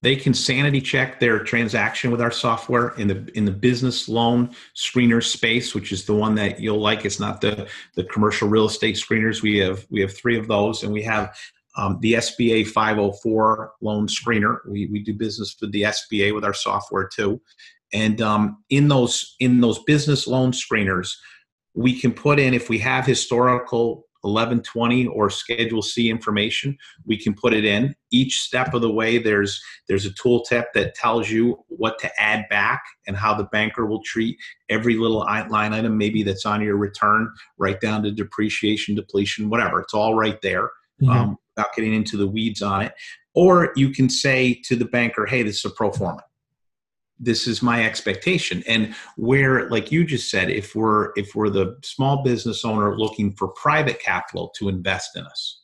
They 0.00 0.14
can 0.14 0.32
sanity 0.32 0.80
check 0.80 1.18
their 1.18 1.40
transaction 1.42 2.12
with 2.12 2.20
our 2.20 2.30
software 2.30 2.90
in 2.98 3.08
the 3.08 3.30
in 3.34 3.44
the 3.44 3.50
business 3.50 4.08
loan 4.08 4.54
screener 4.76 5.24
space, 5.24 5.74
which 5.74 5.90
is 5.90 6.04
the 6.04 6.14
one 6.14 6.36
that 6.36 6.60
you'll 6.60 6.80
like. 6.80 7.04
It's 7.04 7.18
not 7.18 7.40
the 7.40 7.68
the 7.96 8.04
commercial 8.04 8.48
real 8.48 8.66
estate 8.66 8.94
screeners. 8.94 9.42
We 9.42 9.58
have 9.58 9.86
we 9.90 10.00
have 10.00 10.14
three 10.16 10.38
of 10.38 10.46
those, 10.46 10.84
and 10.84 10.92
we 10.92 11.02
have 11.02 11.36
um, 11.78 11.98
the 12.00 12.14
SBA 12.14 12.66
504 12.66 13.72
loan 13.80 14.08
screener. 14.08 14.58
We, 14.68 14.86
we 14.86 15.02
do 15.02 15.14
business 15.14 15.56
with 15.60 15.72
the 15.72 15.82
SBA 15.82 16.34
with 16.34 16.44
our 16.44 16.52
software 16.52 17.08
too. 17.08 17.40
And 17.92 18.20
um, 18.20 18.62
in 18.68 18.88
those 18.88 19.36
in 19.40 19.60
those 19.60 19.82
business 19.84 20.26
loan 20.26 20.52
screeners, 20.52 21.12
we 21.74 21.98
can 21.98 22.12
put 22.12 22.38
in 22.38 22.52
if 22.52 22.68
we 22.68 22.78
have 22.80 23.06
historical 23.06 24.04
1120 24.22 25.06
or 25.06 25.30
Schedule 25.30 25.80
C 25.80 26.10
information, 26.10 26.76
we 27.06 27.16
can 27.16 27.32
put 27.32 27.54
it 27.54 27.64
in. 27.64 27.94
Each 28.10 28.40
step 28.40 28.74
of 28.74 28.82
the 28.82 28.92
way, 28.92 29.16
there's 29.16 29.62
there's 29.86 30.04
a 30.04 30.10
tooltip 30.10 30.64
that 30.74 30.96
tells 30.96 31.30
you 31.30 31.64
what 31.68 31.98
to 32.00 32.20
add 32.20 32.44
back 32.50 32.82
and 33.06 33.16
how 33.16 33.32
the 33.32 33.44
banker 33.44 33.86
will 33.86 34.02
treat 34.02 34.36
every 34.68 34.96
little 34.96 35.18
line 35.20 35.72
item, 35.72 35.96
maybe 35.96 36.24
that's 36.24 36.44
on 36.44 36.60
your 36.60 36.76
return, 36.76 37.32
right 37.56 37.80
down 37.80 38.02
to 38.02 38.10
depreciation, 38.10 38.96
depletion, 38.96 39.48
whatever. 39.48 39.80
It's 39.80 39.94
all 39.94 40.14
right 40.14 40.42
there 40.42 40.70
mm-hmm. 41.02 41.10
um, 41.10 41.38
without 41.56 41.74
getting 41.74 41.94
into 41.94 42.16
the 42.16 42.26
weeds 42.26 42.62
on 42.62 42.82
it. 42.82 42.92
Or 43.34 43.72
you 43.76 43.90
can 43.90 44.08
say 44.08 44.54
to 44.64 44.76
the 44.76 44.84
banker, 44.84 45.26
hey, 45.26 45.42
this 45.42 45.58
is 45.58 45.64
a 45.64 45.70
pro 45.70 45.92
forma. 45.92 46.22
This 47.20 47.46
is 47.46 47.62
my 47.62 47.84
expectation. 47.84 48.62
And 48.68 48.94
where, 49.16 49.68
like 49.70 49.90
you 49.90 50.04
just 50.04 50.30
said, 50.30 50.50
if 50.50 50.74
we're 50.74 51.10
if 51.16 51.34
we're 51.34 51.50
the 51.50 51.76
small 51.82 52.22
business 52.22 52.64
owner 52.64 52.96
looking 52.96 53.34
for 53.34 53.48
private 53.48 54.00
capital 54.00 54.52
to 54.56 54.68
invest 54.68 55.16
in 55.16 55.24
us, 55.24 55.62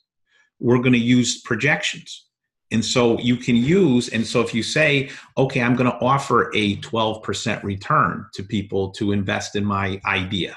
we're 0.58 0.78
going 0.78 0.92
to 0.92 0.98
use 0.98 1.40
projections. 1.42 2.26
And 2.70 2.84
so 2.84 3.18
you 3.20 3.36
can 3.36 3.54
use, 3.54 4.08
and 4.08 4.26
so 4.26 4.40
if 4.40 4.52
you 4.52 4.62
say, 4.62 5.10
okay, 5.38 5.62
I'm 5.62 5.76
going 5.76 5.90
to 5.90 5.98
offer 5.98 6.50
a 6.56 6.76
12% 6.78 7.62
return 7.62 8.26
to 8.34 8.42
people 8.42 8.90
to 8.92 9.12
invest 9.12 9.54
in 9.54 9.64
my 9.64 10.00
idea, 10.06 10.56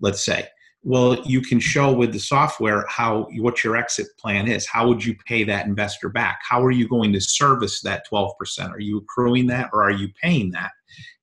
let's 0.00 0.24
say, 0.24 0.48
well 0.82 1.20
you 1.24 1.40
can 1.40 1.58
show 1.58 1.92
with 1.92 2.12
the 2.12 2.20
software 2.20 2.84
how 2.88 3.28
what 3.36 3.62
your 3.64 3.76
exit 3.76 4.06
plan 4.18 4.48
is. 4.48 4.66
How 4.66 4.86
would 4.88 5.04
you 5.04 5.14
pay 5.26 5.44
that 5.44 5.66
investor 5.66 6.08
back? 6.08 6.40
How 6.48 6.62
are 6.64 6.70
you 6.70 6.88
going 6.88 7.12
to 7.12 7.20
service 7.20 7.80
that 7.82 8.04
12% 8.10 8.32
are 8.70 8.80
you 8.80 8.98
accruing 8.98 9.46
that 9.48 9.70
or 9.72 9.82
are 9.82 9.90
you 9.90 10.08
paying 10.22 10.50
that? 10.52 10.70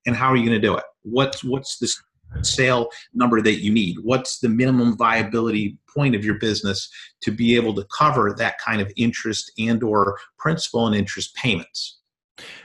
And 0.06 0.14
how 0.14 0.28
are 0.28 0.36
you 0.36 0.46
going 0.46 0.60
to 0.60 0.66
do 0.66 0.76
it? 0.76 0.84
What's 1.02 1.42
what's 1.42 1.78
the 1.78 1.92
sale 2.42 2.88
number 3.14 3.40
that 3.40 3.62
you 3.62 3.72
need? 3.72 3.96
What's 4.02 4.38
the 4.40 4.48
minimum 4.48 4.96
viability 4.96 5.78
point 5.92 6.14
of 6.14 6.24
your 6.24 6.38
business 6.38 6.88
to 7.22 7.30
be 7.30 7.56
able 7.56 7.74
to 7.74 7.86
cover 7.96 8.34
that 8.38 8.58
kind 8.58 8.80
of 8.80 8.92
interest 8.96 9.52
and 9.58 9.82
or 9.82 10.18
principal 10.38 10.86
and 10.86 10.94
interest 10.94 11.34
payments? 11.36 12.00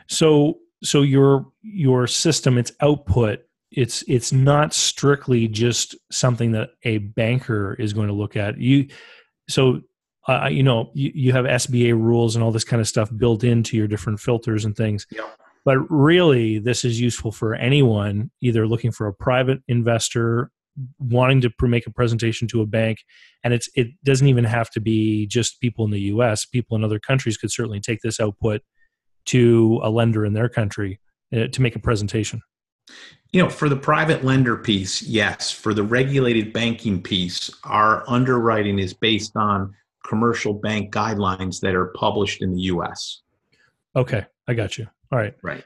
So 0.07 0.59
so 0.83 1.01
your 1.01 1.45
your 1.61 2.07
system 2.07 2.57
its 2.57 2.71
output 2.81 3.43
it's 3.71 4.03
it's 4.07 4.31
not 4.31 4.73
strictly 4.73 5.47
just 5.47 5.95
something 6.11 6.51
that 6.51 6.71
a 6.83 6.97
banker 6.99 7.75
is 7.79 7.93
going 7.93 8.07
to 8.07 8.13
look 8.13 8.35
at. 8.35 8.57
You 8.57 8.87
so 9.49 9.81
uh, 10.27 10.49
you 10.51 10.63
know 10.63 10.91
you, 10.93 11.11
you 11.13 11.31
have 11.31 11.45
sba 11.45 11.93
rules 11.93 12.35
and 12.35 12.43
all 12.43 12.51
this 12.51 12.63
kind 12.63 12.81
of 12.81 12.87
stuff 12.87 13.09
built 13.17 13.43
into 13.43 13.77
your 13.77 13.87
different 13.87 14.19
filters 14.19 14.65
and 14.65 14.75
things. 14.75 15.07
Yeah. 15.11 15.27
but 15.65 15.77
really 15.89 16.59
this 16.59 16.85
is 16.85 16.99
useful 16.99 17.31
for 17.31 17.55
anyone 17.55 18.31
either 18.41 18.67
looking 18.67 18.91
for 18.91 19.07
a 19.07 19.13
private 19.13 19.59
investor 19.67 20.51
wanting 20.99 21.41
to 21.41 21.51
make 21.63 21.85
a 21.85 21.91
presentation 21.91 22.47
to 22.47 22.61
a 22.61 22.65
bank 22.65 22.99
and 23.43 23.53
it's 23.53 23.69
it 23.75 23.87
doesn't 24.03 24.27
even 24.27 24.45
have 24.45 24.69
to 24.71 24.79
be 24.79 25.27
just 25.27 25.59
people 25.59 25.83
in 25.85 25.91
the 25.91 25.99
us 25.99 26.45
people 26.45 26.77
in 26.77 26.83
other 26.83 26.99
countries 26.99 27.37
could 27.37 27.51
certainly 27.51 27.79
take 27.79 27.99
this 28.01 28.19
output 28.19 28.61
to 29.25 29.79
a 29.83 29.89
lender 29.89 30.25
in 30.25 30.33
their 30.33 30.49
country 30.49 30.99
uh, 31.35 31.47
to 31.47 31.61
make 31.61 31.75
a 31.75 31.79
presentation 31.79 32.41
you 33.31 33.41
know, 33.41 33.49
for 33.49 33.69
the 33.69 33.77
private 33.77 34.23
lender 34.23 34.57
piece, 34.57 35.01
yes. 35.01 35.51
For 35.51 35.73
the 35.73 35.83
regulated 35.83 36.51
banking 36.51 37.01
piece, 37.01 37.49
our 37.63 38.03
underwriting 38.07 38.79
is 38.79 38.93
based 38.93 39.35
on 39.35 39.73
commercial 40.05 40.53
bank 40.53 40.93
guidelines 40.93 41.61
that 41.61 41.73
are 41.73 41.87
published 41.95 42.41
in 42.41 42.53
the 42.53 42.61
US. 42.63 43.21
Okay, 43.95 44.25
I 44.47 44.53
got 44.53 44.77
you. 44.77 44.87
All 45.11 45.19
right. 45.19 45.33
Right. 45.41 45.63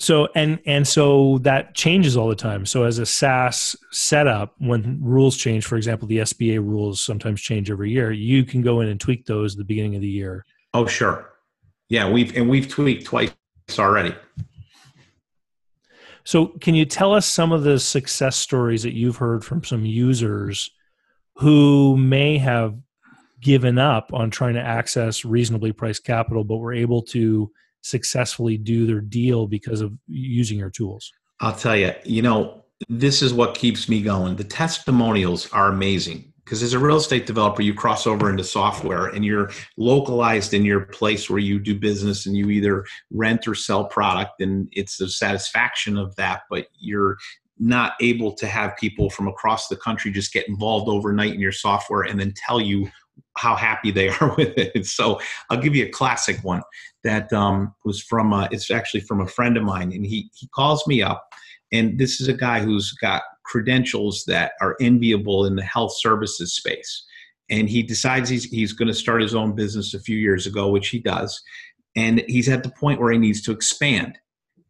So 0.00 0.28
and 0.36 0.60
and 0.64 0.86
so 0.86 1.38
that 1.38 1.74
changes 1.74 2.16
all 2.16 2.28
the 2.28 2.36
time. 2.36 2.64
So 2.64 2.84
as 2.84 3.00
a 3.00 3.06
SaaS 3.06 3.74
setup, 3.90 4.54
when 4.58 4.98
rules 5.02 5.36
change, 5.36 5.66
for 5.66 5.76
example, 5.76 6.06
the 6.06 6.18
SBA 6.18 6.58
rules 6.58 7.02
sometimes 7.02 7.40
change 7.40 7.68
every 7.70 7.90
year. 7.90 8.12
You 8.12 8.44
can 8.44 8.62
go 8.62 8.80
in 8.80 8.88
and 8.88 9.00
tweak 9.00 9.26
those 9.26 9.54
at 9.54 9.58
the 9.58 9.64
beginning 9.64 9.96
of 9.96 10.00
the 10.00 10.08
year. 10.08 10.44
Oh, 10.72 10.86
sure. 10.86 11.30
Yeah, 11.88 12.08
we've 12.08 12.36
and 12.36 12.48
we've 12.48 12.68
tweaked 12.68 13.06
twice 13.06 13.32
already. 13.76 14.14
So, 16.28 16.48
can 16.60 16.74
you 16.74 16.84
tell 16.84 17.14
us 17.14 17.24
some 17.24 17.52
of 17.52 17.62
the 17.62 17.78
success 17.78 18.36
stories 18.36 18.82
that 18.82 18.92
you've 18.92 19.16
heard 19.16 19.42
from 19.42 19.64
some 19.64 19.86
users 19.86 20.70
who 21.36 21.96
may 21.96 22.36
have 22.36 22.76
given 23.40 23.78
up 23.78 24.10
on 24.12 24.28
trying 24.28 24.52
to 24.52 24.60
access 24.60 25.24
reasonably 25.24 25.72
priced 25.72 26.04
capital, 26.04 26.44
but 26.44 26.58
were 26.58 26.74
able 26.74 27.00
to 27.04 27.50
successfully 27.80 28.58
do 28.58 28.86
their 28.86 29.00
deal 29.00 29.46
because 29.46 29.80
of 29.80 29.94
using 30.06 30.58
your 30.58 30.68
tools? 30.68 31.10
I'll 31.40 31.56
tell 31.56 31.74
you, 31.74 31.94
you 32.04 32.20
know, 32.20 32.62
this 32.90 33.22
is 33.22 33.32
what 33.32 33.54
keeps 33.54 33.88
me 33.88 34.02
going. 34.02 34.36
The 34.36 34.44
testimonials 34.44 35.50
are 35.54 35.68
amazing 35.68 36.34
because 36.48 36.62
as 36.62 36.72
a 36.72 36.78
real 36.78 36.96
estate 36.96 37.26
developer 37.26 37.60
you 37.60 37.74
cross 37.74 38.06
over 38.06 38.30
into 38.30 38.42
software 38.42 39.08
and 39.08 39.22
you're 39.22 39.50
localized 39.76 40.54
in 40.54 40.64
your 40.64 40.80
place 40.86 41.28
where 41.28 41.38
you 41.38 41.58
do 41.58 41.78
business 41.78 42.24
and 42.24 42.34
you 42.34 42.48
either 42.48 42.86
rent 43.10 43.46
or 43.46 43.54
sell 43.54 43.84
product 43.84 44.40
and 44.40 44.66
it's 44.72 44.96
the 44.96 45.10
satisfaction 45.10 45.98
of 45.98 46.16
that 46.16 46.42
but 46.48 46.68
you're 46.78 47.18
not 47.58 47.92
able 48.00 48.32
to 48.32 48.46
have 48.46 48.76
people 48.78 49.10
from 49.10 49.28
across 49.28 49.68
the 49.68 49.76
country 49.76 50.10
just 50.10 50.32
get 50.32 50.48
involved 50.48 50.88
overnight 50.88 51.34
in 51.34 51.40
your 51.40 51.52
software 51.52 52.02
and 52.02 52.18
then 52.18 52.32
tell 52.34 52.60
you 52.60 52.88
how 53.36 53.54
happy 53.54 53.90
they 53.90 54.08
are 54.20 54.34
with 54.36 54.56
it. 54.56 54.86
So 54.86 55.20
I'll 55.50 55.60
give 55.60 55.76
you 55.76 55.84
a 55.84 55.90
classic 55.90 56.42
one 56.42 56.62
that 57.04 57.30
um, 57.32 57.74
was 57.84 58.00
from 58.02 58.32
uh, 58.32 58.48
it's 58.50 58.70
actually 58.70 59.00
from 59.00 59.20
a 59.20 59.26
friend 59.26 59.56
of 59.56 59.64
mine, 59.64 59.92
and 59.92 60.06
he 60.06 60.30
he 60.34 60.48
calls 60.48 60.86
me 60.86 61.02
up, 61.02 61.28
and 61.72 61.98
this 61.98 62.20
is 62.20 62.28
a 62.28 62.32
guy 62.32 62.60
who's 62.60 62.92
got 62.92 63.22
credentials 63.48 64.24
that 64.26 64.52
are 64.60 64.76
enviable 64.80 65.46
in 65.46 65.56
the 65.56 65.64
health 65.64 65.92
services 65.98 66.54
space. 66.54 67.04
And 67.50 67.68
he 67.68 67.82
decides 67.82 68.28
he's, 68.28 68.44
he's 68.44 68.74
going 68.74 68.88
to 68.88 68.94
start 68.94 69.22
his 69.22 69.34
own 69.34 69.54
business 69.54 69.94
a 69.94 70.00
few 70.00 70.18
years 70.18 70.46
ago, 70.46 70.68
which 70.68 70.88
he 70.88 70.98
does. 70.98 71.40
And 71.96 72.22
he's 72.28 72.48
at 72.48 72.62
the 72.62 72.70
point 72.70 73.00
where 73.00 73.10
he 73.10 73.18
needs 73.18 73.42
to 73.42 73.52
expand. 73.52 74.18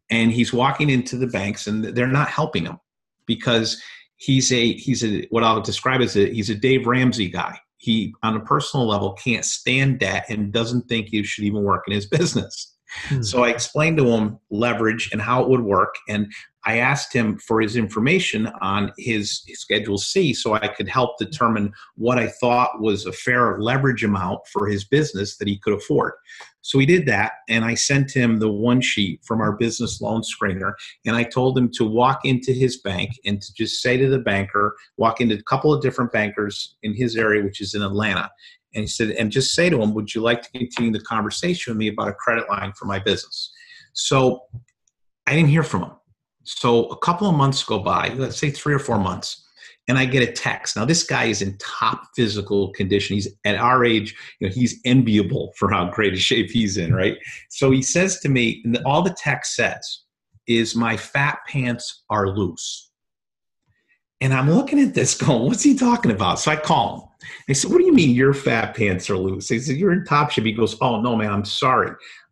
And 0.09 0.31
he's 0.31 0.53
walking 0.53 0.89
into 0.89 1.17
the 1.17 1.27
banks 1.27 1.67
and 1.67 1.83
they're 1.83 2.07
not 2.07 2.29
helping 2.29 2.65
him 2.65 2.79
because 3.27 3.79
he's 4.15 4.51
a 4.51 4.73
he's 4.73 5.03
a 5.03 5.27
what 5.29 5.43
I'll 5.43 5.61
describe 5.61 6.01
as 6.01 6.15
a 6.15 6.31
he's 6.31 6.49
a 6.49 6.55
Dave 6.55 6.87
Ramsey 6.87 7.29
guy. 7.29 7.59
He 7.77 8.15
on 8.23 8.35
a 8.35 8.39
personal 8.39 8.87
level 8.87 9.13
can't 9.13 9.45
stand 9.45 9.99
debt 9.99 10.25
and 10.29 10.51
doesn't 10.51 10.87
think 10.87 11.07
he 11.07 11.21
should 11.23 11.43
even 11.43 11.63
work 11.63 11.83
in 11.87 11.93
his 11.93 12.05
business. 12.17 12.75
Hmm. 13.07 13.21
So 13.21 13.43
I 13.43 13.49
explained 13.49 13.97
to 13.97 14.05
him 14.05 14.39
leverage 14.49 15.09
and 15.11 15.21
how 15.21 15.43
it 15.43 15.49
would 15.49 15.61
work. 15.61 15.95
And 16.07 16.31
I 16.65 16.77
asked 16.79 17.13
him 17.13 17.37
for 17.39 17.61
his 17.61 17.75
information 17.75 18.47
on 18.61 18.91
his, 18.97 19.41
Schedule 19.53 19.97
C 19.97 20.33
so 20.33 20.53
I 20.53 20.67
could 20.67 20.87
help 20.87 21.17
determine 21.17 21.71
what 21.95 22.17
I 22.17 22.27
thought 22.27 22.81
was 22.81 23.05
a 23.05 23.11
fair 23.11 23.59
leverage 23.59 24.03
amount 24.03 24.41
for 24.51 24.67
his 24.67 24.83
business 24.83 25.37
that 25.37 25.47
he 25.47 25.57
could 25.57 25.73
afford. 25.73 26.13
So 26.61 26.77
he 26.77 26.85
did 26.85 27.05
that, 27.05 27.33
and 27.47 27.63
I 27.63 27.75
sent 27.75 28.11
him 28.11 28.37
the 28.37 28.51
one 28.51 28.81
sheet 28.81 29.21
from 29.25 29.41
our 29.41 29.53
business 29.53 30.01
loan 30.01 30.21
screener, 30.21 30.73
and 31.05 31.15
I 31.15 31.23
told 31.23 31.57
him 31.57 31.71
to 31.75 31.85
walk 31.85 32.25
into 32.25 32.51
his 32.51 32.77
bank 32.81 33.11
and 33.25 33.41
to 33.41 33.53
just 33.53 33.81
say 33.81 33.97
to 33.97 34.09
the 34.09 34.19
banker, 34.19 34.75
walk 34.97 35.21
into 35.21 35.35
a 35.35 35.43
couple 35.43 35.73
of 35.73 35.81
different 35.81 36.11
bankers 36.11 36.75
in 36.83 36.93
his 36.93 37.15
area, 37.15 37.43
which 37.43 37.61
is 37.61 37.73
in 37.73 37.81
Atlanta, 37.81 38.29
and 38.75 38.83
he 38.83 38.87
said, 38.87 39.11
and 39.11 39.31
just 39.31 39.55
say 39.55 39.69
to 39.69 39.81
him, 39.81 39.93
would 39.93 40.13
you 40.13 40.21
like 40.21 40.41
to 40.43 40.51
continue 40.51 40.91
the 40.91 40.99
conversation 41.01 41.71
with 41.71 41.77
me 41.77 41.87
about 41.87 42.09
a 42.09 42.13
credit 42.13 42.47
line 42.49 42.73
for 42.73 42.85
my 42.85 42.99
business? 42.99 43.51
So 43.93 44.43
I 45.25 45.33
didn't 45.33 45.49
hear 45.49 45.63
from 45.63 45.83
him. 45.83 45.91
So 46.57 46.85
a 46.85 46.97
couple 46.97 47.29
of 47.29 47.35
months 47.35 47.63
go 47.63 47.77
by, 47.77 48.09
let's 48.15 48.37
say 48.37 48.49
three 48.49 48.73
or 48.73 48.79
four 48.79 48.97
months, 48.97 49.45
and 49.87 49.99
I 49.99 50.05
get 50.05 50.27
a 50.27 50.31
text. 50.31 50.75
Now 50.75 50.83
this 50.83 51.03
guy 51.03 51.25
is 51.25 51.43
in 51.43 51.57
top 51.59 52.07
physical 52.15 52.71
condition. 52.73 53.15
He's 53.15 53.27
at 53.45 53.55
our 53.55 53.85
age, 53.85 54.15
you 54.39 54.47
know, 54.47 54.53
he's 54.53 54.79
enviable 54.83 55.53
for 55.57 55.69
how 55.69 55.91
great 55.91 56.13
a 56.13 56.17
shape 56.17 56.49
he's 56.49 56.75
in, 56.77 56.93
right? 56.93 57.17
So 57.49 57.69
he 57.69 57.83
says 57.83 58.19
to 58.21 58.29
me, 58.29 58.61
and 58.65 58.77
all 58.85 59.03
the 59.03 59.15
text 59.17 59.55
says 59.55 60.03
is 60.47 60.75
my 60.75 60.97
fat 60.97 61.37
pants 61.47 62.03
are 62.09 62.35
loose. 62.35 62.89
And 64.19 64.33
I'm 64.33 64.49
looking 64.49 64.79
at 64.79 64.95
this 64.95 65.15
going, 65.21 65.45
what's 65.45 65.63
he 65.63 65.75
talking 65.75 66.11
about? 66.11 66.39
So 66.39 66.51
I 66.51 66.55
call 66.55 66.95
him. 66.95 67.29
I 67.49 67.53
said, 67.53 67.69
what 67.69 67.77
do 67.77 67.85
you 67.85 67.93
mean 67.93 68.15
your 68.15 68.33
fat 68.33 68.75
pants 68.75 69.09
are 69.09 69.17
loose? 69.17 69.49
He 69.49 69.59
said, 69.59 69.75
you're 69.75 69.91
in 69.91 70.05
top 70.05 70.31
shape. 70.31 70.45
He 70.45 70.53
goes, 70.53 70.77
oh, 70.81 71.01
no, 71.01 71.15
man, 71.15 71.31
I'm 71.31 71.45
sorry. 71.45 71.91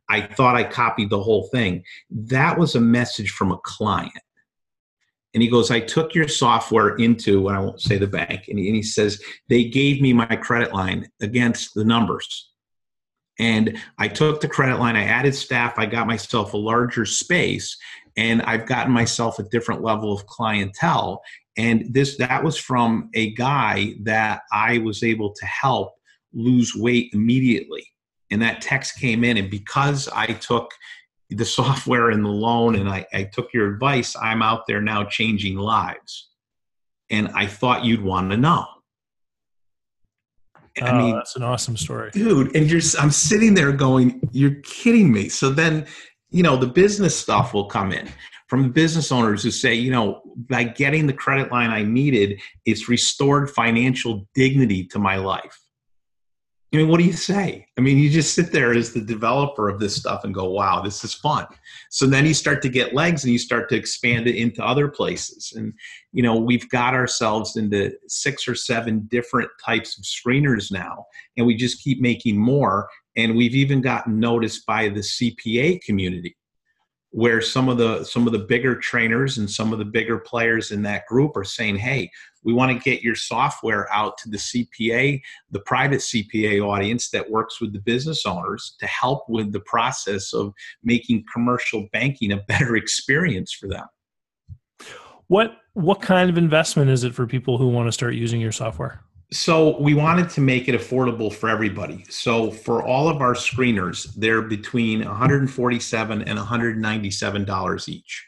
I 0.10 0.22
thought 0.22 0.56
I 0.56 0.64
copied 0.64 1.10
the 1.10 1.22
whole 1.22 1.48
thing. 1.48 1.84
That 2.10 2.58
was 2.58 2.76
a 2.76 2.82
message 2.82 3.32
from 3.32 3.52
a 3.52 3.58
client. 3.60 4.14
And 5.34 5.44
he 5.44 5.50
goes, 5.50 5.70
I 5.70 5.82
took 5.82 6.16
your 6.16 6.28
software 6.28 6.96
into, 6.96 7.48
and 7.48 7.58
I 7.58 7.60
won't 7.60 7.82
say 7.82 7.98
the 7.98 8.08
bank, 8.08 8.48
and 8.48 8.58
he, 8.58 8.68
and 8.68 8.76
he 8.76 8.82
says, 8.82 9.22
they 9.50 9.66
gave 9.66 10.02
me 10.02 10.14
my 10.14 10.36
credit 10.36 10.74
line 10.74 11.08
against 11.22 11.74
the 11.76 11.84
numbers. 11.84 12.52
And 13.38 13.78
I 14.00 14.08
took 14.08 14.42
the 14.42 14.48
credit 14.48 14.80
line, 14.80 14.96
I 14.96 15.04
added 15.04 15.36
staff, 15.36 15.78
I 15.78 15.86
got 15.86 16.08
myself 16.08 16.54
a 16.54 16.58
larger 16.58 17.06
space, 17.06 17.78
and 18.16 18.42
I've 18.44 18.66
gotten 18.66 18.92
myself 18.92 19.38
a 19.38 19.44
different 19.44 19.84
level 19.84 20.12
of 20.12 20.26
clientele 20.26 21.22
and 21.58 21.92
this 21.92 22.18
that 22.18 22.44
was 22.44 22.58
from 22.58 23.10
a 23.14 23.34
guy 23.34 23.96
that 24.04 24.42
i 24.52 24.78
was 24.80 25.04
able 25.04 25.34
to 25.34 25.46
help 25.46 25.94
lose 26.34 26.74
weight 26.76 27.10
immediately 27.14 27.86
and 28.32 28.42
that 28.42 28.62
text 28.62 29.00
came 29.00 29.24
in 29.24 29.38
and 29.38 29.50
because 29.50 30.08
i 30.10 30.28
took 30.28 30.72
the 31.30 31.46
software 31.60 32.10
and 32.10 32.24
the 32.24 32.30
loan 32.30 32.76
and 32.76 32.90
I, 32.90 33.06
I 33.14 33.24
took 33.24 33.54
your 33.54 33.74
advice 33.74 34.16
i'm 34.22 34.42
out 34.42 34.68
there 34.68 34.82
now 34.82 35.04
changing 35.04 35.58
lives 35.58 36.30
and 37.10 37.30
i 37.30 37.46
thought 37.46 37.86
you'd 37.86 38.04
want 38.04 38.32
to 38.32 38.38
know 38.38 38.66
I 40.80 40.92
oh, 40.92 40.98
mean, 41.00 41.16
that's 41.16 41.36
an 41.36 41.42
awesome 41.42 41.76
story, 41.76 42.12
dude. 42.12 42.56
And 42.56 42.70
you're, 42.70 42.82
I'm 43.00 43.10
sitting 43.10 43.56
there 43.56 43.72
going, 43.72 44.22
"You're 44.32 44.62
kidding 44.62 45.12
me." 45.12 45.28
So 45.28 45.50
then, 45.50 45.88
you 46.30 46.44
know, 46.44 46.56
the 46.56 46.68
business 46.68 47.18
stuff 47.18 47.52
will 47.52 47.66
come 47.66 47.92
in 47.92 48.08
from 48.48 48.72
business 48.72 49.12
owners 49.12 49.44
who 49.44 49.52
say, 49.52 49.74
you 49.74 49.92
know, 49.92 50.22
by 50.50 50.64
getting 50.64 51.06
the 51.06 51.14
credit 51.14 51.52
line 51.52 51.70
I 51.70 51.84
needed, 51.84 52.40
it's 52.66 52.90
restored 52.90 53.50
financial 53.50 54.28
dignity 54.34 54.86
to 54.86 55.00
my 55.00 55.18
life. 55.18 55.60
I 56.78 56.82
mean, 56.82 56.90
what 56.90 57.00
do 57.00 57.06
you 57.06 57.14
say? 57.14 57.66
I 57.76 57.82
mean, 57.82 57.98
you 57.98 58.08
just 58.08 58.36
sit 58.36 58.52
there 58.52 58.72
as 58.72 58.94
the 58.94 59.02
developer 59.02 59.68
of 59.68 59.80
this 59.80 59.96
stuff 59.96 60.24
and 60.24 60.32
go, 60.32 60.52
wow, 60.52 60.80
this 60.80 61.04
is 61.04 61.12
fun. 61.12 61.48
So 61.90 62.06
then 62.06 62.24
you 62.24 62.36
start 62.36 62.62
to 62.62 62.70
get 62.70 62.94
legs 62.94 63.24
and 63.24 63.34
you 63.34 63.40
start 63.40 63.68
to 63.70 63.76
expand 63.76 64.28
it 64.28 64.36
into 64.36 64.64
other 64.64 64.88
places. 64.88 65.54
And, 65.56 65.74
you 66.12 66.22
know, 66.22 66.36
we've 66.36 66.70
got 66.70 66.94
ourselves 66.94 67.58
into 67.58 67.94
six 68.08 68.48
or 68.48 68.54
seven 68.54 69.08
different 69.10 69.50
types 69.66 69.98
of 69.98 70.04
screeners 70.04 70.72
now, 70.72 71.08
and 71.36 71.48
we 71.48 71.56
just 71.56 71.84
keep 71.84 72.00
making 72.00 72.38
more. 72.38 72.88
And 73.16 73.36
we've 73.36 73.56
even 73.56 73.82
gotten 73.82 74.20
noticed 74.20 74.64
by 74.68 74.90
the 74.90 75.00
CPA 75.00 75.82
community 75.82 76.38
where 77.12 77.42
some 77.42 77.70
of 77.70 77.78
the 77.78 78.04
some 78.04 78.28
of 78.28 78.34
the 78.34 78.40
bigger 78.40 78.76
trainers 78.76 79.38
and 79.38 79.50
some 79.50 79.72
of 79.72 79.80
the 79.80 79.86
bigger 79.86 80.18
players 80.18 80.72
in 80.72 80.82
that 80.82 81.06
group 81.06 81.38
are 81.38 81.44
saying 81.44 81.78
hey 81.78 82.10
we 82.44 82.52
want 82.54 82.70
to 82.72 82.84
get 82.84 83.02
your 83.02 83.16
software 83.16 83.92
out 83.94 84.18
to 84.18 84.30
the 84.30 84.38
cpa 84.38 85.20
the 85.52 85.60
private 85.62 86.00
cpa 86.00 86.62
audience 86.62 87.10
that 87.10 87.30
works 87.30 87.62
with 87.62 87.72
the 87.72 87.80
business 87.80 88.26
owners 88.26 88.76
to 88.78 88.86
help 88.88 89.24
with 89.30 89.54
the 89.54 89.60
process 89.62 90.34
of 90.34 90.54
making 90.84 91.24
commercial 91.32 91.88
banking 91.94 92.32
a 92.32 92.38
better 92.48 92.76
experience 92.76 93.52
for 93.52 93.68
them. 93.68 93.86
What 95.28 95.58
what 95.74 96.02
kind 96.02 96.30
of 96.30 96.38
investment 96.38 96.90
is 96.90 97.04
it 97.04 97.14
for 97.14 97.28
people 97.28 97.58
who 97.58 97.68
want 97.68 97.88
to 97.88 97.92
start 97.92 98.16
using 98.16 98.42
your 98.42 98.52
software 98.52 99.02
so 99.32 99.78
we 99.80 99.94
wanted 99.94 100.30
to 100.32 100.42
make 100.42 100.70
it 100.70 100.76
affordable 100.76 101.34
for 101.34 101.50
everybody. 101.50 102.06
So 102.10 102.50
for 102.50 102.84
all 102.84 103.10
of 103.10 103.22
our 103.22 103.34
screeners, 103.34 104.14
they're 104.16 104.42
between 104.42 105.04
147 105.04 106.22
and 106.22 106.38
197 106.38 107.46
dollars 107.46 107.90
each. 107.90 108.26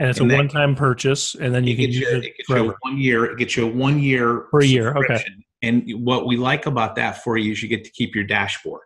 And 0.00 0.10
it's 0.10 0.18
and 0.18 0.32
a 0.32 0.34
one-time 0.34 0.74
purchase, 0.74 1.36
and 1.36 1.54
then 1.54 1.64
you 1.64 1.76
can 1.76 1.84
use 1.84 1.98
you, 1.98 2.08
it, 2.08 2.24
it 2.24 2.36
gets 2.38 2.48
forever. 2.48 2.64
you 2.64 2.74
one 2.80 2.98
year. 2.98 3.24
It 3.26 3.38
gets 3.38 3.56
you 3.56 3.68
a 3.68 3.70
one 3.70 4.00
year 4.00 4.40
per 4.50 4.62
year. 4.62 4.96
Okay. 4.96 5.24
And 5.62 5.88
what 6.04 6.26
we 6.26 6.36
like 6.36 6.66
about 6.66 6.96
that 6.96 7.22
for 7.22 7.36
you 7.36 7.52
is 7.52 7.62
you 7.62 7.68
get 7.68 7.84
to 7.84 7.90
keep 7.90 8.14
your 8.14 8.24
dashboard. 8.24 8.82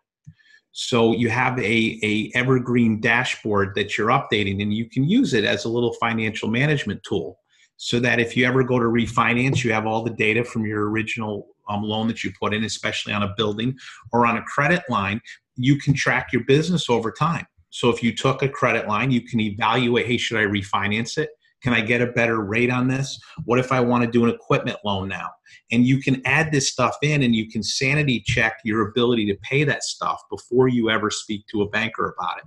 So 0.72 1.14
you 1.14 1.30
have 1.30 1.58
a, 1.58 1.98
a 2.02 2.30
evergreen 2.34 3.00
dashboard 3.00 3.74
that 3.76 3.96
you're 3.96 4.08
updating, 4.08 4.60
and 4.60 4.74
you 4.74 4.90
can 4.90 5.08
use 5.08 5.32
it 5.32 5.44
as 5.44 5.64
a 5.64 5.70
little 5.70 5.94
financial 5.94 6.50
management 6.50 7.02
tool 7.02 7.38
so 7.76 8.00
that 8.00 8.18
if 8.18 8.36
you 8.36 8.46
ever 8.46 8.62
go 8.62 8.78
to 8.78 8.86
refinance, 8.86 9.62
you 9.62 9.72
have 9.72 9.86
all 9.86 10.02
the 10.02 10.10
data 10.10 10.44
from 10.44 10.64
your 10.64 10.90
original 10.90 11.48
um, 11.68 11.82
loan 11.82 12.06
that 12.08 12.24
you 12.24 12.32
put 12.40 12.54
in, 12.54 12.64
especially 12.64 13.12
on 13.12 13.22
a 13.22 13.34
building 13.36 13.76
or 14.12 14.26
on 14.26 14.36
a 14.36 14.42
credit 14.42 14.82
line, 14.88 15.20
you 15.56 15.78
can 15.78 15.94
track 15.94 16.32
your 16.32 16.44
business 16.44 16.88
over 16.88 17.10
time. 17.10 17.46
So 17.70 17.90
if 17.90 18.02
you 18.02 18.14
took 18.14 18.42
a 18.42 18.48
credit 18.48 18.88
line, 18.88 19.10
you 19.10 19.22
can 19.22 19.40
evaluate 19.40 20.06
hey, 20.06 20.16
should 20.16 20.38
I 20.38 20.44
refinance 20.44 21.18
it? 21.18 21.30
Can 21.62 21.72
I 21.72 21.80
get 21.80 22.00
a 22.00 22.06
better 22.06 22.42
rate 22.42 22.70
on 22.70 22.86
this? 22.86 23.18
What 23.44 23.58
if 23.58 23.72
I 23.72 23.80
want 23.80 24.04
to 24.04 24.10
do 24.10 24.24
an 24.24 24.30
equipment 24.30 24.78
loan 24.84 25.08
now? 25.08 25.30
And 25.72 25.86
you 25.86 26.00
can 26.00 26.22
add 26.24 26.52
this 26.52 26.70
stuff 26.70 26.96
in 27.02 27.22
and 27.22 27.34
you 27.34 27.50
can 27.50 27.62
sanity 27.62 28.22
check 28.24 28.58
your 28.64 28.88
ability 28.88 29.26
to 29.26 29.36
pay 29.42 29.64
that 29.64 29.82
stuff 29.82 30.20
before 30.30 30.68
you 30.68 30.90
ever 30.90 31.10
speak 31.10 31.46
to 31.48 31.62
a 31.62 31.68
banker 31.68 32.14
about 32.16 32.38
it. 32.38 32.44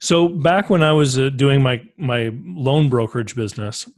So 0.00 0.28
back 0.28 0.70
when 0.70 0.82
I 0.82 0.92
was 0.92 1.18
uh, 1.18 1.30
doing 1.30 1.62
my 1.62 1.82
my 1.96 2.32
loan 2.44 2.88
brokerage 2.88 3.34
business, 3.34 3.88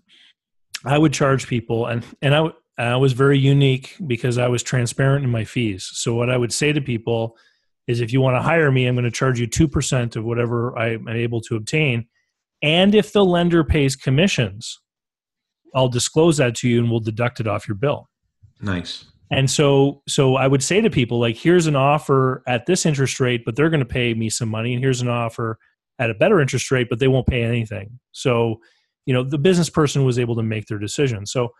I 0.84 0.96
would 0.96 1.12
charge 1.12 1.46
people, 1.46 1.86
and 1.86 2.05
and 2.22 2.34
I 2.34 2.48
I 2.78 2.96
was 2.96 3.12
very 3.12 3.38
unique 3.38 3.96
because 4.07 4.38
I 4.38 4.48
was 4.48 4.62
transparent 4.62 5.24
in 5.24 5.30
my 5.30 5.44
fees. 5.44 5.90
So 5.92 6.14
what 6.14 6.30
I 6.30 6.36
would 6.36 6.53
say 6.53 6.72
to 6.72 6.80
people 6.80 7.36
is, 7.86 8.01
if 8.01 8.12
you 8.12 8.20
want 8.22 8.36
to 8.36 8.42
hire 8.42 8.72
me, 8.72 8.86
I'm 8.86 8.94
going 8.94 9.05
to 9.05 9.11
charge 9.11 9.38
you 9.38 9.46
two 9.46 9.68
percent 9.68 10.16
of 10.16 10.24
whatever 10.24 10.76
I'm 10.78 11.07
able 11.09 11.42
to 11.42 11.57
obtain, 11.57 12.07
and 12.62 12.94
if 12.94 13.12
the 13.12 13.24
lender 13.24 13.62
pays 13.62 13.94
commissions, 13.94 14.80
I'll 15.74 15.88
disclose 15.88 16.38
that 16.38 16.55
to 16.57 16.68
you, 16.68 16.80
and 16.80 16.90
we'll 16.90 17.01
deduct 17.01 17.40
it 17.40 17.46
off 17.46 17.68
your 17.68 17.76
bill. 17.76 18.09
Nice. 18.62 19.05
And 19.30 19.48
so, 19.48 20.03
so 20.09 20.34
I 20.34 20.48
would 20.48 20.62
say 20.62 20.80
to 20.80 20.90
people 20.90 21.20
like, 21.20 21.36
here's 21.36 21.68
an 21.68 21.76
offer 21.76 22.42
at 22.48 22.66
this 22.66 22.84
interest 22.84 23.20
rate, 23.20 23.44
but 23.44 23.55
they're 23.55 23.70
going 23.70 23.78
to 23.78 23.86
pay 23.86 24.12
me 24.14 24.28
some 24.28 24.48
money, 24.48 24.72
and 24.74 24.82
here's 24.82 25.03
an 25.03 25.09
offer 25.09 25.59
at 26.01 26.11
a 26.11 26.14
better 26.14 26.40
interest 26.40 26.70
rate, 26.70 26.88
but 26.90 26.98
they 26.98 27.07
won't 27.07 27.26
pay 27.26 27.44
anything. 27.44 28.01
So, 28.11 28.61
you 29.07 29.14
know, 29.14 29.22
the 29.22 29.38
business 29.38 29.70
person 29.70 30.05
was 30.05 30.18
able 30.18 30.34
to 30.36 30.42
make 30.42 30.66
their 30.66 30.78
decision. 30.78 31.26
So, 31.26 31.51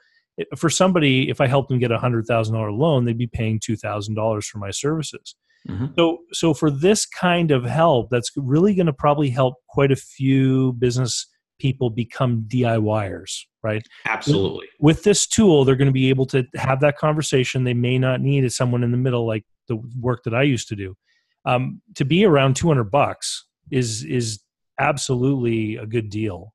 for 0.57 0.71
somebody, 0.71 1.29
if 1.29 1.41
I 1.41 1.47
helped 1.47 1.69
them 1.69 1.79
get 1.79 1.93
a 1.93 1.99
hundred 1.99 2.27
thousand 2.27 2.55
dollar 2.55 2.73
loan, 2.73 3.05
they'd 3.05 3.19
be 3.19 3.27
paying 3.29 3.61
two 3.63 3.77
thousand 3.77 4.15
dollars 4.15 4.47
for 4.47 4.59
my 4.59 4.71
services. 4.71 5.37
Mm-hmm. 5.69 5.87
So, 5.97 6.19
so 6.33 6.55
for 6.55 6.71
this 6.71 7.05
kind 7.05 7.51
of 7.51 7.65
help, 7.65 8.09
that's 8.11 8.31
really 8.35 8.75
going 8.75 8.87
to 8.87 8.93
probably 8.95 9.29
help 9.29 9.57
quite 9.69 9.93
a 9.93 9.97
few 9.97 10.73
business 10.75 11.27
people 11.59 11.91
become 11.91 12.47
DIYers, 12.49 13.43
right? 13.63 13.87
Absolutely. 14.07 14.69
With, 14.79 14.97
with 14.97 15.05
this 15.05 15.27
tool, 15.27 15.67
they're 15.67 15.77
going 15.77 15.87
to 15.87 15.93
be 15.93 16.09
able 16.09 16.25
to 16.29 16.47
have 16.55 16.81
that 16.81 16.97
conversation. 16.97 17.65
They 17.65 17.75
may 17.75 17.99
not 17.99 18.23
need 18.23 18.51
someone 18.51 18.83
in 18.83 18.91
the 18.91 18.97
middle, 18.97 19.27
like 19.27 19.45
the 19.69 19.77
work 20.01 20.23
that 20.25 20.35
I 20.35 20.43
used 20.43 20.69
to 20.69 20.77
do. 20.77 20.97
Um, 21.45 21.83
to 21.97 22.07
be 22.07 22.25
around 22.25 22.57
200 22.57 22.85
bucks 22.85 23.45
is 23.71 24.05
is 24.05 24.41
absolutely 24.79 25.77
a 25.77 25.87
good 25.87 26.11
deal. 26.11 26.55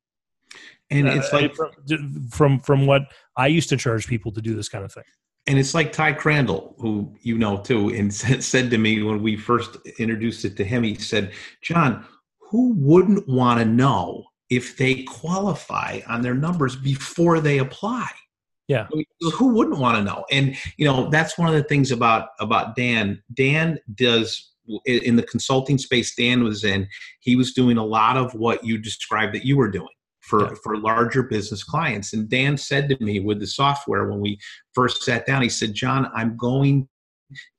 And 0.91 1.07
it's 1.07 1.34
uh, 1.34 1.38
like 1.38 1.55
from, 1.55 1.72
from 2.30 2.59
from 2.59 2.86
what 2.86 3.03
I 3.38 3.47
used 3.47 3.70
to 3.70 3.78
charge 3.78 4.07
people 4.07 4.32
to 4.34 4.41
do 4.41 4.55
this 4.55 4.70
kind 4.70 4.84
of 4.86 4.93
thing. 4.93 5.03
And 5.47 5.59
it's 5.59 5.74
like 5.74 5.91
Ty 5.91 6.13
Crandall, 6.13 6.76
who 6.80 7.13
you 7.22 7.38
know 7.38 7.57
too, 7.57 7.89
and 7.89 8.13
said 8.43 8.70
to 8.70 8.78
me 8.78 9.01
when 9.01 9.22
we 9.22 9.36
first 9.36 9.78
introduced 9.99 10.45
it 10.45 10.57
to 10.57 10.63
him, 10.63 10.84
he 10.84 10.95
said, 10.95 11.32
"John, 11.61 12.05
who 12.39 12.74
wouldn't 12.74 13.28
want 13.28 13.59
to 13.59 13.66
know 13.66 14.26
if 14.49 14.78
they 14.78 15.03
qualify 15.03 16.01
on 16.07 16.22
their 16.22 16.36
numbers 16.36 16.76
before 16.76 17.39
they 17.39 17.57
apply?" 17.59 18.07
Yeah. 18.68 18.88
Who 19.22 19.53
wouldn't 19.53 19.78
want 19.78 19.97
to 19.97 20.03
know? 20.03 20.26
And 20.32 20.55
you 20.78 20.86
know, 20.86 21.09
that's 21.09 21.38
one 21.38 21.47
of 21.47 21.53
the 21.53 21.63
things 21.63 21.91
about 21.91 22.30
about 22.39 22.76
Dan. 22.76 23.22
Dan 23.34 23.80
does 23.93 24.51
in 24.86 25.16
the 25.16 25.24
consulting 25.24 25.78
space 25.78 26.16
Dan 26.16 26.43
was 26.43 26.63
in, 26.63 26.88
he 27.20 27.36
was 27.36 27.53
doing 27.53 27.78
a 27.78 27.86
lot 27.86 28.18
of 28.18 28.34
what 28.34 28.63
you 28.63 28.78
described 28.78 29.34
that 29.36 29.45
you 29.45 29.57
were 29.57 29.70
doing 29.70 29.88
for, 30.22 30.45
yeah. 30.45 30.53
for 30.63 30.78
larger 30.78 31.24
business 31.24 31.63
clients. 31.63 32.13
And 32.13 32.30
Dan 32.30 32.57
said 32.57 32.89
to 32.89 33.03
me 33.03 33.20
with 33.20 33.39
the 33.39 33.47
software 33.47 34.09
when 34.09 34.20
we 34.20 34.39
first 34.74 35.03
sat 35.03 35.26
down, 35.26 35.41
he 35.41 35.49
said, 35.49 35.74
John, 35.74 36.09
I'm 36.16 36.36
going 36.36 36.88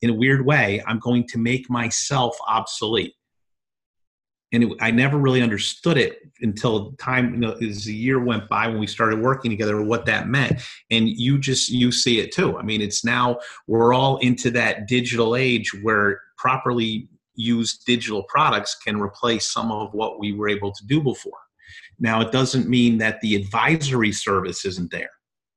in 0.03 0.11
a 0.11 0.15
weird 0.15 0.45
way, 0.47 0.83
I'm 0.87 0.99
going 0.99 1.27
to 1.29 1.39
make 1.39 1.69
myself 1.69 2.37
obsolete. 2.47 3.15
And 4.53 4.63
it, 4.63 4.73
I 4.81 4.93
never 4.93 5.19
really 5.19 5.43
understood 5.43 5.99
it 5.99 6.19
until 6.41 6.93
time, 6.93 7.35
you 7.35 7.41
know, 7.41 7.53
as 7.55 7.89
a 7.89 7.93
year 7.93 8.23
went 8.23 8.49
by 8.49 8.69
when 8.69 8.79
we 8.79 8.87
started 8.87 9.21
working 9.21 9.51
together, 9.51 9.83
what 9.83 10.07
that 10.07 10.29
meant. 10.29 10.63
And 10.91 11.09
you 11.09 11.39
just, 11.39 11.69
you 11.69 11.91
see 11.91 12.21
it 12.21 12.33
too. 12.33 12.57
I 12.57 12.63
mean, 12.63 12.81
it's 12.81 13.05
now, 13.05 13.41
we're 13.67 13.93
all 13.93 14.19
into 14.19 14.51
that 14.53 14.87
digital 14.87 15.35
age 15.35 15.75
where 15.83 16.21
properly 16.37 17.09
used 17.35 17.85
digital 17.87 18.23
products 18.25 18.77
can 18.85 19.01
replace 19.01 19.53
some 19.53 19.71
of 19.71 19.93
what 19.93 20.19
we 20.19 20.33
were 20.33 20.49
able 20.49 20.73
to 20.73 20.87
do 20.87 21.03
before. 21.03 21.39
Now, 21.99 22.21
it 22.21 22.33
doesn't 22.33 22.69
mean 22.69 22.99
that 22.99 23.21
the 23.21 23.35
advisory 23.35 24.13
service 24.13 24.65
isn't 24.65 24.91
there. 24.91 25.11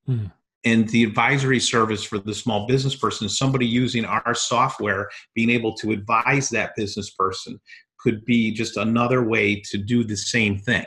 Hmm. 0.05 0.25
And 0.65 0.89
the 0.89 1.03
advisory 1.03 1.59
service 1.59 2.03
for 2.03 2.19
the 2.19 2.33
small 2.33 2.67
business 2.67 2.95
person, 2.95 3.29
somebody 3.29 3.65
using 3.65 4.03
our 4.03 4.33
software, 4.33 5.07
being 5.33 5.49
able 5.49 5.73
to 5.75 5.91
advise 5.91 6.49
that 6.49 6.75
business 6.75 7.11
person 7.11 7.59
could 7.99 8.25
be 8.25 8.51
just 8.51 8.75
another 8.75 9.23
way 9.23 9.61
to 9.71 9.77
do 9.77 10.03
the 10.03 10.17
same 10.17 10.57
thing 10.57 10.85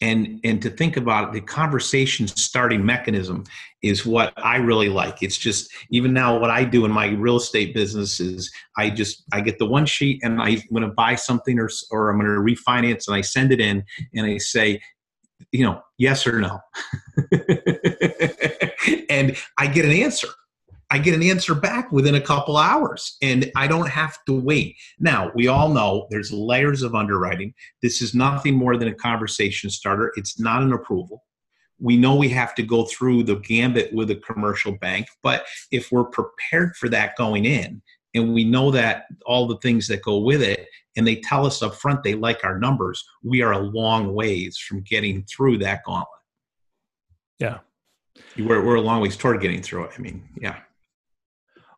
and 0.00 0.40
and 0.44 0.62
to 0.62 0.70
think 0.70 0.96
about 0.96 1.28
it, 1.28 1.32
the 1.32 1.40
conversation 1.40 2.26
starting 2.26 2.84
mechanism 2.84 3.44
is 3.82 4.06
what 4.06 4.32
i 4.36 4.56
really 4.56 4.88
like. 4.88 5.22
It's 5.22 5.36
just 5.38 5.70
even 5.90 6.12
now 6.12 6.38
what 6.38 6.50
i 6.50 6.64
do 6.64 6.84
in 6.84 6.90
my 6.90 7.08
real 7.08 7.36
estate 7.36 7.74
business 7.74 8.20
is 8.20 8.50
i 8.76 8.90
just 8.90 9.24
i 9.32 9.40
get 9.40 9.58
the 9.58 9.66
one 9.66 9.86
sheet 9.86 10.20
and 10.22 10.40
i'm 10.40 10.60
going 10.72 10.82
to 10.82 10.94
buy 10.94 11.14
something 11.14 11.58
or 11.58 11.68
or 11.90 12.10
i'm 12.10 12.18
going 12.18 12.26
to 12.26 12.40
refinance 12.40 13.06
and 13.08 13.16
i 13.16 13.20
send 13.20 13.52
it 13.52 13.60
in 13.60 13.84
and 14.14 14.26
i 14.26 14.38
say 14.38 14.80
you 15.52 15.64
know 15.64 15.80
yes 15.98 16.26
or 16.26 16.40
no. 16.40 16.60
And 19.10 19.36
i 19.58 19.66
get 19.66 19.84
an 19.84 19.92
answer 19.92 20.28
I 20.90 20.98
get 20.98 21.14
an 21.14 21.22
answer 21.22 21.54
back 21.54 21.92
within 21.92 22.16
a 22.16 22.20
couple 22.20 22.56
hours 22.56 23.16
and 23.22 23.50
I 23.56 23.66
don't 23.68 23.88
have 23.88 24.18
to 24.26 24.32
wait. 24.32 24.76
Now, 24.98 25.30
we 25.34 25.46
all 25.46 25.68
know 25.68 26.06
there's 26.10 26.32
layers 26.32 26.82
of 26.82 26.94
underwriting. 26.94 27.54
This 27.80 28.02
is 28.02 28.14
nothing 28.14 28.54
more 28.54 28.76
than 28.76 28.88
a 28.88 28.94
conversation 28.94 29.70
starter, 29.70 30.12
it's 30.16 30.40
not 30.40 30.62
an 30.62 30.72
approval. 30.72 31.24
We 31.78 31.96
know 31.96 32.14
we 32.16 32.28
have 32.30 32.54
to 32.56 32.62
go 32.62 32.84
through 32.84 33.22
the 33.22 33.36
gambit 33.36 33.94
with 33.94 34.10
a 34.10 34.16
commercial 34.16 34.72
bank, 34.72 35.06
but 35.22 35.46
if 35.70 35.90
we're 35.90 36.04
prepared 36.04 36.76
for 36.76 36.88
that 36.90 37.16
going 37.16 37.46
in 37.46 37.80
and 38.14 38.34
we 38.34 38.44
know 38.44 38.70
that 38.72 39.04
all 39.24 39.46
the 39.46 39.56
things 39.58 39.86
that 39.88 40.02
go 40.02 40.18
with 40.18 40.42
it, 40.42 40.66
and 40.96 41.06
they 41.06 41.16
tell 41.16 41.46
us 41.46 41.62
up 41.62 41.74
front 41.74 42.02
they 42.02 42.14
like 42.14 42.44
our 42.44 42.58
numbers, 42.58 43.04
we 43.22 43.42
are 43.42 43.52
a 43.52 43.58
long 43.58 44.12
ways 44.12 44.58
from 44.58 44.82
getting 44.82 45.24
through 45.24 45.58
that 45.58 45.84
gauntlet. 45.84 46.08
Yeah. 47.38 47.58
We're, 48.36 48.64
we're 48.64 48.74
a 48.74 48.80
long 48.80 49.00
ways 49.00 49.16
toward 49.16 49.40
getting 49.40 49.62
through 49.62 49.84
it. 49.84 49.92
I 49.96 50.00
mean, 50.00 50.28
yeah. 50.40 50.58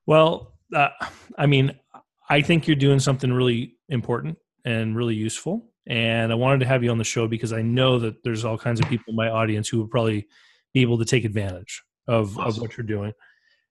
Well, 0.06 0.54
uh, 0.74 0.88
I 1.38 1.46
mean, 1.46 1.78
I 2.28 2.42
think 2.42 2.66
you're 2.66 2.76
doing 2.76 2.98
something 2.98 3.32
really 3.32 3.76
important 3.88 4.38
and 4.64 4.96
really 4.96 5.14
useful. 5.14 5.68
And 5.86 6.32
I 6.32 6.34
wanted 6.34 6.60
to 6.60 6.66
have 6.66 6.84
you 6.84 6.90
on 6.90 6.98
the 6.98 7.04
show 7.04 7.26
because 7.26 7.52
I 7.52 7.62
know 7.62 7.98
that 7.98 8.22
there's 8.22 8.44
all 8.44 8.56
kinds 8.56 8.80
of 8.80 8.88
people 8.88 9.06
in 9.08 9.16
my 9.16 9.28
audience 9.28 9.68
who 9.68 9.80
would 9.80 9.90
probably 9.90 10.26
be 10.72 10.80
able 10.80 10.98
to 10.98 11.04
take 11.04 11.24
advantage 11.24 11.82
of, 12.06 12.38
awesome. 12.38 12.48
of 12.48 12.60
what 12.60 12.76
you're 12.76 12.86
doing. 12.86 13.12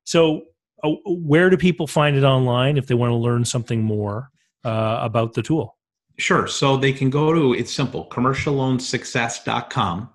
So, 0.04 0.44
uh, 0.84 0.90
where 1.06 1.50
do 1.50 1.58
people 1.58 1.88
find 1.88 2.18
it 2.18 2.24
online 2.24 2.78
if 2.78 2.88
they 2.88 2.96
want 2.96 3.12
to 3.12 3.16
learn 3.16 3.46
something 3.46 3.82
more 3.84 4.32
uh, 4.66 5.00
about 5.02 5.34
the 5.34 5.42
tool? 5.44 5.78
Sure. 6.18 6.48
So 6.48 6.76
they 6.76 6.92
can 6.92 7.10
go 7.10 7.34
to, 7.34 7.54
it's 7.54 7.72
simple, 7.72 8.08
commercialloansuccess.com 8.12 10.10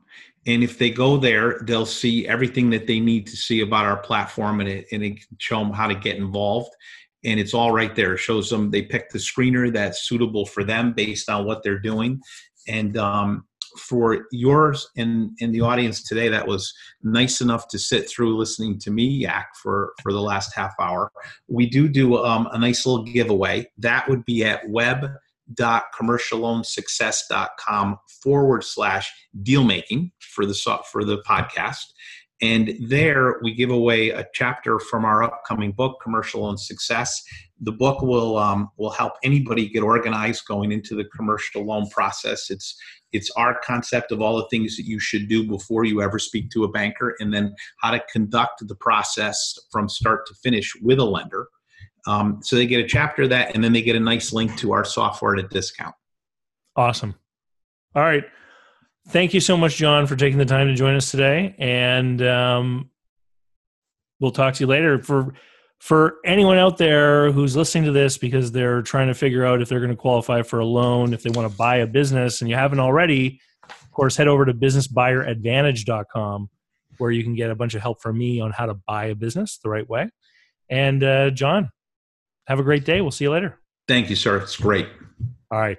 and 0.47 0.63
if 0.63 0.79
they 0.79 0.91
go 0.91 1.17
there 1.17 1.61
they'll 1.65 1.87
see 1.87 2.27
everything 2.27 2.71
that 2.71 2.87
they 2.87 3.01
need 3.01 3.27
to 3.27 3.37
see 3.37 3.61
about 3.61 3.85
our 3.85 3.99
platform 3.99 4.61
and 4.61 4.69
it, 4.69 4.87
and 4.93 5.03
it 5.03 5.17
can 5.17 5.37
show 5.39 5.59
them 5.59 5.73
how 5.73 5.87
to 5.87 5.95
get 5.95 6.17
involved. 6.17 6.71
And 7.25 7.41
it's 7.41 7.55
all 7.55 7.73
right 7.73 7.95
there. 7.97 8.15
It 8.15 8.19
shows 8.19 8.49
them 8.49 8.71
they 8.71 8.83
pick 8.83 9.11
the 9.11 9.19
screener 9.19 9.73
that's 9.73 10.09
suitable 10.09 10.47
for 10.47 10.63
them 10.63 10.93
based 10.93 11.29
on 11.29 11.45
what 11.45 11.65
they're 11.65 11.79
doing. 11.79 12.21
And 12.69 12.97
um, 12.97 13.45
for 13.77 14.27
yours 14.33 14.89
and 14.97 15.31
in 15.39 15.53
the 15.53 15.61
audience 15.61 16.03
today 16.03 16.29
that 16.29 16.47
was 16.47 16.73
nice 17.03 17.41
enough 17.41 17.69
to 17.69 17.79
sit 17.79 18.09
through 18.09 18.37
listening 18.37 18.79
to 18.79 18.91
me 18.91 19.05
yak 19.05 19.49
for 19.63 19.93
for 20.03 20.13
the 20.13 20.21
last 20.21 20.55
half 20.55 20.75
hour. 20.81 21.11
We 21.49 21.69
do 21.69 21.89
do 21.89 22.17
um, 22.25 22.49
a 22.53 22.59
nice 22.59 22.87
little 22.87 23.05
giveaway. 23.05 23.71
That 23.79 24.09
would 24.09 24.25
be 24.25 24.45
at 24.45 24.69
web 24.69 25.07
com 27.59 27.99
forward 28.23 28.65
slash 28.65 29.13
deal 29.43 29.65
making 29.65 30.13
for 30.21 30.47
the 30.47 30.55
for 30.91 31.05
the 31.05 31.23
podcast. 31.23 31.85
And 32.43 32.75
there 32.89 33.41
we 33.43 33.55
give 33.55 33.71
away 33.71 34.11
a 34.11 34.27
chapter 34.35 34.79
from 34.79 35.07
our 35.07 35.23
upcoming 35.23 35.73
book, 35.73 35.99
Commercial 36.03 36.43
Loan 36.43 36.59
Success. 36.59 37.23
The 37.61 37.73
book 37.73 38.03
will 38.03 38.37
um, 38.37 38.69
will 38.77 38.91
help 38.91 39.15
anybody 39.25 39.69
get 39.69 39.83
organized 39.83 40.47
going 40.47 40.71
into 40.71 40.95
the 40.95 41.05
commercial 41.17 41.65
loan 41.65 41.89
process. 41.89 42.51
It's 42.51 42.79
it's 43.13 43.31
our 43.39 43.59
concept 43.65 44.13
of 44.13 44.21
all 44.21 44.37
the 44.37 44.47
things 44.51 44.77
that 44.77 44.85
you 44.85 45.01
should 45.01 45.29
do 45.29 45.47
before 45.47 45.85
you 45.85 46.03
ever 46.03 46.19
speak 46.19 46.51
to 46.51 46.65
a 46.65 46.69
banker, 46.69 47.17
and 47.19 47.33
then 47.33 47.55
how 47.81 47.93
to 47.93 48.03
conduct 48.13 48.67
the 48.69 48.75
process 48.75 49.55
from 49.73 49.89
start 49.89 50.27
to 50.27 50.35
finish 50.35 50.75
with 50.83 50.99
a 50.99 51.05
lender. 51.05 51.49
Um, 52.07 52.41
so 52.43 52.57
they 52.57 52.67
get 52.67 52.85
a 52.85 52.89
chapter 52.89 53.23
of 53.23 53.31
that, 53.31 53.55
and 53.55 53.65
then 53.65 53.73
they 53.73 53.83
get 53.83 53.97
a 53.97 54.01
nice 54.01 54.33
link 54.33 54.57
to 54.59 54.73
our 54.73 54.85
software 54.85 55.35
at 55.35 55.45
a 55.45 55.49
discount. 55.49 55.95
Awesome. 56.77 57.15
All 57.95 58.03
right. 58.03 58.25
Thank 59.09 59.35
you 59.35 59.41
so 59.41 59.57
much, 59.57 59.77
John, 59.77 60.07
for 60.07 60.17
taking 60.17 60.39
the 60.39 60.45
time 60.45 60.67
to 60.67 60.75
join 60.75 60.95
us 60.95 61.11
today. 61.11 61.55
And 61.59 62.21
um, 62.23 62.91
we'll 64.21 64.33
talk 64.33 64.55
to 64.55 64.61
you 64.61 64.67
later. 64.67 65.03
For 65.03 65.35
for 65.79 66.17
anyone 66.25 66.57
out 66.59 66.79
there 66.79 67.31
who's 67.31 67.55
listening 67.55 67.85
to 67.85 67.93
this 67.93 68.17
because 68.17 68.51
they're 68.51 68.81
trying 68.83 69.09
to 69.09 69.15
figure 69.15 69.45
out 69.45 69.61
if 69.61 69.69
they're 69.69 69.81
going 69.81 69.91
to 69.91 69.97
qualify 69.97 70.43
for 70.43 70.59
a 70.59 70.65
loan, 70.65 71.13
if 71.13 71.23
they 71.23 71.31
want 71.31 71.51
to 71.51 71.57
buy 71.57 71.77
a 71.77 71.87
business, 71.87 72.41
and 72.41 72.49
you 72.49 72.57
haven't 72.57 72.81
already, 72.81 73.41
of 73.69 73.93
course, 73.93 74.17
head 74.17 74.27
over 74.27 74.45
to 74.45 74.55
businessbuyeradvantage.com 74.55 76.49
where 76.99 77.11
you 77.11 77.23
can 77.23 77.35
get 77.35 77.51
a 77.51 77.55
bunch 77.55 77.75
of 77.75 77.83
help 77.83 78.01
from 78.01 78.17
me 78.17 78.41
on 78.41 78.51
how 78.53 78.65
to 78.67 78.75
buy 78.87 79.07
a 79.07 79.15
business 79.15 79.59
the 79.63 79.69
right 79.69 79.89
way. 79.89 80.09
And 80.71 81.05
uh, 81.05 81.31
John, 81.31 81.71
have 82.47 82.59
a 82.59 82.63
great 82.63 82.85
day. 82.85 83.01
We'll 83.01 83.11
see 83.11 83.25
you 83.25 83.31
later. 83.31 83.59
Thank 83.89 84.11
you, 84.11 84.17
sir. 84.17 84.39
It's 84.39 84.57
great. 84.57 84.89
All 85.51 85.59
right. 85.59 85.75